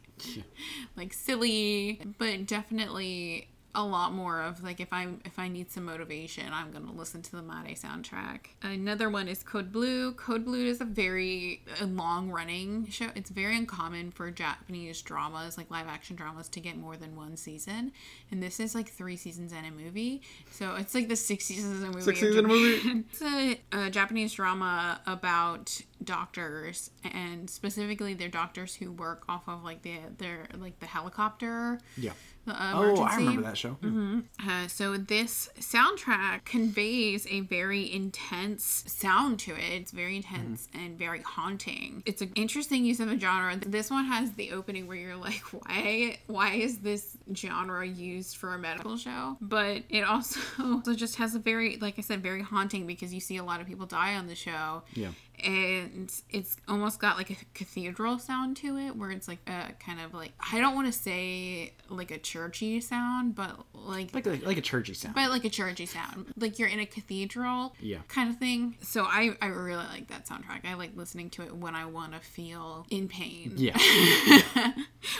like 0.95 1.13
silly, 1.13 1.99
but 2.19 2.45
definitely 2.45 3.47
a 3.73 3.83
lot 3.83 4.13
more 4.13 4.41
of 4.41 4.63
like 4.63 4.79
if 4.79 4.91
I'm 4.91 5.21
if 5.25 5.39
I 5.39 5.47
need 5.47 5.71
some 5.71 5.85
motivation, 5.85 6.45
I'm 6.51 6.71
gonna 6.71 6.91
listen 6.91 7.21
to 7.21 7.31
the 7.31 7.41
Mare 7.41 7.75
soundtrack. 7.75 8.47
Another 8.61 9.09
one 9.09 9.27
is 9.27 9.43
Code 9.43 9.71
Blue. 9.71 10.13
Code 10.13 10.45
Blue 10.45 10.65
is 10.65 10.81
a 10.81 10.85
very 10.85 11.61
long 11.81 12.29
running 12.29 12.87
show. 12.89 13.07
It's 13.15 13.29
very 13.29 13.55
uncommon 13.55 14.11
for 14.11 14.29
Japanese 14.31 15.01
dramas, 15.01 15.57
like 15.57 15.71
live 15.71 15.87
action 15.87 16.15
dramas, 16.15 16.49
to 16.49 16.59
get 16.59 16.77
more 16.77 16.97
than 16.97 17.15
one 17.15 17.37
season. 17.37 17.91
And 18.29 18.41
this 18.43 18.59
is 18.59 18.75
like 18.75 18.89
three 18.89 19.15
seasons 19.17 19.53
and 19.53 19.65
a 19.65 19.71
movie. 19.71 20.21
So 20.51 20.75
it's 20.75 20.93
like 20.93 21.07
the 21.07 21.15
six 21.15 21.45
seasons 21.51 21.81
of 21.81 21.89
a 21.89 21.91
movie. 21.91 22.01
Six 22.01 22.19
season 22.19 22.45
movie? 22.45 23.05
It's 23.11 23.21
a, 23.21 23.59
a 23.71 23.89
Japanese 23.89 24.33
drama 24.33 25.01
about 25.05 25.81
doctors 26.03 26.89
and 27.03 27.49
specifically 27.49 28.13
they're 28.15 28.27
doctors 28.27 28.75
who 28.75 28.91
work 28.91 29.23
off 29.29 29.47
of 29.47 29.63
like 29.63 29.83
the 29.83 29.99
their 30.17 30.47
like 30.57 30.79
the 30.79 30.85
helicopter 30.87 31.79
Yeah. 31.95 32.13
The 32.45 32.51
uh, 32.53 32.71
Oh. 32.73 33.01
I 33.03 33.15
remember 33.17 33.41
that 33.43 33.57
show. 33.57 33.77
Uh, 33.83 34.67
so 34.67 34.97
this 34.97 35.49
soundtrack 35.59 36.45
conveys 36.45 37.27
a 37.27 37.41
very 37.41 37.91
intense 37.91 38.83
sound 38.87 39.39
to 39.41 39.51
it. 39.53 39.71
It's 39.81 39.91
very 39.91 40.15
intense 40.17 40.67
and 40.73 40.97
very 40.97 41.21
haunting. 41.21 42.03
It's 42.05 42.21
an 42.21 42.31
interesting 42.35 42.85
use 42.85 42.99
of 42.99 43.11
a 43.11 43.19
genre. 43.19 43.55
This 43.57 43.89
one 43.91 44.05
has 44.05 44.31
the 44.33 44.51
opening 44.51 44.87
where 44.87 44.97
you're 44.97 45.15
like, 45.15 45.41
why? 45.51 46.19
Why 46.27 46.53
is 46.55 46.79
this 46.79 47.17
genre 47.35 47.85
used 47.85 48.37
for 48.37 48.53
a 48.53 48.59
medical 48.59 48.97
show? 48.97 49.37
But 49.41 49.83
it 49.89 50.03
also, 50.03 50.39
also 50.63 50.93
just 50.93 51.15
has 51.17 51.35
a 51.35 51.39
very, 51.39 51.77
like 51.77 51.95
I 51.97 52.01
said, 52.01 52.21
very 52.23 52.41
haunting 52.41 52.87
because 52.87 53.13
you 53.13 53.19
see 53.19 53.37
a 53.37 53.43
lot 53.43 53.61
of 53.61 53.67
people 53.67 53.85
die 53.85 54.15
on 54.15 54.27
the 54.27 54.35
show 54.35 54.83
Yeah. 54.93 55.09
And 55.43 56.11
it's 56.29 56.55
almost 56.67 56.99
got 56.99 57.17
like 57.17 57.29
a 57.29 57.35
cathedral 57.53 58.19
sound 58.19 58.55
to 58.57 58.77
it 58.77 58.95
where 58.95 59.11
it's 59.11 59.27
like 59.27 59.39
a 59.47 59.71
kind 59.83 59.99
of 59.99 60.13
like 60.13 60.31
i 60.51 60.59
don't 60.59 60.75
want 60.75 60.85
to 60.87 60.93
say 60.97 61.73
like 61.89 62.11
a 62.11 62.17
churchy 62.17 62.79
sound 62.81 63.35
but 63.35 63.57
like 63.73 64.13
Like 64.13 64.27
a, 64.27 64.39
like 64.45 64.57
a 64.57 64.61
churchy 64.61 64.93
sound. 64.93 65.15
but 65.15 65.29
like 65.29 65.43
a 65.45 65.49
churchy 65.49 65.85
sound 65.85 66.27
like 66.37 66.59
you're 66.59 66.67
in 66.69 66.79
a 66.79 66.85
cathedral 66.85 67.73
Yeah. 67.79 67.99
kind 68.07 68.29
of 68.29 68.37
thing 68.37 68.77
so 68.81 69.03
i 69.03 69.35
i 69.41 69.47
really 69.47 69.85
like 69.85 70.07
that 70.09 70.27
soundtrack 70.27 70.65
i 70.65 70.73
like 70.75 70.91
listening 70.95 71.29
to 71.31 71.41
it 71.43 71.55
when 71.55 71.75
i 71.75 71.85
want 71.85 72.13
to 72.13 72.19
feel 72.19 72.85
in 72.89 73.07
pain 73.07 73.53
yeah. 73.57 73.77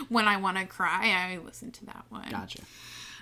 when 0.09 0.27
i 0.27 0.37
want 0.37 0.57
to 0.57 0.65
cry 0.65 1.31
i 1.33 1.37
listen 1.43 1.71
to 1.71 1.85
that 1.85 2.05
one 2.09 2.29
Gotcha. 2.29 2.59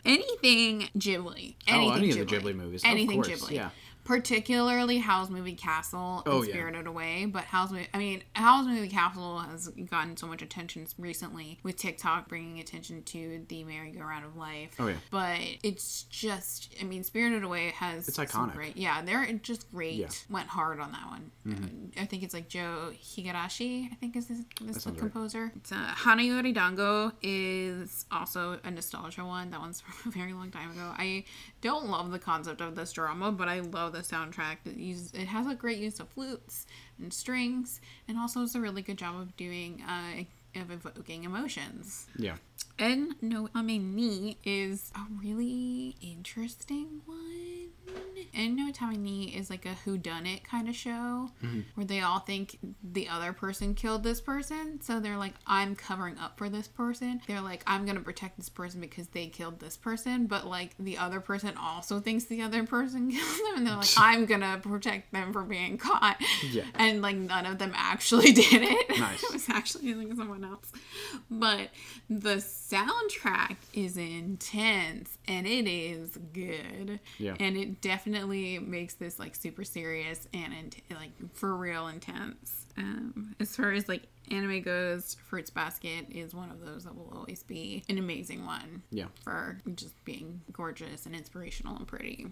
anything 0.05 0.89
ghibli 0.97 1.55
anything 1.67 1.91
Oh, 1.91 1.93
any 1.93 2.09
of 2.11 2.17
the 2.17 2.25
Ghibli 2.25 2.55
movies. 2.55 2.83
Of 2.83 2.89
anything 2.89 3.21
ghibli 3.21 3.51
yeah. 3.51 3.69
Particularly 4.09 4.97
Howl's 4.97 5.29
Moving 5.29 5.55
Castle 5.55 6.23
and 6.25 6.33
Oh, 6.33 6.41
yeah. 6.41 6.49
Spirited 6.53 6.87
Away. 6.87 7.25
But 7.27 7.43
Howl's 7.43 7.69
Moving, 7.71 7.85
I 7.93 7.99
mean, 7.99 8.23
Howl's 8.33 8.65
Moving 8.65 8.89
Castle 8.89 9.37
has 9.37 9.67
gotten 9.67 10.17
so 10.17 10.25
much 10.25 10.41
attention 10.41 10.87
recently 10.97 11.59
with 11.61 11.77
TikTok 11.77 12.27
bringing 12.27 12.59
attention 12.59 13.03
to 13.03 13.45
the 13.47 13.63
merry-go-round 13.63 14.25
of 14.25 14.35
life. 14.35 14.71
Oh, 14.79 14.87
yeah. 14.87 14.95
But 15.11 15.37
it's 15.61 16.03
just, 16.09 16.73
I 16.81 16.85
mean, 16.85 17.03
Spirited 17.03 17.43
Away 17.43 17.69
has 17.75 18.07
It's 18.07 18.17
iconic. 18.17 18.55
Great, 18.55 18.77
yeah, 18.77 19.03
they're 19.03 19.31
just 19.43 19.71
great. 19.71 19.93
Yeah. 19.93 20.07
Mm-hmm. 20.07 20.33
Went 20.33 20.47
hard 20.47 20.79
on 20.79 20.91
that 20.91 21.05
one. 21.07 21.91
I 21.99 22.05
think 22.05 22.23
it's 22.23 22.33
like 22.33 22.49
Joe 22.49 22.91
Hisaishi. 23.03 23.91
I 23.91 23.95
think 23.95 24.15
is 24.15 24.25
this, 24.27 24.39
this 24.59 24.85
the 24.85 24.89
right. 24.89 24.99
composer. 24.99 25.51
It's, 25.55 25.71
uh, 25.71 25.93
Hanayori 25.95 26.51
Dango 26.53 27.11
is 27.21 28.05
also 28.11 28.59
a 28.63 28.71
nostalgia 28.71 29.23
one. 29.23 29.51
That 29.51 29.59
one's 29.59 29.81
from 30.01 30.11
a 30.11 30.15
very 30.15 30.33
long 30.33 30.49
time 30.49 30.71
ago. 30.71 30.93
I 30.97 31.25
don't 31.61 31.89
love 31.89 32.11
the 32.11 32.19
concept 32.19 32.61
of 32.61 32.75
this 32.75 32.91
drama, 32.91 33.31
but 33.31 33.47
I 33.47 33.59
love 33.59 33.93
the 33.93 33.99
soundtrack. 33.99 34.57
It 34.65 34.77
uses 34.77 35.11
it 35.13 35.27
has 35.27 35.47
a 35.47 35.55
great 35.55 35.77
use 35.79 35.99
of 35.99 36.09
flutes 36.09 36.65
and 36.97 37.13
strings, 37.13 37.81
and 38.07 38.17
also 38.17 38.41
does 38.41 38.55
a 38.55 38.61
really 38.61 38.81
good 38.81 38.97
job 38.97 39.19
of 39.19 39.35
doing 39.37 39.83
uh, 39.87 40.23
of 40.59 40.71
evoking 40.71 41.23
emotions. 41.23 42.07
Yeah. 42.17 42.35
And 42.77 43.15
no 43.21 43.49
Ame 43.55 43.95
Ni 43.95 44.37
is 44.43 44.91
a 44.95 45.01
really 45.21 45.95
interesting 46.01 47.01
one. 47.05 47.69
En 48.33 48.55
no 48.55 48.71
Tame 48.71 49.03
Ni 49.03 49.35
is 49.35 49.49
like 49.49 49.65
a 49.65 49.75
whodunit 49.85 50.43
kind 50.43 50.69
of 50.69 50.75
show 50.75 51.29
mm-hmm. 51.43 51.61
where 51.75 51.85
they 51.85 52.01
all 52.01 52.19
think 52.19 52.57
the 52.83 53.07
other 53.07 53.33
person 53.33 53.73
killed 53.73 54.03
this 54.03 54.21
person. 54.21 54.79
So 54.81 54.99
they're 54.99 55.17
like, 55.17 55.33
I'm 55.45 55.75
covering 55.75 56.17
up 56.17 56.37
for 56.37 56.49
this 56.49 56.67
person. 56.67 57.21
They're 57.27 57.41
like, 57.41 57.63
I'm 57.67 57.85
to 57.85 58.01
protect 58.01 58.37
this 58.37 58.49
person 58.49 58.81
because 58.81 59.07
they 59.07 59.27
killed 59.27 59.59
this 59.59 59.77
person. 59.77 60.27
But 60.27 60.47
like 60.47 60.75
the 60.79 60.97
other 60.97 61.19
person 61.19 61.53
also 61.59 61.99
thinks 61.99 62.25
the 62.25 62.41
other 62.41 62.65
person 62.65 63.11
killed 63.11 63.39
them. 63.45 63.57
And 63.57 63.67
they're 63.67 63.75
like, 63.75 63.89
I'm 63.97 64.27
to 64.27 64.59
protect 64.61 65.11
them 65.13 65.33
from 65.33 65.47
being 65.47 65.77
caught. 65.77 66.17
Yeah. 66.49 66.63
And 66.75 67.01
like 67.01 67.15
none 67.15 67.45
of 67.45 67.57
them 67.57 67.73
actually 67.75 68.31
did 68.33 68.61
it. 68.63 68.99
Nice. 68.99 69.23
it 69.23 69.33
was 69.33 69.49
actually 69.49 69.93
like 69.93 70.15
someone 70.15 70.43
else. 70.43 70.71
But 71.29 71.69
the 72.09 72.35
soundtrack 72.35 73.57
is 73.73 73.97
intense 73.97 75.17
and 75.27 75.45
it 75.47 75.67
is 75.67 76.17
good. 76.33 76.99
Yeah. 77.17 77.35
And 77.39 77.57
it 77.57 77.81
definitely 77.81 78.08
makes 78.13 78.93
this 78.95 79.19
like 79.19 79.35
super 79.35 79.63
serious 79.63 80.27
and 80.33 80.53
int- 80.53 80.81
like 80.91 81.11
for 81.33 81.55
real 81.55 81.87
intense. 81.87 82.65
Um, 82.77 83.35
as 83.39 83.55
far 83.55 83.71
as 83.71 83.87
like 83.87 84.03
anime 84.31 84.61
goes, 84.61 85.15
Fruits 85.25 85.49
Basket 85.49 86.05
is 86.09 86.33
one 86.33 86.49
of 86.49 86.61
those 86.65 86.83
that 86.85 86.95
will 86.95 87.11
always 87.15 87.43
be 87.43 87.83
an 87.89 87.97
amazing 87.97 88.45
one 88.45 88.83
Yeah. 88.91 89.05
for 89.23 89.57
just 89.75 89.93
being 90.05 90.41
gorgeous 90.51 91.05
and 91.05 91.15
inspirational 91.15 91.75
and 91.77 91.87
pretty. 91.87 92.27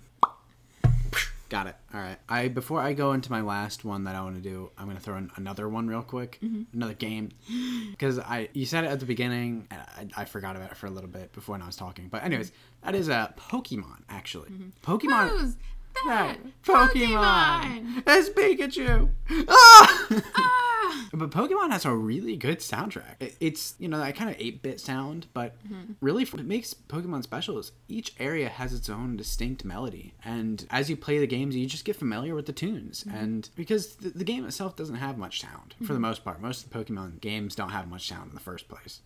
Got 1.49 1.67
it. 1.67 1.75
All 1.93 2.01
right. 2.01 2.17
I 2.27 2.49
before 2.49 2.81
I 2.81 2.93
go 2.93 3.13
into 3.13 3.31
my 3.31 3.41
last 3.41 3.85
one 3.85 4.03
that 4.03 4.15
I 4.15 4.21
want 4.21 4.35
to 4.35 4.41
do, 4.41 4.71
I'm 4.77 4.87
gonna 4.87 4.99
throw 4.99 5.17
in 5.17 5.31
another 5.35 5.69
one 5.69 5.87
real 5.87 6.01
quick, 6.01 6.39
mm-hmm. 6.43 6.63
another 6.73 6.93
game, 6.93 7.29
because 7.91 8.19
I 8.19 8.49
you 8.53 8.65
said 8.65 8.83
it 8.83 8.87
at 8.87 8.99
the 8.99 9.05
beginning, 9.05 9.67
and 9.71 9.81
I, 9.81 10.21
I 10.21 10.25
forgot 10.25 10.55
about 10.55 10.71
it 10.71 10.77
for 10.77 10.87
a 10.87 10.91
little 10.91 11.09
bit 11.09 11.31
before 11.31 11.53
when 11.53 11.61
I 11.61 11.65
was 11.67 11.77
talking. 11.77 12.09
But 12.09 12.23
anyways, 12.23 12.51
that 12.83 12.95
is 12.95 13.07
a 13.07 13.33
Pokemon 13.37 14.03
actually. 14.09 14.49
Mm-hmm. 14.49 14.91
Pokemon. 14.91 15.29
Who's 15.29 15.57
that? 16.05 16.37
Pokemon. 16.63 18.03
It's 18.05 18.29
Pikachu. 18.29 19.09
Ah! 19.49 20.07
ah! 20.35 20.67
But 21.13 21.31
Pokemon 21.31 21.71
has 21.71 21.85
a 21.85 21.93
really 21.93 22.35
good 22.35 22.59
soundtrack. 22.59 23.33
It's, 23.39 23.75
you 23.79 23.87
know, 23.87 23.99
that 23.99 24.15
kind 24.15 24.29
of 24.29 24.35
8 24.39 24.61
bit 24.61 24.79
sound, 24.79 25.27
but 25.33 25.55
mm-hmm. 25.65 25.93
really 26.01 26.25
what 26.25 26.43
makes 26.45 26.73
Pokemon 26.73 27.23
special 27.23 27.57
is 27.57 27.71
each 27.87 28.13
area 28.19 28.49
has 28.49 28.73
its 28.73 28.89
own 28.89 29.17
distinct 29.17 29.65
melody. 29.65 30.13
And 30.23 30.65
as 30.69 30.89
you 30.89 30.97
play 30.97 31.17
the 31.19 31.27
games, 31.27 31.55
you 31.55 31.65
just 31.65 31.85
get 31.85 31.95
familiar 31.95 32.35
with 32.35 32.45
the 32.45 32.53
tunes. 32.53 33.03
Mm-hmm. 33.03 33.17
And 33.17 33.49
because 33.55 33.95
the, 33.95 34.09
the 34.09 34.23
game 34.23 34.45
itself 34.45 34.75
doesn't 34.75 34.95
have 34.95 35.17
much 35.17 35.41
sound 35.41 35.75
for 35.79 35.87
the 35.87 35.93
mm-hmm. 35.93 36.01
most 36.03 36.23
part, 36.23 36.41
most 36.41 36.65
of 36.65 36.71
the 36.71 36.77
Pokemon 36.77 37.21
games 37.21 37.55
don't 37.55 37.69
have 37.69 37.87
much 37.87 38.07
sound 38.07 38.29
in 38.29 38.33
the 38.35 38.41
first 38.41 38.67
place. 38.67 39.01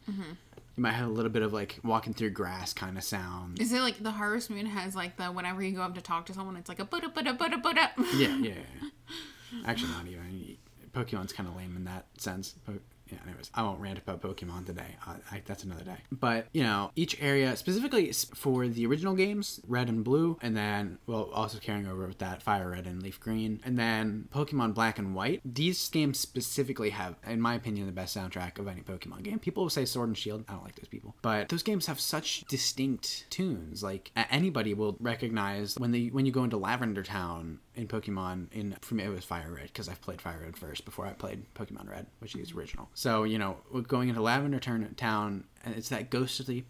You 0.78 0.84
might 0.84 0.92
have 0.94 1.08
a 1.08 1.12
little 1.12 1.32
bit 1.32 1.42
of 1.42 1.52
like 1.54 1.80
walking 1.84 2.14
through 2.14 2.30
grass 2.32 2.74
kind 2.74 2.98
of 2.98 3.04
sound. 3.04 3.60
Is 3.60 3.74
it 3.74 3.82
like 3.82 4.02
the 4.02 4.12
Harvest 4.12 4.50
Moon 4.50 4.66
has 4.66 4.96
like 4.96 5.18
the 5.18 5.26
whenever 5.26 5.62
you 5.62 5.74
go 5.76 5.82
up 5.82 5.96
to 5.96 6.02
talk 6.02 6.26
to 6.28 6.34
someone, 6.34 6.56
it's 6.56 6.70
like 6.70 6.80
a 6.80 6.86
buda 6.86 7.10
buda 7.10 7.34
buda 7.34 7.58
buda. 7.58 7.92
yeah, 8.16 8.38
yeah, 8.38 8.54
yeah. 8.54 8.90
Actually, 9.66 9.92
not 9.92 10.08
even. 10.08 10.58
Pokemon's 10.94 11.34
kind 11.34 11.48
of 11.48 11.56
lame 11.56 11.76
in 11.76 11.86
that 11.86 12.06
sense. 12.18 12.54
Po- 12.66 12.80
yeah, 13.12 13.20
anyways, 13.26 13.52
I 13.54 13.64
won't 13.64 13.80
rant 13.80 14.00
about 14.00 14.22
Pokemon 14.22 14.66
today. 14.66 14.96
I, 15.06 15.16
I, 15.32 15.42
that's 15.46 15.64
another 15.64 15.84
day. 15.84 15.98
But 16.12 16.48
you 16.54 16.64
know, 16.64 16.92
each 16.96 17.22
area 17.22 17.56
specifically 17.56 18.12
for 18.36 18.68
the 18.68 18.86
original 18.86 19.16
games, 19.16 19.60
Red 19.68 19.90
and 19.90 20.04
Blue, 20.04 20.38
and 20.42 20.56
then 20.56 20.98
well, 21.08 21.30
also 21.34 21.60
carrying 21.60 21.88
over 21.88 22.08
with 22.08 22.20
that 22.20 22.42
Fire 22.42 22.72
Red 22.72 22.88
and 22.88 23.04
Leaf 23.04 23.20
Green, 23.20 23.60
and 23.64 23.78
then 23.78 24.28
Pokemon 24.34 24.74
Black 24.74 24.98
and 24.98 25.14
White. 25.14 25.42
These 25.44 25.90
games 25.90 26.20
specifically 26.20 26.92
have, 26.92 27.16
in 27.28 27.42
my 27.42 27.56
opinion, 27.56 27.86
the 27.86 27.92
best 27.92 28.16
soundtrack 28.16 28.60
of 28.60 28.68
any 28.68 28.82
Pokemon 28.82 29.24
game. 29.24 29.40
People 29.40 29.64
will 29.64 29.70
say 29.70 29.86
Sword 29.86 30.10
and 30.10 30.18
Shield. 30.18 30.46
I 30.48 30.54
don't 30.54 30.64
like 30.64 30.76
those 30.76 30.88
people, 30.88 31.16
but 31.22 31.50
those 31.50 31.64
games 31.64 31.86
have 31.88 32.00
such 32.00 32.46
distinct 32.46 33.26
tunes. 33.30 33.84
Like 33.84 34.12
anybody 34.16 34.74
will 34.74 34.96
recognize 35.00 35.78
when 35.78 35.92
they 35.92 36.08
when 36.08 36.26
you 36.26 36.32
go 36.32 36.44
into 36.44 36.58
Lavender 36.58 37.04
Town 37.04 37.60
in 37.76 37.88
Pokemon. 37.88 38.52
In 38.52 38.76
for 38.82 38.96
me, 38.96 39.04
it 39.04 39.10
was 39.10 39.24
Fire 39.24 39.52
Red 39.54 39.68
because 39.68 39.90
I've 39.90 40.02
played 40.02 40.22
Fire 40.22 40.42
Red 40.44 40.58
first 40.58 40.86
before 40.86 41.06
I 41.06 41.14
played 41.14 41.46
Pokemon 41.54 41.90
Red, 41.90 42.08
which 42.20 42.36
is 42.36 42.50
mm-hmm. 42.50 42.60
original. 42.60 42.90
So 42.94 43.24
you 43.24 43.38
know, 43.38 43.58
going 43.88 44.10
into 44.10 44.22
Lavender 44.22 44.60
Turn- 44.60 44.94
Town, 44.96 45.46
and 45.64 45.76
it's 45.76 45.90
that 45.90 46.10
ghostly. 46.10 46.66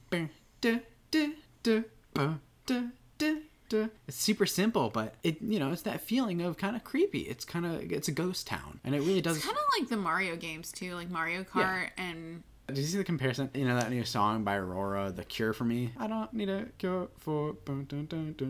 It's 4.08 4.18
super 4.18 4.46
simple, 4.46 4.90
but 4.90 5.16
it 5.24 5.42
you 5.42 5.60
know 5.60 5.72
it's 5.72 5.84
that 5.84 6.02
feeling 6.02 6.42
of 6.42 6.58
kind 6.58 6.76
of 6.76 6.84
creepy. 6.84 7.22
It's 7.22 7.46
kind 7.46 7.66
of 7.66 7.92
it's 7.92 8.08
a 8.08 8.12
ghost 8.12 8.48
town, 8.48 8.80
and 8.84 8.94
it 8.94 9.00
really 9.00 9.22
does. 9.22 9.44
Kind 9.44 9.56
of 9.56 9.64
like 9.80 9.90
the 9.90 9.98
Mario 9.98 10.36
games 10.36 10.72
too, 10.72 10.96
like 10.96 11.10
Mario 11.10 11.44
Kart 11.44 11.90
and 11.98 12.44
Did 12.68 12.78
you 12.78 12.84
see 12.84 12.98
the 12.98 13.04
comparison? 13.04 13.50
You 13.54 13.66
know 13.66 13.76
that 13.76 13.90
new 13.90 14.04
song 14.04 14.44
by 14.44 14.56
Aurora, 14.56 15.12
"The 15.12 15.24
Cure 15.24 15.54
for 15.54 15.64
Me." 15.64 15.94
I 15.98 16.08
don't 16.08 16.34
need 16.34 16.50
a 16.50 16.66
cure 16.78 17.10
for. 17.20 17.54
Dun. 17.66 17.86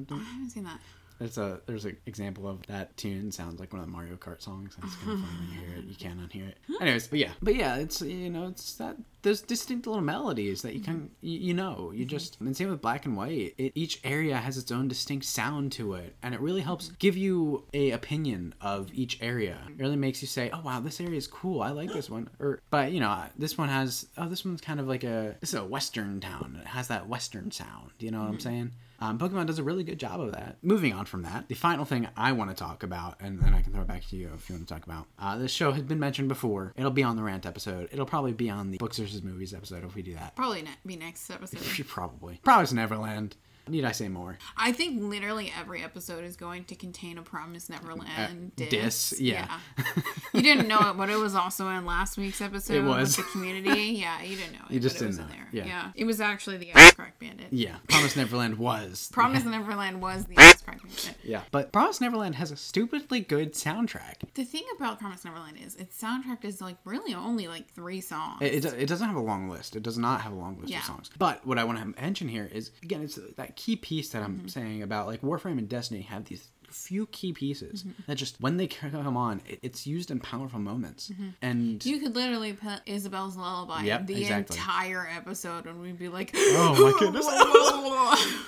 I 0.09 0.15
haven't 0.15 0.49
seen 0.49 0.63
that. 0.63 0.79
There's 1.21 1.37
a 1.37 1.61
there's 1.67 1.85
an 1.85 1.97
example 2.07 2.47
of 2.47 2.65
that 2.65 2.97
tune 2.97 3.31
sounds 3.31 3.59
like 3.59 3.71
one 3.71 3.79
of 3.79 3.85
the 3.85 3.91
Mario 3.91 4.15
Kart 4.15 4.41
songs. 4.41 4.75
It's 4.83 4.95
kind 4.95 5.11
of 5.11 5.19
funny 5.19 5.37
when 5.37 5.49
you 5.49 5.67
hear 5.67 5.77
it. 5.77 5.85
You 5.85 5.95
can't 5.95 6.19
unhear 6.29 6.49
it. 6.49 6.57
Anyways, 6.81 7.09
but 7.09 7.19
yeah, 7.19 7.33
but 7.43 7.53
yeah, 7.53 7.75
it's 7.75 8.01
you 8.01 8.31
know 8.31 8.47
it's 8.47 8.73
that 8.77 8.97
those 9.21 9.41
distinct 9.41 9.85
little 9.85 10.01
melodies 10.01 10.63
that 10.63 10.73
you 10.73 10.79
mm-hmm. 10.79 10.91
can 10.91 11.11
you, 11.21 11.37
you 11.37 11.53
know 11.53 11.91
you 11.93 12.05
mm-hmm. 12.05 12.09
just 12.09 12.41
and 12.41 12.57
same 12.57 12.71
with 12.71 12.81
black 12.81 13.05
and 13.05 13.15
white. 13.15 13.53
It, 13.59 13.73
each 13.75 13.99
area 14.03 14.35
has 14.35 14.57
its 14.57 14.71
own 14.71 14.87
distinct 14.87 15.27
sound 15.27 15.73
to 15.73 15.93
it, 15.93 16.15
and 16.23 16.33
it 16.33 16.41
really 16.41 16.61
helps 16.61 16.89
give 16.97 17.15
you 17.15 17.65
a 17.71 17.91
opinion 17.91 18.55
of 18.59 18.89
each 18.91 19.21
area. 19.21 19.59
It 19.69 19.77
really 19.77 19.97
makes 19.97 20.23
you 20.23 20.27
say, 20.27 20.49
oh 20.51 20.61
wow, 20.61 20.79
this 20.79 20.99
area 20.99 21.17
is 21.17 21.27
cool. 21.27 21.61
I 21.61 21.69
like 21.69 21.93
this 21.93 22.09
one. 22.09 22.31
Or 22.39 22.61
but 22.71 22.93
you 22.93 22.99
know 22.99 23.25
this 23.37 23.59
one 23.59 23.69
has 23.69 24.07
oh 24.17 24.27
this 24.27 24.43
one's 24.43 24.61
kind 24.61 24.79
of 24.79 24.87
like 24.87 25.03
a 25.03 25.35
this 25.39 25.49
is 25.49 25.59
a 25.59 25.65
western 25.65 26.19
town. 26.19 26.57
It 26.59 26.67
has 26.67 26.87
that 26.87 27.07
western 27.07 27.51
sound. 27.51 27.91
You 27.99 28.09
know 28.09 28.21
what 28.21 28.27
I'm 28.27 28.37
mm-hmm. 28.37 28.39
saying? 28.39 28.71
Um, 29.01 29.17
Pokemon 29.17 29.47
does 29.47 29.57
a 29.57 29.63
really 29.63 29.83
good 29.83 29.99
job 29.99 30.21
of 30.21 30.31
that. 30.33 30.57
Moving 30.61 30.93
on 30.93 31.05
from 31.05 31.23
that, 31.23 31.47
the 31.47 31.55
final 31.55 31.85
thing 31.85 32.07
I 32.15 32.31
want 32.33 32.51
to 32.51 32.55
talk 32.55 32.83
about, 32.83 33.15
and 33.19 33.39
then 33.41 33.53
I 33.53 33.61
can 33.61 33.73
throw 33.73 33.81
it 33.81 33.87
back 33.87 34.07
to 34.09 34.15
you 34.15 34.29
if 34.35 34.47
you 34.47 34.55
want 34.55 34.67
to 34.67 34.73
talk 34.73 34.85
about. 34.85 35.07
Uh, 35.17 35.37
this 35.37 35.51
show 35.51 35.71
has 35.71 35.81
been 35.81 35.99
mentioned 35.99 36.27
before. 36.27 36.73
It'll 36.77 36.91
be 36.91 37.01
on 37.03 37.15
the 37.15 37.23
rant 37.23 37.45
episode. 37.47 37.89
It'll 37.91 38.05
probably 38.05 38.33
be 38.33 38.49
on 38.49 38.69
the 38.69 38.77
books 38.77 38.99
versus 38.99 39.23
movies 39.23 39.53
episode 39.53 39.83
if 39.83 39.95
we 39.95 40.03
do 40.03 40.13
that. 40.13 40.35
Probably 40.35 40.61
ne- 40.61 40.69
be 40.85 40.95
next 40.95 41.29
episode. 41.31 41.61
Probably. 41.87 42.39
Promise 42.43 42.73
Neverland. 42.73 43.35
Need 43.67 43.85
I 43.85 43.91
say 43.91 44.07
more? 44.09 44.37
I 44.57 44.71
think 44.71 45.01
literally 45.01 45.51
every 45.59 45.83
episode 45.83 46.23
is 46.23 46.35
going 46.35 46.65
to 46.65 46.75
contain 46.75 47.17
a 47.17 47.21
Promise 47.21 47.69
Neverland 47.69 48.09
Uh, 48.17 48.27
diss. 48.55 48.69
diss, 49.09 49.21
yeah. 49.21 49.59
you 50.33 50.41
didn't 50.41 50.67
know 50.67 50.79
it, 50.89 50.97
but 50.97 51.09
it 51.09 51.17
was 51.17 51.35
also 51.35 51.67
in 51.69 51.85
last 51.85 52.17
week's 52.17 52.41
episode. 52.41 52.73
It 52.75 52.83
was. 52.83 53.17
with 53.17 53.25
the 53.25 53.31
community. 53.31 53.81
Yeah, 54.01 54.21
you 54.21 54.35
didn't 54.35 54.53
know 54.53 54.59
it. 54.69 54.73
You 54.73 54.79
just 54.79 54.95
but 54.97 55.03
it 55.03 55.07
was 55.07 55.17
didn't 55.17 55.31
in 55.31 55.37
know 55.37 55.43
there. 55.53 55.61
it, 55.63 55.67
yeah. 55.67 55.91
It 55.95 56.05
was 56.05 56.19
actually 56.21 56.57
the 56.57 56.71
Ice 56.75 56.91
Crack 56.93 57.19
Bandit. 57.19 57.47
Yeah. 57.51 57.75
Promise 57.89 58.15
Neverland 58.15 58.57
was. 58.57 59.09
Promise 59.13 59.45
Neverland 59.45 60.01
was 60.01 60.25
the 60.25 60.37
Ice 60.37 60.61
Crack 60.61 60.81
Bandit. 60.81 61.15
Yeah. 61.23 61.41
But 61.51 61.71
Promise 61.71 62.01
Neverland 62.01 62.35
has 62.35 62.51
a 62.51 62.55
stupidly 62.55 63.19
good 63.21 63.53
soundtrack. 63.53 64.15
The 64.33 64.43
thing 64.43 64.63
about 64.75 64.99
Promise 64.99 65.25
Neverland 65.25 65.57
is 65.63 65.75
its 65.75 66.01
soundtrack 66.01 66.43
is 66.45 66.61
like 66.61 66.77
really 66.85 67.13
only 67.13 67.47
like 67.47 67.69
three 67.73 68.01
songs. 68.01 68.41
It, 68.41 68.65
it, 68.65 68.73
it 68.73 68.85
doesn't 68.87 69.07
have 69.07 69.17
a 69.17 69.21
long 69.21 69.49
list. 69.49 69.75
It 69.75 69.83
does 69.83 69.97
not 69.97 70.21
have 70.21 70.31
a 70.31 70.35
long 70.35 70.57
list 70.59 70.71
Yeah. 70.71 70.79
of 70.79 70.85
songs. 70.85 71.09
But 71.17 71.45
what 71.45 71.57
I 71.59 71.63
want 71.63 71.79
to 71.79 72.01
mention 72.01 72.27
here 72.27 72.49
is 72.51 72.71
again, 72.83 73.01
it's 73.01 73.19
that 73.37 73.50
key 73.51 73.75
piece 73.75 74.09
that 74.09 74.23
I'm 74.23 74.39
mm-hmm. 74.39 74.47
saying 74.47 74.83
about 74.83 75.07
like 75.07 75.21
Warframe 75.21 75.57
and 75.57 75.69
Destiny 75.69 76.01
have 76.01 76.25
these 76.25 76.47
few 76.71 77.05
key 77.07 77.33
pieces 77.33 77.83
mm-hmm. 77.83 78.01
that 78.07 78.15
just 78.15 78.39
when 78.41 78.57
they 78.57 78.67
come 78.67 79.17
on, 79.17 79.41
it, 79.47 79.59
it's 79.61 79.85
used 79.85 80.11
in 80.11 80.19
powerful 80.19 80.59
moments. 80.59 81.09
Mm-hmm. 81.09 81.29
And 81.41 81.85
you 81.85 81.99
could 81.99 82.15
literally 82.15 82.53
put 82.53 82.81
Isabel's 82.85 83.35
lullaby 83.35 83.83
Yep, 83.83 84.07
the 84.07 84.21
exactly. 84.21 84.57
entire 84.57 85.07
episode, 85.15 85.65
and 85.65 85.81
we'd 85.81 85.99
be 85.99 86.09
like, 86.09 86.31
oh 86.35 86.93
my 86.93 86.99
goodness. 86.99 87.27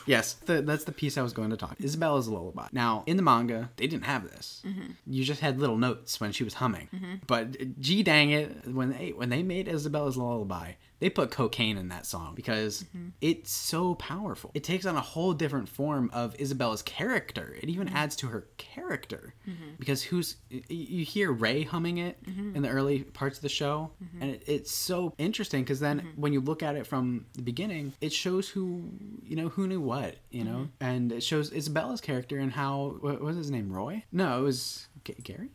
yes, 0.08 0.34
the, 0.45 0.62
that's 0.62 0.86
the 0.86 0.91
piece 0.91 1.18
I 1.18 1.22
was 1.22 1.34
going 1.34 1.49
to 1.49 1.58
talk. 1.58 1.76
Isabella's 1.80 2.28
lullaby. 2.28 2.68
Now 2.72 3.04
in 3.06 3.18
the 3.18 3.24
manga, 3.24 3.70
they 3.76 3.88
didn't 3.88 4.06
have 4.06 4.24
this. 4.24 4.64
You 5.06 5.24
just 5.24 5.41
had 5.41 5.60
little 5.60 5.78
notes 5.78 6.20
when 6.20 6.32
she 6.32 6.43
was 6.43 6.56
humming. 6.56 6.89
But 7.28 7.80
gee 7.80 8.04
dang 8.04 8.32
it, 8.32 8.68
when 8.68 8.89
they 8.91 9.10
when 9.12 9.30
they 9.30 9.43
made 9.43 9.68
Isabella's 9.68 10.18
lullaby, 10.18 10.74
they 10.99 11.09
put 11.09 11.31
cocaine 11.31 11.77
in 11.77 11.89
that 11.89 12.05
song 12.05 12.33
because 12.35 12.83
mm-hmm. 12.83 13.09
it's 13.19 13.51
so 13.51 13.95
powerful. 13.95 14.51
It 14.53 14.63
takes 14.63 14.85
on 14.85 14.95
a 14.95 15.01
whole 15.01 15.33
different 15.33 15.67
form 15.67 16.09
of 16.13 16.39
Isabella's 16.39 16.81
character. 16.81 17.55
It 17.61 17.69
even 17.69 17.87
mm-hmm. 17.87 17.97
adds 17.97 18.15
to 18.17 18.27
her 18.27 18.47
character. 18.57 19.33
Mm-hmm. 19.47 19.75
Because 19.79 20.03
who's 20.03 20.37
you 20.49 21.03
hear 21.03 21.31
Ray 21.31 21.63
humming 21.63 21.97
it 21.97 22.17
in 22.25 22.61
the 22.61 22.69
early 22.69 23.03
parts 23.03 23.37
of 23.37 23.41
the 23.41 23.49
show, 23.49 23.91
and 24.21 24.31
it, 24.31 24.43
it's 24.47 24.71
so 24.71 25.13
interesting 25.17 25.63
because 25.63 25.79
then 25.79 26.13
when 26.15 26.31
you 26.31 26.41
look 26.41 26.63
at 26.63 26.75
it 26.75 26.87
from 26.87 27.25
the 27.33 27.41
beginning, 27.41 27.93
it 27.99 28.13
shows 28.13 28.49
who 28.49 28.89
you 29.23 29.35
know 29.35 29.49
who 29.49 29.67
knew 29.67 29.81
what 29.81 30.15
you 30.31 30.43
know, 30.43 30.69
and 30.79 31.11
it 31.11 31.23
shows 31.23 31.51
Isabella's 31.51 32.01
character 32.01 32.39
and 32.39 32.51
how 32.51 32.97
what 33.01 33.21
was 33.21 33.35
his 33.35 33.51
name 33.51 33.71
Roy? 33.71 34.03
No, 34.11 34.39
it 34.39 34.43
was 34.43 34.87
G- 35.03 35.15
Gary. 35.21 35.49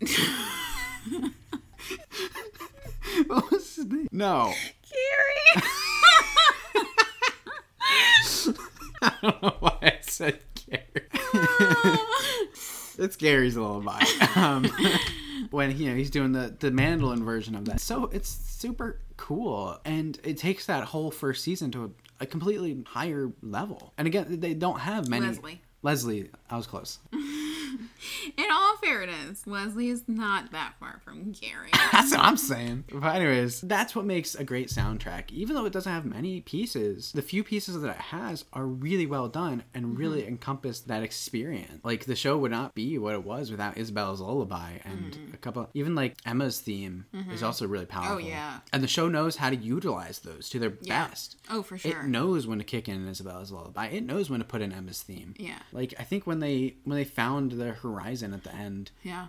what 3.26 3.50
was 3.50 3.76
his 3.76 3.86
name? 3.86 4.08
No. 4.12 4.52
Gary. 4.90 5.66
I 9.02 9.12
don't 9.22 9.42
know 9.42 9.56
why 9.60 9.78
I 9.82 9.98
said 10.02 10.40
Gary. 10.54 11.08
it's 12.98 13.16
Gary's 13.16 13.56
lullaby. 13.56 14.02
Um, 14.36 14.64
when 15.50 15.76
you 15.76 15.90
know 15.90 15.96
he's 15.96 16.10
doing 16.10 16.32
the 16.32 16.54
the 16.58 16.70
mandolin 16.70 17.24
version 17.24 17.54
of 17.54 17.64
that, 17.66 17.80
so 17.80 18.06
it's 18.06 18.28
super 18.28 19.00
cool, 19.16 19.78
and 19.84 20.18
it 20.24 20.38
takes 20.38 20.66
that 20.66 20.84
whole 20.84 21.10
first 21.10 21.44
season 21.44 21.70
to 21.72 21.84
a, 21.84 22.24
a 22.24 22.26
completely 22.26 22.82
higher 22.86 23.30
level. 23.42 23.92
And 23.98 24.06
again, 24.06 24.40
they 24.40 24.54
don't 24.54 24.80
have 24.80 25.08
many. 25.08 25.26
Leslie. 25.26 25.60
Leslie, 25.82 26.30
I 26.48 26.56
was 26.56 26.66
close. 26.66 26.98
In 28.36 28.44
all 28.50 28.76
fairness, 28.76 29.46
Leslie 29.46 29.88
is 29.88 30.04
not 30.06 30.52
that 30.52 30.74
far 30.78 31.00
from 31.04 31.32
Gary. 31.32 31.70
That's 31.92 32.12
what 32.12 32.20
I'm 32.20 32.36
saying. 32.36 32.84
But 32.92 33.16
anyways, 33.16 33.60
that's 33.62 33.94
what 33.94 34.04
makes 34.04 34.34
a 34.34 34.44
great 34.44 34.68
soundtrack. 34.68 35.30
Even 35.30 35.54
though 35.54 35.64
it 35.64 35.72
doesn't 35.72 35.92
have 35.92 36.04
many 36.04 36.40
pieces, 36.40 37.12
the 37.12 37.22
few 37.22 37.44
pieces 37.44 37.80
that 37.80 37.90
it 37.90 37.96
has 37.96 38.44
are 38.52 38.66
really 38.66 39.06
well 39.06 39.28
done 39.28 39.62
and 39.74 39.84
mm-hmm. 39.84 39.96
really 39.96 40.26
encompass 40.26 40.80
that 40.80 41.02
experience. 41.02 41.84
Like 41.84 42.04
the 42.04 42.16
show 42.16 42.36
would 42.38 42.50
not 42.50 42.74
be 42.74 42.98
what 42.98 43.14
it 43.14 43.24
was 43.24 43.50
without 43.50 43.78
Isabella's 43.78 44.20
lullaby 44.20 44.78
and 44.84 45.12
mm-hmm. 45.12 45.34
a 45.34 45.36
couple 45.36 45.68
even 45.74 45.94
like 45.94 46.16
Emma's 46.26 46.60
theme 46.60 47.06
is 47.12 47.20
mm-hmm. 47.20 47.44
also 47.44 47.66
really 47.66 47.84
oh, 47.84 47.92
powerful. 47.92 48.16
Oh 48.16 48.18
yeah. 48.18 48.60
And 48.72 48.82
the 48.82 48.88
show 48.88 49.08
knows 49.08 49.36
how 49.36 49.50
to 49.50 49.56
utilize 49.56 50.20
those 50.20 50.48
to 50.50 50.58
their 50.58 50.72
Yeah. 50.82 51.08
best. 51.08 51.36
Oh, 51.50 51.62
for 51.62 51.78
sure. 51.78 52.00
It 52.00 52.06
knows 52.06 52.46
when 52.46 52.58
to 52.58 52.64
kick 52.64 52.88
in 52.88 53.06
Isabella's 53.08 53.52
lullaby. 53.52 53.86
It 53.86 54.04
knows 54.04 54.30
when 54.30 54.40
to 54.40 54.46
put 54.46 54.62
in 54.62 54.72
Emma's 54.72 55.02
theme. 55.02 55.34
Yeah. 55.38 55.58
Like 55.72 55.94
I 55.98 56.04
think 56.04 56.26
when 56.26 56.40
they 56.40 56.76
when 56.84 56.96
they 56.96 57.04
found 57.04 57.52
the 57.52 57.63
horizon 57.72 58.34
at 58.34 58.44
the 58.44 58.54
end, 58.54 58.90
yeah. 59.02 59.26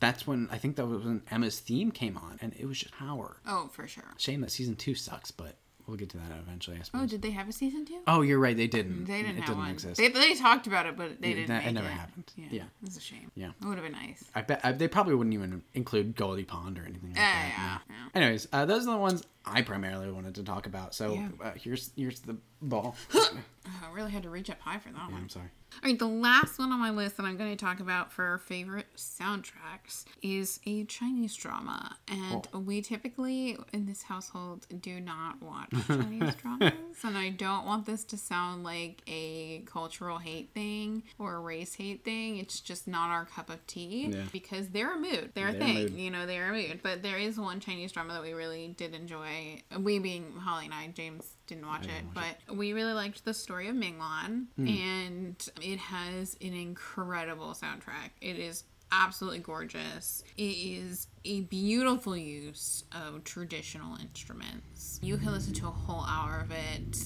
that's 0.00 0.26
when 0.26 0.48
I 0.50 0.58
think 0.58 0.76
that 0.76 0.86
was 0.86 1.04
when 1.04 1.22
Emma's 1.30 1.60
theme 1.60 1.90
came 1.90 2.16
on, 2.16 2.38
and 2.42 2.52
it 2.58 2.66
was 2.66 2.78
just 2.80 2.94
power. 2.94 3.36
Oh, 3.46 3.68
for 3.72 3.86
sure. 3.86 4.14
Shame 4.18 4.40
that 4.42 4.50
season 4.50 4.76
two 4.76 4.94
sucks, 4.94 5.30
but 5.30 5.54
we'll 5.86 5.96
get 5.96 6.10
to 6.10 6.16
that 6.16 6.32
eventually. 6.42 6.76
I 6.78 6.82
suppose. 6.82 7.02
Oh, 7.04 7.06
did 7.06 7.22
they 7.22 7.30
have 7.30 7.48
a 7.48 7.52
season 7.52 7.84
two? 7.86 8.00
Oh, 8.08 8.22
you're 8.22 8.40
right. 8.40 8.56
They 8.56 8.66
didn't. 8.66 9.04
They 9.04 9.22
didn't 9.22 9.36
it 9.36 9.40
have 9.42 9.46
didn't 9.46 9.58
one. 9.58 9.70
exist. 9.70 9.98
They, 9.98 10.08
they 10.08 10.34
talked 10.34 10.66
about 10.66 10.86
it, 10.86 10.96
but 10.96 11.20
they 11.20 11.28
Yeah, 11.28 11.34
didn't. 11.36 11.48
that- 11.48 11.64
it 11.66 11.72
never 11.72 11.86
it. 11.86 11.90
happened. 11.92 12.24
Yeah, 12.36 12.46
Yeah. 12.50 12.62
it's 12.84 12.96
a 12.96 13.00
shame. 13.00 13.30
Yeah. 13.36 13.50
it 13.60 13.64
would 13.64 13.78
have 13.78 13.84
been 13.84 13.92
nice. 13.92 14.24
I 14.34 14.42
bet 14.42 14.60
I, 14.64 14.72
they 14.72 14.88
probably 14.88 15.14
wouldn't 15.14 15.34
even 15.34 15.62
include 15.74 16.16
Goldie 16.16 16.44
Pond 16.44 16.78
or 16.78 16.82
anything 16.82 17.10
like 17.10 17.18
Yeah, 17.18 17.22
that. 17.32 17.54
yeah, 17.56 17.78
no. 17.88 17.94
yeah. 18.04 18.20
Anyways, 18.22 18.48
uh, 18.52 18.66
those 18.66 18.86
are 18.88 18.90
the 18.92 18.96
ones 18.98 19.22
I 19.46 19.62
primarily 19.62 20.10
wanted 20.10 20.34
to 20.36 20.42
talk 20.42 20.66
about. 20.66 20.94
So 20.94 21.14
Yeah. 21.14 21.28
uh, 21.42 21.52
here's 21.54 21.90
here's 21.96 22.20
the 22.20 22.36
ball. 22.62 22.96
Oh, 23.14 23.30
I 23.66 23.92
really 23.92 24.10
had 24.10 24.22
to 24.24 24.30
reach 24.30 24.50
up 24.50 24.60
high 24.60 24.78
for 24.78 24.90
that 24.90 25.10
one. 25.10 25.22
I'm 25.22 25.28
sorry. 25.28 25.48
All 25.82 25.90
right, 25.90 25.98
the 25.98 26.06
last 26.06 26.58
one 26.58 26.72
on 26.72 26.78
my 26.80 26.90
list 26.90 27.16
that 27.18 27.24
I'm 27.26 27.36
going 27.36 27.50
to 27.54 27.62
talk 27.62 27.80
about 27.80 28.10
for 28.10 28.24
our 28.24 28.38
favorite 28.38 28.86
soundtracks 28.96 30.04
is 30.22 30.58
a 30.64 30.84
Chinese 30.84 31.34
drama. 31.34 31.96
And 32.08 32.46
Oh. 32.54 32.60
we 32.60 32.80
typically 32.80 33.58
in 33.72 33.84
this 33.86 34.02
household 34.02 34.66
do 34.80 35.00
not 35.00 35.42
watch 35.42 35.68
Chinese 35.86 36.34
dramas. 36.36 36.72
And 37.02 37.18
I 37.18 37.28
don't 37.30 37.66
want 37.66 37.84
this 37.84 38.04
to 38.04 38.16
sound 38.16 38.64
like 38.64 39.02
a 39.06 39.62
cultural 39.66 40.18
hate 40.18 40.50
thing 40.54 41.02
or 41.18 41.34
a 41.34 41.40
race 41.40 41.74
hate 41.74 42.04
thing. 42.04 42.38
It's 42.38 42.60
just 42.60 42.88
not 42.88 43.10
our 43.10 43.26
cup 43.26 43.50
of 43.50 43.64
tea 43.66 44.06
Yeah. 44.14 44.22
because 44.32 44.68
they're 44.70 44.94
a 44.94 44.98
mood. 44.98 45.32
They're 45.34 45.48
a 45.48 45.52
They're 45.52 45.60
a 45.60 45.64
thing. 45.64 45.74
mood. 45.74 45.92
You 45.92 46.10
know, 46.10 46.26
they're 46.26 46.50
a 46.50 46.52
mood. 46.52 46.80
But 46.82 47.02
there 47.02 47.18
is 47.18 47.38
one 47.38 47.60
Chinese 47.60 47.92
drama 47.92 48.14
that 48.14 48.22
we 48.22 48.32
really 48.32 48.68
did 48.78 48.94
enjoy. 48.94 49.35
We 49.78 49.98
being 49.98 50.32
Holly 50.38 50.66
and 50.66 50.74
I, 50.74 50.88
James 50.88 51.24
didn't 51.46 51.66
watch 51.66 51.84
it, 51.84 51.88
didn't 51.88 52.14
watch 52.14 52.36
but 52.48 52.56
we 52.56 52.72
really 52.72 52.92
liked 52.92 53.24
the 53.24 53.34
story 53.34 53.68
of 53.68 53.74
Minglan, 53.76 54.46
Hmm. 54.56 54.68
and 54.68 55.48
it 55.62 55.78
has 55.78 56.36
an 56.40 56.52
incredible 56.54 57.52
soundtrack. 57.54 58.10
It 58.20 58.38
is 58.38 58.64
absolutely 58.92 59.40
gorgeous. 59.40 60.22
It 60.36 60.42
is 60.42 61.08
a 61.24 61.40
beautiful 61.42 62.16
use 62.16 62.84
of 62.92 63.24
traditional 63.24 63.96
instruments. 63.98 64.98
You 65.02 65.16
can 65.16 65.32
listen 65.32 65.52
to 65.54 65.66
a 65.66 65.70
whole 65.70 66.04
hour 66.06 66.40
of 66.40 66.50
it 66.52 66.98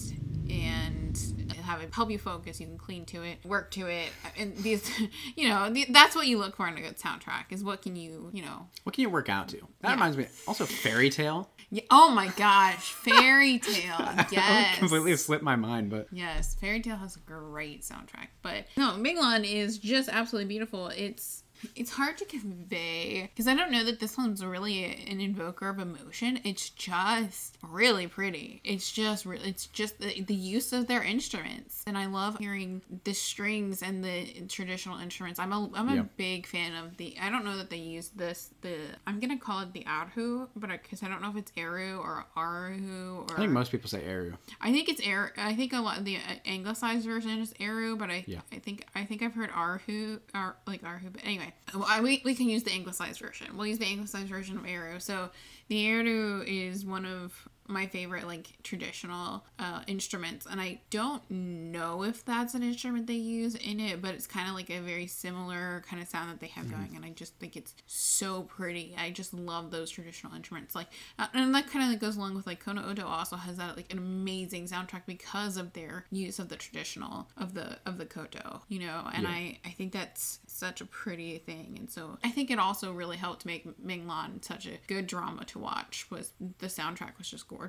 and 0.50 1.18
have 1.64 1.80
it 1.80 1.92
help 1.94 2.10
you 2.10 2.18
focus. 2.18 2.60
You 2.60 2.66
can 2.66 2.78
clean 2.78 3.04
to 3.06 3.22
it, 3.22 3.38
work 3.44 3.70
to 3.72 3.86
it, 3.86 4.08
and 4.36 4.56
these, 4.58 4.90
you 5.36 5.48
know, 5.48 5.72
that's 5.90 6.14
what 6.14 6.26
you 6.26 6.38
look 6.38 6.56
for 6.56 6.66
in 6.68 6.76
a 6.76 6.80
good 6.80 6.98
soundtrack. 6.98 7.44
Is 7.50 7.62
what 7.64 7.82
can 7.82 7.96
you, 7.96 8.30
you 8.32 8.42
know, 8.42 8.66
What 8.84 8.94
can 8.94 9.02
you 9.02 9.10
work 9.10 9.28
out 9.28 9.48
to? 9.48 9.56
That 9.80 9.88
Yeah. 9.88 9.92
reminds 9.94 10.16
me. 10.16 10.26
Also, 10.46 10.66
Fairy 10.66 11.08
Tale. 11.10 11.48
yeah, 11.70 11.82
oh 11.90 12.10
my 12.10 12.28
gosh, 12.36 12.92
fairy 12.92 13.58
tale, 13.60 14.08
yes, 14.32 14.78
completely 14.78 15.16
slipped 15.16 15.44
my 15.44 15.56
mind, 15.56 15.88
but 15.88 16.08
Yes, 16.12 16.54
Fairy 16.56 16.80
Tale 16.80 16.96
has 16.96 17.16
a 17.16 17.20
great 17.20 17.82
soundtrack, 17.82 18.28
but 18.42 18.66
no, 18.76 18.90
Minglan 18.98 19.44
is 19.50 19.78
just 19.78 20.08
absolutely 20.08 20.48
beautiful. 20.48 20.88
It's 20.88 21.44
it's 21.76 21.90
hard 21.90 22.18
to 22.18 22.24
convey 22.24 23.22
because 23.34 23.46
I 23.46 23.54
don't 23.54 23.70
know 23.70 23.84
that 23.84 24.00
this 24.00 24.16
one's 24.16 24.44
really 24.44 24.84
an 24.84 25.20
invoker 25.20 25.68
of 25.68 25.78
emotion. 25.78 26.40
It's 26.44 26.70
just 26.70 27.56
really 27.68 28.06
pretty. 28.06 28.60
It's 28.64 28.90
just 28.90 29.24
really, 29.26 29.48
it's 29.48 29.66
just 29.66 29.98
the, 30.00 30.22
the 30.22 30.34
use 30.34 30.72
of 30.72 30.86
their 30.86 31.02
instruments, 31.02 31.82
and 31.86 31.96
I 31.98 32.06
love 32.06 32.38
hearing 32.38 32.82
the 33.04 33.12
strings 33.12 33.82
and 33.82 34.04
the 34.04 34.26
traditional 34.48 34.98
instruments. 34.98 35.38
I'm 35.38 35.52
a 35.52 35.70
I'm 35.74 35.88
a 35.88 35.94
Yeah. 35.96 36.02
big 36.16 36.46
fan 36.46 36.74
of 36.74 36.96
the. 36.96 37.16
I 37.20 37.30
don't 37.30 37.44
know 37.44 37.56
that 37.56 37.70
they 37.70 37.76
use 37.78 38.08
this 38.10 38.50
the. 38.62 38.76
I'm 39.06 39.20
gonna 39.20 39.38
call 39.38 39.60
it 39.60 39.72
the 39.72 39.84
arhu, 39.84 40.48
but 40.56 40.70
because 40.70 41.02
I, 41.02 41.08
don't 41.08 41.22
know 41.22 41.30
if 41.30 41.36
it's 41.36 41.52
eru 41.56 41.98
or 41.98 42.26
aru 42.36 43.24
or 43.28 43.34
I 43.34 43.38
think 43.38 43.52
most 43.52 43.70
people 43.72 43.88
say 43.88 44.02
Eru. 44.04 44.34
I 44.60 44.72
think 44.72 44.88
it's 44.88 45.00
Air. 45.04 45.32
I 45.36 45.54
think 45.54 45.72
a 45.72 45.80
lot 45.80 45.98
of 45.98 46.04
the 46.04 46.16
uh, 46.16 46.20
anglicized 46.46 47.06
version 47.06 47.38
is 47.40 47.54
Eru, 47.60 47.96
but 47.96 48.10
I 48.10 48.24
Yeah. 48.26 48.40
I 48.52 48.56
think 48.58 48.86
I 48.94 49.04
think 49.04 49.22
I've 49.22 49.34
heard 49.34 49.50
Arhu 49.50 50.20
or 50.34 50.56
like 50.66 50.82
Arhu. 50.82 51.12
But 51.12 51.22
anyway, 51.24 51.49
I, 51.86 52.00
we 52.00 52.22
we 52.24 52.34
can 52.34 52.48
use 52.48 52.62
the 52.62 52.72
anglicized 52.72 53.20
version. 53.20 53.56
We'll 53.56 53.66
use 53.66 53.78
the 53.78 53.86
anglicized 53.86 54.28
version 54.28 54.56
of 54.56 54.66
Eru. 54.66 55.00
So 55.00 55.30
the 55.68 55.86
Eru 55.86 56.42
is 56.46 56.84
one 56.84 57.06
of 57.06 57.48
my 57.70 57.86
favorite 57.86 58.26
like 58.26 58.48
traditional 58.62 59.44
uh, 59.58 59.80
instruments 59.86 60.46
and 60.50 60.60
i 60.60 60.80
don't 60.90 61.22
know 61.30 62.02
if 62.02 62.24
that's 62.24 62.54
an 62.54 62.62
instrument 62.62 63.06
they 63.06 63.14
use 63.14 63.54
in 63.54 63.80
it 63.80 64.02
but 64.02 64.14
it's 64.14 64.26
kind 64.26 64.48
of 64.48 64.54
like 64.54 64.70
a 64.70 64.80
very 64.80 65.06
similar 65.06 65.82
kind 65.88 66.02
of 66.02 66.08
sound 66.08 66.30
that 66.30 66.40
they 66.40 66.48
have 66.48 66.70
going 66.70 66.92
and 66.94 67.04
i 67.04 67.10
just 67.10 67.34
think 67.36 67.56
it's 67.56 67.74
so 67.86 68.42
pretty. 68.42 68.94
I 68.98 69.10
just 69.10 69.32
love 69.34 69.70
those 69.70 69.90
traditional 69.90 70.34
instruments 70.34 70.74
like 70.74 70.88
uh, 71.18 71.26
and 71.34 71.54
that 71.54 71.68
kind 71.68 71.84
of 71.84 71.90
like 71.90 72.00
goes 72.00 72.16
along 72.16 72.34
with 72.34 72.46
like 72.46 72.62
kono 72.64 72.88
oto 72.88 73.06
also 73.06 73.36
has 73.36 73.56
that 73.56 73.76
like 73.76 73.92
an 73.92 73.98
amazing 73.98 74.66
soundtrack 74.66 75.02
because 75.06 75.56
of 75.56 75.72
their 75.72 76.06
use 76.10 76.38
of 76.38 76.48
the 76.48 76.56
traditional 76.56 77.28
of 77.36 77.54
the 77.54 77.78
of 77.86 77.98
the 77.98 78.06
koto 78.06 78.62
you 78.68 78.78
know 78.78 79.08
and 79.14 79.26
i 79.26 79.58
i 79.64 79.70
think 79.70 79.92
that's 79.92 80.40
such 80.46 80.80
a 80.80 80.84
pretty 80.86 81.38
thing 81.38 81.76
and 81.78 81.90
so 81.90 82.18
i 82.24 82.30
think 82.30 82.50
it 82.50 82.58
also 82.58 82.92
really 82.92 83.16
helped 83.16 83.46
make 83.46 83.64
minglan 83.84 84.44
such 84.44 84.66
a 84.66 84.78
good 84.86 85.06
drama 85.06 85.44
to 85.44 85.58
watch 85.58 86.06
was 86.10 86.32
the 86.58 86.66
soundtrack 86.66 87.16
was 87.18 87.30
just 87.30 87.48
gorgeous 87.48 87.59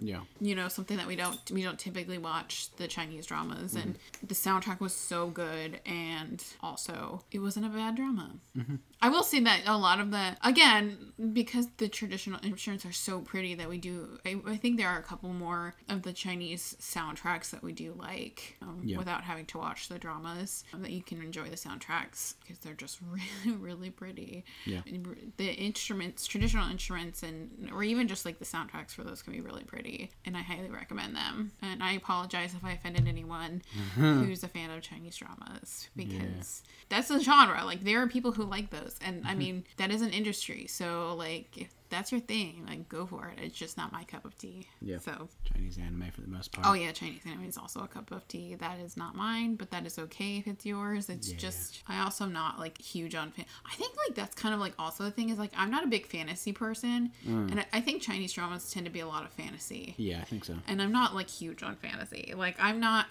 Yeah. 0.00 0.20
you 0.40 0.54
know 0.54 0.68
something 0.68 0.96
that 0.96 1.06
we 1.06 1.16
don't 1.16 1.38
we 1.50 1.62
don't 1.62 1.78
typically 1.78 2.18
watch 2.18 2.68
the 2.76 2.86
chinese 2.86 3.26
dramas 3.26 3.74
and 3.74 3.98
the 4.26 4.34
soundtrack 4.34 4.80
was 4.80 4.94
so 4.94 5.28
good 5.28 5.80
and 5.86 6.44
also 6.60 7.22
it 7.30 7.38
wasn't 7.40 7.66
a 7.66 7.68
bad 7.68 7.96
drama 7.96 8.32
i 9.00 9.08
will 9.08 9.22
say 9.22 9.40
that 9.40 9.62
a 9.66 9.76
lot 9.76 9.98
of 10.00 10.10
the 10.10 10.36
again 10.44 11.12
because 11.32 11.66
the 11.78 11.88
traditional 11.88 12.38
instruments 12.44 12.84
are 12.86 12.92
so 12.92 13.20
pretty 13.20 13.54
that 13.54 13.68
we 13.68 13.78
do 13.78 14.18
i, 14.26 14.36
I 14.46 14.56
think 14.56 14.76
there 14.78 14.88
are 14.88 14.98
a 14.98 15.02
couple 15.02 15.30
more 15.30 15.74
of 15.88 16.02
the 16.02 16.12
chinese 16.12 16.76
soundtracks 16.80 17.50
that 17.50 17.62
we 17.62 17.72
do 17.72 17.94
like 17.98 18.56
um, 18.62 18.80
Yeah. 18.84 18.98
without 18.98 19.22
having 19.24 19.46
to 19.46 19.58
watch 19.58 19.88
the 19.88 19.98
dramas 19.98 20.64
um, 20.74 20.82
that 20.82 20.90
you 20.92 21.02
can 21.02 21.20
enjoy 21.22 21.48
the 21.48 21.56
soundtracks 21.56 22.34
because 22.40 22.58
they're 22.58 22.74
just 22.74 22.98
really 23.44 23.56
really 23.58 23.90
pretty 23.90 24.44
Yeah. 24.66 24.80
the 25.36 25.52
instruments 25.54 26.26
traditional 26.26 26.68
instruments 26.70 27.22
and 27.22 27.70
or 27.72 27.82
even 27.82 28.08
just 28.08 28.24
like 28.24 28.38
the 28.38 28.44
soundtracks 28.44 28.90
for 28.92 29.02
those 29.04 29.22
can 29.32 29.42
be 29.42 29.46
really 29.46 29.64
pretty 29.64 30.10
and 30.24 30.36
i 30.36 30.40
highly 30.40 30.70
recommend 30.70 31.16
them. 31.16 31.52
And 31.62 31.82
i 31.82 31.92
apologize 31.92 32.54
if 32.54 32.64
i 32.64 32.72
offended 32.72 33.08
anyone 33.08 33.62
mm-hmm. 33.76 34.24
who's 34.24 34.42
a 34.42 34.48
fan 34.48 34.70
of 34.70 34.82
chinese 34.82 35.16
dramas 35.16 35.88
because 35.96 36.62
that's 36.88 37.10
a 37.10 37.20
genre. 37.20 37.64
Like 37.64 37.82
there 37.82 38.02
are 38.02 38.06
people 38.06 38.32
who 38.32 38.44
like 38.44 38.70
those 38.70 38.96
and 39.04 39.24
i 39.26 39.30
mm-hmm. 39.30 39.38
mean 39.38 39.64
that 39.76 39.90
is 39.90 40.02
an 40.02 40.10
industry. 40.10 40.66
So 40.66 41.14
like 41.16 41.56
if 41.56 41.70
that's 41.92 42.10
your 42.10 42.20
thing 42.20 42.64
like 42.66 42.88
go 42.88 43.06
for 43.06 43.28
it 43.28 43.38
it's 43.44 43.56
just 43.56 43.76
not 43.76 43.92
my 43.92 44.02
cup 44.04 44.24
of 44.24 44.36
tea 44.38 44.66
Yeah. 44.80 44.98
so 44.98 45.28
Chinese 45.44 45.78
anime 45.78 46.10
for 46.12 46.22
the 46.22 46.28
most 46.28 46.50
part. 46.52 46.66
Oh 46.66 46.72
yeah, 46.72 46.92
Chinese 46.92 47.20
anime 47.26 47.44
is 47.44 47.58
also 47.58 47.80
a 47.80 47.86
cup 47.88 48.10
of 48.10 48.26
tea. 48.26 48.54
That 48.54 48.80
is 48.80 48.96
not 48.96 49.14
mine, 49.14 49.56
but 49.56 49.70
that 49.70 49.84
is 49.86 49.98
okay 49.98 50.38
if 50.38 50.46
it's 50.46 50.64
yours. 50.64 51.08
It's 51.10 51.30
just 51.30 51.82
I 51.86 52.02
also 52.02 52.24
am 52.24 52.32
not 52.32 52.58
like 52.58 52.80
huge 52.80 53.14
on 53.14 53.30
fan. 53.32 53.44
I 53.70 53.74
think 53.74 53.94
like 54.06 54.14
that's 54.16 54.34
kind 54.34 54.54
of 54.54 54.60
like 54.60 54.72
also 54.78 55.04
the 55.04 55.10
thing 55.10 55.28
is 55.30 55.38
like 55.38 55.52
I'm 55.56 55.70
not 55.70 55.84
a 55.84 55.88
big 55.88 56.06
fantasy 56.06 56.52
person, 56.52 57.12
and 57.26 57.60
I, 57.60 57.66
I 57.74 57.80
think 57.80 58.02
Chinese 58.02 58.32
dramas 58.32 58.70
tend 58.72 58.86
to 58.86 58.92
be 58.92 59.00
a 59.00 59.06
lot 59.06 59.24
of 59.24 59.30
fantasy. 59.32 59.94
Yeah, 59.98 60.20
I 60.20 60.24
think 60.24 60.44
so. 60.44 60.54
And 60.66 60.80
I'm 60.80 60.92
not 60.92 61.14
like 61.14 61.28
huge 61.28 61.62
on 61.62 61.76
fantasy. 61.76 62.32
Like 62.36 62.56
I'm 62.58 62.80
not. 62.80 63.06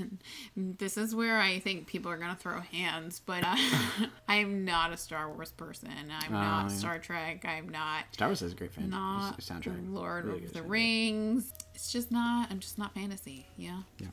this 0.56 0.96
is 0.96 1.14
where 1.14 1.38
I 1.40 1.58
think 1.58 1.86
people 1.86 2.10
are 2.10 2.16
gonna 2.16 2.36
throw 2.36 2.60
hands, 2.60 3.20
but 3.24 3.42
uh, 3.44 3.56
I'm 4.28 4.64
not 4.64 4.92
a 4.92 4.96
Star 4.96 5.30
Wars 5.32 5.52
person. 5.52 5.90
I'm 6.22 6.32
not 6.32 6.70
yeah. 6.70 6.76
Star 6.76 6.98
Trek. 6.98 7.44
I'm 7.46 7.68
not 7.68 8.04
Star 8.12 8.28
Wars 8.28 8.40
has 8.40 8.52
a 8.52 8.54
great 8.54 8.72
fan 8.72 8.90
not 8.90 9.40
soundtrack. 9.40 9.92
Lord 9.92 10.24
Really 10.26 10.44
of 10.44 10.52
the 10.52 10.60
soundtrack. 10.60 10.68
Rings. 10.70 11.52
It's 11.74 11.90
just 11.92 12.10
not. 12.12 12.50
I'm 12.50 12.60
just 12.60 12.78
not 12.78 12.94
fantasy. 12.94 13.46
Yeah. 13.56 13.80
Yeah. 13.98 14.08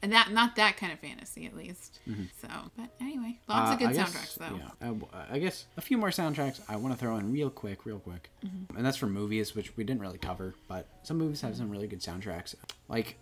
And 0.00 0.12
that 0.12 0.32
not 0.32 0.56
that 0.56 0.76
kind 0.76 0.92
of 0.92 0.98
fantasy 0.98 1.46
at 1.46 1.56
least. 1.56 2.00
So, 2.40 2.48
but 2.76 2.88
anyway, 3.00 3.38
lots 3.48 3.70
Uh, 3.70 3.72
of 3.74 3.78
good 3.78 3.88
I 3.88 3.92
guess- 3.92 4.12
soundtracks 4.14 4.34
though. 4.36 4.60
Yeah, 4.80 4.90
uh, 4.90 5.24
I 5.30 5.38
guess 5.38 5.66
a 5.76 5.80
few 5.80 5.96
more 5.98 6.08
soundtracks 6.10 6.60
I 6.68 6.76
want 6.76 6.92
to 6.94 6.98
throw 6.98 7.16
in 7.18 7.32
real 7.32 7.50
quick, 7.50 7.84
real 7.86 7.98
quick, 8.00 8.30
Mm-hmm. 8.44 8.76
and 8.76 8.84
that's 8.86 8.96
for 8.96 9.06
movies, 9.06 9.54
which 9.54 9.76
we 9.76 9.84
didn't 9.84 10.00
really 10.00 10.18
cover, 10.18 10.54
but 10.66 10.88
some 11.04 11.18
movies 11.18 11.40
have 11.42 11.56
some 11.56 11.70
really 11.70 11.86
good 11.86 12.00
soundtracks, 12.00 12.54
like 12.88 13.16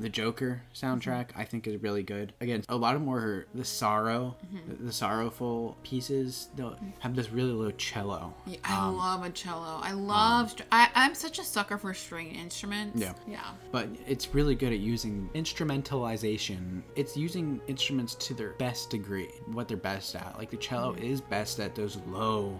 the 0.00 0.08
Joker 0.08 0.62
soundtrack. 0.74 1.28
Mm-hmm. 1.28 1.40
I 1.40 1.44
think 1.44 1.66
is 1.66 1.82
really 1.82 2.02
good. 2.02 2.32
Again, 2.40 2.62
a 2.68 2.76
lot 2.76 2.96
of 2.96 3.02
more 3.02 3.46
the 3.54 3.64
sorrow, 3.64 4.36
Mm-hmm. 4.46 4.70
the, 4.70 4.74
the 4.86 4.92
sorrowful 4.92 5.76
pieces. 5.82 6.48
They'll 6.56 6.76
have 7.00 7.14
this 7.16 7.30
really 7.30 7.52
low 7.52 7.70
cello. 7.72 8.34
Yeah, 8.46 8.58
I 8.64 8.88
love 8.88 9.24
a 9.24 9.30
cello. 9.30 9.80
I 9.82 9.92
love. 9.92 10.50
str- 10.50 10.62
I, 10.72 10.88
I'm 10.94 11.14
such 11.14 11.38
a 11.38 11.44
sucker 11.44 11.78
for 11.78 11.92
string 11.94 12.34
instruments. 12.34 13.00
Yeah. 13.00 13.12
Yeah. 13.28 13.40
but 13.72 13.88
it's 14.06 14.34
really 14.34 14.54
good 14.54 14.72
at 14.72 14.78
using 14.78 15.28
instrumentalization. 15.34 16.82
It's 16.94 17.16
using 17.16 17.60
instruments 17.66 18.14
to 18.16 18.34
their 18.34 18.50
best 18.52 18.90
degree, 18.90 19.28
what 19.52 19.68
they're 19.68 19.76
best 19.76 20.14
at. 20.14 20.36
Like 20.38 20.50
the 20.50 20.56
cello 20.56 20.92
Mm-hmm. 20.94 21.04
is 21.04 21.20
best 21.20 21.58
at 21.60 21.74
those 21.74 21.96
low, 22.06 22.58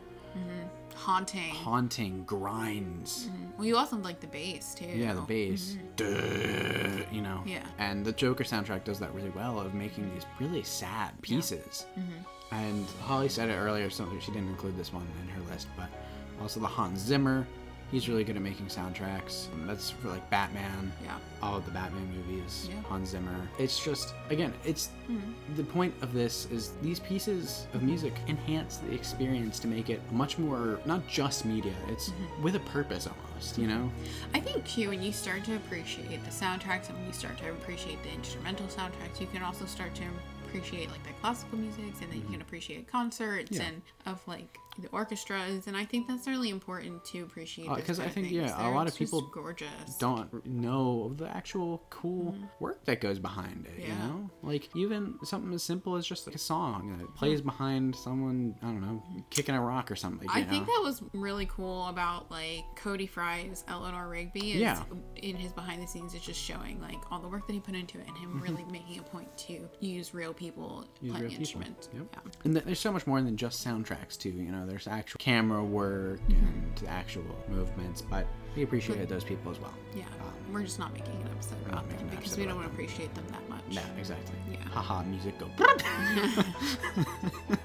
Haunting. 0.96 1.54
haunting 1.54 2.24
grinds. 2.24 3.28
well, 3.56 3.66
you 3.66 3.76
also 3.76 3.96
like 3.96 4.20
the 4.20 4.26
bass 4.26 4.74
too. 4.74 4.86
Yeah, 4.86 5.12
the 5.14 5.20
bass. 5.20 5.76
Duh, 5.96 6.04
you 7.12 7.20
know. 7.22 7.40
Mm-hmm. 7.40 7.48
Yeah. 7.48 7.66
And 7.78 8.04
the 8.04 8.12
Joker 8.12 8.44
soundtrack 8.44 8.84
does 8.84 8.98
that 8.98 9.14
really 9.14 9.30
well 9.30 9.60
of 9.60 9.74
making 9.74 10.12
these 10.14 10.24
really 10.40 10.62
sad 10.62 11.20
pieces. 11.22 11.86
Mm-hmm. 11.98 12.54
And 12.54 12.86
Holly 13.02 13.28
said 13.28 13.50
it 13.50 13.54
earlier, 13.54 13.90
so 13.90 14.08
she 14.20 14.30
didn't 14.32 14.48
include 14.48 14.76
this 14.76 14.92
one 14.92 15.06
in 15.22 15.28
her 15.28 15.40
list, 15.52 15.68
but 15.76 15.88
also 16.40 16.60
the 16.60 16.66
Hans 16.66 17.00
Zimmer 17.00 17.46
He's 17.92 18.08
really 18.08 18.24
good 18.24 18.34
at 18.36 18.42
making 18.42 18.66
soundtracks. 18.66 19.46
That's 19.66 19.90
for 19.90 20.08
like 20.08 20.28
Batman. 20.28 20.92
Yeah. 21.04 21.18
All 21.40 21.56
of 21.56 21.64
the 21.64 21.70
Batman 21.70 22.08
movies. 22.16 22.68
Yeah. 22.68 22.80
Hans 22.82 23.10
Zimmer. 23.10 23.48
It's 23.58 23.82
just 23.82 24.12
again, 24.28 24.52
it's 24.64 24.90
the 25.56 25.62
point 25.62 25.94
of 26.02 26.12
this 26.12 26.46
is 26.50 26.72
these 26.82 26.98
pieces 26.98 27.66
of 27.74 27.82
music 27.82 28.12
enhance 28.26 28.78
the 28.78 28.92
experience 28.92 29.60
to 29.60 29.68
make 29.68 29.88
it 29.88 30.00
much 30.12 30.36
more 30.36 30.80
not 30.84 31.06
just 31.06 31.44
media. 31.44 31.74
It's 31.88 32.10
with 32.42 32.56
a 32.56 32.60
purpose 32.60 33.06
almost. 33.06 33.56
You 33.56 33.68
know. 33.68 33.90
I 34.34 34.40
think 34.40 34.66
too, 34.66 34.88
when 34.88 35.02
you 35.02 35.12
start 35.12 35.44
to 35.44 35.54
appreciate 35.56 36.24
the 36.24 36.30
soundtracks 36.30 36.88
and 36.88 36.98
when 36.98 37.06
you 37.06 37.12
start 37.12 37.38
to 37.38 37.50
appreciate 37.50 38.02
the 38.02 38.10
instrumental 38.10 38.66
soundtracks, 38.66 39.20
you 39.20 39.28
can 39.28 39.42
also 39.42 39.64
start 39.64 39.94
to 39.94 40.02
appreciate 40.46 40.90
like 40.90 41.02
the 41.04 41.12
classical 41.20 41.58
music, 41.58 41.84
and 42.02 42.10
then 42.10 42.18
you 42.20 42.28
can 42.30 42.40
appreciate 42.40 42.88
concerts 42.90 43.50
Mm-hmm. 43.52 43.62
Yeah. 43.62 43.68
and 43.68 43.82
of 44.06 44.26
like 44.26 44.58
the 44.82 44.88
orchestras. 44.88 45.66
And 45.66 45.76
I 45.76 45.84
think 45.84 46.06
that's 46.08 46.26
really 46.26 46.50
important 46.50 47.04
to 47.06 47.20
appreciate. 47.22 47.68
Because 47.74 48.00
Uh, 48.00 48.04
I 48.04 48.08
think 48.08 48.30
yeah, 48.30 48.68
a 48.68 48.70
lot 48.70 48.86
of 48.88 48.94
people 48.94 49.22
gorgeous. 49.32 49.68
don't 49.98 50.44
know 50.46 51.12
the 51.16 51.28
actual 51.28 51.82
cool 51.90 52.34
work 52.60 52.84
that 52.84 53.00
goes 53.00 53.18
behind 53.18 53.66
it. 53.66 53.80
You 53.86 53.92
Mm-hmm. 53.92 54.06
Know, 54.08 54.30
like 54.42 54.68
even 54.76 55.14
something 55.24 55.52
as 55.54 55.62
simple 55.62 55.96
as 55.96 56.06
just 56.06 56.26
like 56.26 56.36
a 56.36 56.38
song 56.38 56.96
that 56.98 57.14
plays 57.14 57.40
behind 57.40 57.94
someone. 57.96 58.54
I 58.62 58.66
don't 58.66 58.80
know, 58.80 59.02
kicking 59.30 59.54
a 59.54 59.62
rock 59.62 59.90
or 59.90 59.96
something. 59.96 60.28
I 60.30 60.40
you 60.40 60.44
think 60.46 60.66
that 60.66 60.80
was 60.82 61.02
really 61.12 61.46
cool 61.46 61.86
about 61.88 62.30
like 62.30 62.64
Cody 62.76 63.06
Fry's 63.06 63.64
Eleanor 63.68 64.08
Rigby. 64.08 64.52
Is 64.52 64.60
Yeah. 64.60 64.82
In 65.16 65.36
his 65.36 65.52
behind 65.52 65.82
the 65.82 65.86
scenes, 65.86 66.14
it's 66.14 66.24
just 66.24 66.40
showing 66.40 66.80
like 66.80 66.98
all 67.10 67.20
the 67.20 67.28
work 67.28 67.46
that 67.46 67.52
he 67.52 67.60
put 67.60 67.74
into 67.74 67.98
it 67.98 68.06
and 68.06 68.16
him 68.18 68.40
really 68.40 68.64
making 68.70 68.98
a 68.98 69.02
point 69.02 69.28
to 69.38 69.68
use 69.80 70.14
real 70.14 70.32
people 70.34 70.56
Mm-hmm. 70.56 71.06
Use 71.06 71.12
playing 71.12 71.22
real 71.22 71.30
people. 71.30 71.40
instruments. 71.40 71.88
Yep. 71.94 72.06
Yeah. 72.12 72.30
And 72.44 72.54
th- 72.54 72.64
there's 72.66 72.80
so 72.80 72.92
much 72.92 73.06
more 73.06 73.20
than 73.22 73.36
just 73.36 73.64
soundtracks 73.66 74.18
too. 74.18 74.30
You 74.30 74.50
know, 74.52 74.65
there's 74.66 74.86
actual 74.86 75.18
camera 75.18 75.62
work 75.64 76.20
and 76.28 76.88
actual 76.88 77.24
movements, 77.48 78.02
but 78.02 78.26
we 78.56 78.62
appreciated 78.62 79.08
those 79.08 79.24
people 79.24 79.52
as 79.52 79.60
well. 79.60 79.74
Yeah. 79.94 80.04
Um, 80.20 80.32
we're 80.52 80.62
just 80.62 80.78
not 80.78 80.92
making 80.92 81.14
an 81.22 81.28
episode 81.32 81.58
about 81.66 81.88
them 81.88 82.08
because 82.08 82.36
we 82.36 82.44
don't 82.44 82.64
to 82.68 82.72
appreciate 82.72 83.14
them 83.14 83.24
that 83.32 83.48
much. 83.48 83.62
Yeah, 83.68 83.82
exactly. 83.98 84.36
Yeah. 84.50 84.58
Haha, 84.68 85.02
music 85.02 85.34
go. 85.38 85.48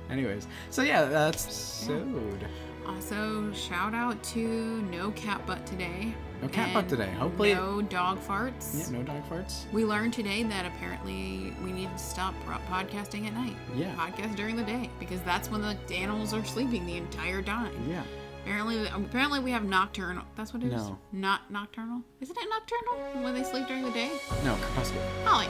Anyways, 0.10 0.46
so 0.70 0.82
yeah, 0.82 1.04
that's 1.04 1.44
episode. 1.82 2.46
Also, 2.88 3.52
shout 3.52 3.94
out 3.94 4.22
to 4.22 4.82
No 4.90 5.10
Cat 5.12 5.44
Butt 5.46 5.66
today. 5.66 6.14
No 6.42 6.48
cat 6.48 6.74
butt 6.74 6.86
today. 6.86 7.10
Hopefully- 7.18 7.54
No 7.54 7.80
dog 7.80 8.20
farts. 8.20 8.78
Yeah, 8.78 8.98
no 8.98 9.02
dog 9.02 9.26
farts. 9.28 9.64
We 9.72 9.86
learned 9.86 10.12
today 10.12 10.42
that 10.42 10.66
apparently 10.66 11.54
we 11.64 11.72
need 11.72 11.90
to 11.90 11.98
stop 11.98 12.34
podcasting 12.70 13.26
at 13.26 13.32
night. 13.32 13.56
Yeah. 13.74 13.94
Podcast 13.96 14.36
during 14.36 14.54
the 14.54 14.62
day 14.62 14.90
because 15.00 15.22
that's 15.22 15.50
when 15.50 15.62
the 15.62 15.76
animals 15.94 16.34
are 16.34 16.44
sleeping 16.44 16.84
the 16.84 16.98
entire 16.98 17.40
time. 17.40 17.72
Yeah. 17.88 18.02
Apparently, 18.44 18.86
apparently 18.88 19.40
we 19.40 19.50
have 19.50 19.64
nocturnal. 19.64 20.24
That's 20.36 20.52
what 20.52 20.62
it 20.62 20.66
is. 20.74 20.82
No. 20.82 20.98
Not 21.10 21.50
nocturnal. 21.50 22.02
Isn't 22.20 22.36
it 22.38 22.48
nocturnal 22.50 23.24
when 23.24 23.32
they 23.34 23.42
sleep 23.42 23.66
during 23.66 23.82
the 23.84 23.90
day? 23.92 24.10
No, 24.44 24.54
crepuscular. 24.56 25.06
Holly, 25.24 25.48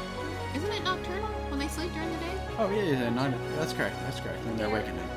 isn't 0.55 0.71
it 0.73 0.85
nocturnal 0.85 1.29
when 1.51 1.59
they 1.59 1.69
sleep 1.69 1.93
during 1.95 2.11
the 2.13 2.19
day? 2.19 2.41
Oh 2.59 2.71
yeah, 2.71 2.83
yeah, 2.83 3.11
no, 3.11 3.29
no, 3.29 3.39
that's 3.57 3.73
correct. 3.73 3.97
That's 4.05 4.21
correct. 4.21 4.39
And 4.47 4.57
they're 4.59 4.69
awake 4.69 4.87
at 4.87 4.95
night. 4.95 5.11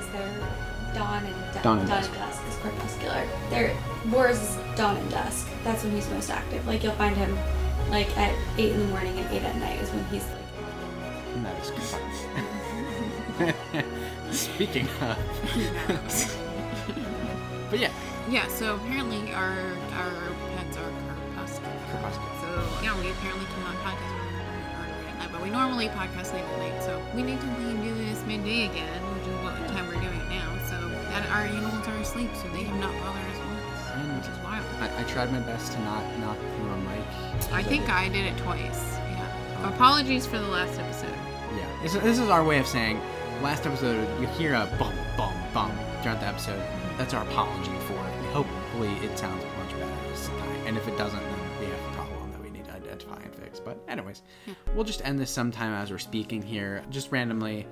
Is 0.00 0.08
there 0.12 0.67
dawn 0.94 1.24
and 1.24 1.34
dusk? 1.52 1.62
Dawn 1.62 1.78
and 1.78 1.88
dawn 1.88 1.98
dusk. 2.00 2.10
and 2.10 2.18
dusk 2.20 2.42
is 2.48 2.56
crepuscular. 2.56 3.24
There, 3.50 3.76
Boris 4.06 4.40
is 4.42 4.56
dawn 4.76 4.96
and 4.96 5.10
dusk. 5.10 5.48
That's 5.64 5.82
when 5.84 5.92
he's 5.92 6.08
most 6.10 6.30
active. 6.30 6.66
Like 6.66 6.82
you'll 6.82 6.92
find 6.94 7.16
him, 7.16 7.36
like 7.90 8.08
at 8.16 8.34
eight 8.58 8.72
in 8.72 8.78
the 8.80 8.86
morning 8.86 9.16
and 9.18 9.30
eight 9.34 9.42
at 9.42 9.56
night 9.56 9.80
is 9.80 9.90
when 9.90 10.04
he's 10.06 10.24
like. 10.24 10.34
And 11.34 11.44
that 11.46 11.58
is 11.62 11.70
correct. 11.70 11.94
Speaking 14.34 14.88
of, 15.00 15.02
but 17.70 17.78
yeah, 17.78 17.92
Yeah. 18.28 18.46
So 18.48 18.74
apparently 18.76 19.32
our 19.32 19.54
our 19.94 20.12
pets 20.56 20.76
are 20.76 20.90
crepuscular. 21.34 21.72
crepuscular. 21.90 22.32
So 22.40 22.48
yeah, 22.82 22.94
we 23.00 23.10
apparently 23.10 23.46
came 23.46 23.64
on 23.64 23.76
podcast 23.76 24.12
early 24.12 25.08
at 25.08 25.14
night, 25.18 25.30
but 25.32 25.40
we 25.42 25.50
normally 25.50 25.88
podcast 25.88 26.32
late 26.34 26.44
at 26.44 26.58
night. 26.58 26.82
So 26.82 27.00
we 27.14 27.22
need 27.22 27.40
to 27.40 27.46
do 27.46 27.94
this 28.04 28.22
midday 28.26 28.64
again, 28.66 29.02
which 29.14 29.26
is 29.28 29.34
what 29.44 29.54
time 29.68 29.86
we're 29.86 29.94
doing 29.94 30.06
it 30.06 30.08
now. 30.08 30.16
So 30.16 30.17
that 31.18 31.30
our 31.30 31.42
animals 31.42 31.86
are 31.88 31.96
asleep, 31.96 32.30
so 32.34 32.48
they 32.50 32.62
have 32.62 32.78
not 32.78 32.92
bothered 33.00 33.24
us 33.24 33.38
once, 33.38 33.90
And 33.94 34.16
which 34.16 34.28
is 34.30 34.38
wild. 34.44 34.64
I, 34.80 35.00
I 35.00 35.02
tried 35.04 35.32
my 35.32 35.40
best 35.40 35.72
to 35.72 35.80
not 35.80 36.02
knock 36.18 36.38
through 36.38 36.70
a 36.70 36.76
mic. 36.78 37.52
I 37.52 37.62
think 37.62 37.88
I 37.90 38.08
did 38.08 38.24
it 38.24 38.36
twice. 38.38 38.96
Yeah. 39.10 39.62
Oh. 39.64 39.68
Apologies 39.70 40.26
for 40.26 40.38
the 40.38 40.46
last 40.46 40.78
episode. 40.78 41.14
Yeah, 41.56 41.66
this, 41.82 41.94
this 41.94 42.18
is 42.18 42.28
our 42.28 42.44
way 42.44 42.58
of 42.58 42.66
saying 42.66 43.00
last 43.42 43.66
episode 43.66 44.06
you 44.20 44.26
hear 44.28 44.54
a 44.54 44.66
bum 44.78 44.94
bum 45.16 45.34
bum 45.54 45.72
throughout 46.02 46.20
the 46.20 46.26
episode. 46.26 46.62
That's 46.98 47.14
our 47.14 47.22
apology 47.22 47.72
for 47.86 47.94
it. 47.94 48.32
Hopefully 48.32 48.90
it 49.02 49.18
sounds 49.18 49.42
much 49.58 49.72
better 49.72 50.08
this 50.10 50.26
time. 50.28 50.66
And 50.66 50.76
if 50.76 50.86
it 50.86 50.96
doesn't, 50.98 51.18
then 51.18 51.60
we 51.60 51.66
have 51.66 51.78
a 51.78 51.94
problem 51.94 52.30
that 52.32 52.42
we 52.42 52.50
need 52.50 52.64
to 52.66 52.72
identify 52.72 53.20
and 53.22 53.34
fix. 53.34 53.58
But 53.60 53.80
anyways, 53.88 54.22
we'll 54.74 54.84
just 54.84 55.04
end 55.04 55.18
this 55.18 55.30
sometime 55.30 55.72
as 55.72 55.90
we're 55.90 55.98
speaking 55.98 56.42
here, 56.42 56.84
just 56.90 57.10
randomly. 57.10 57.66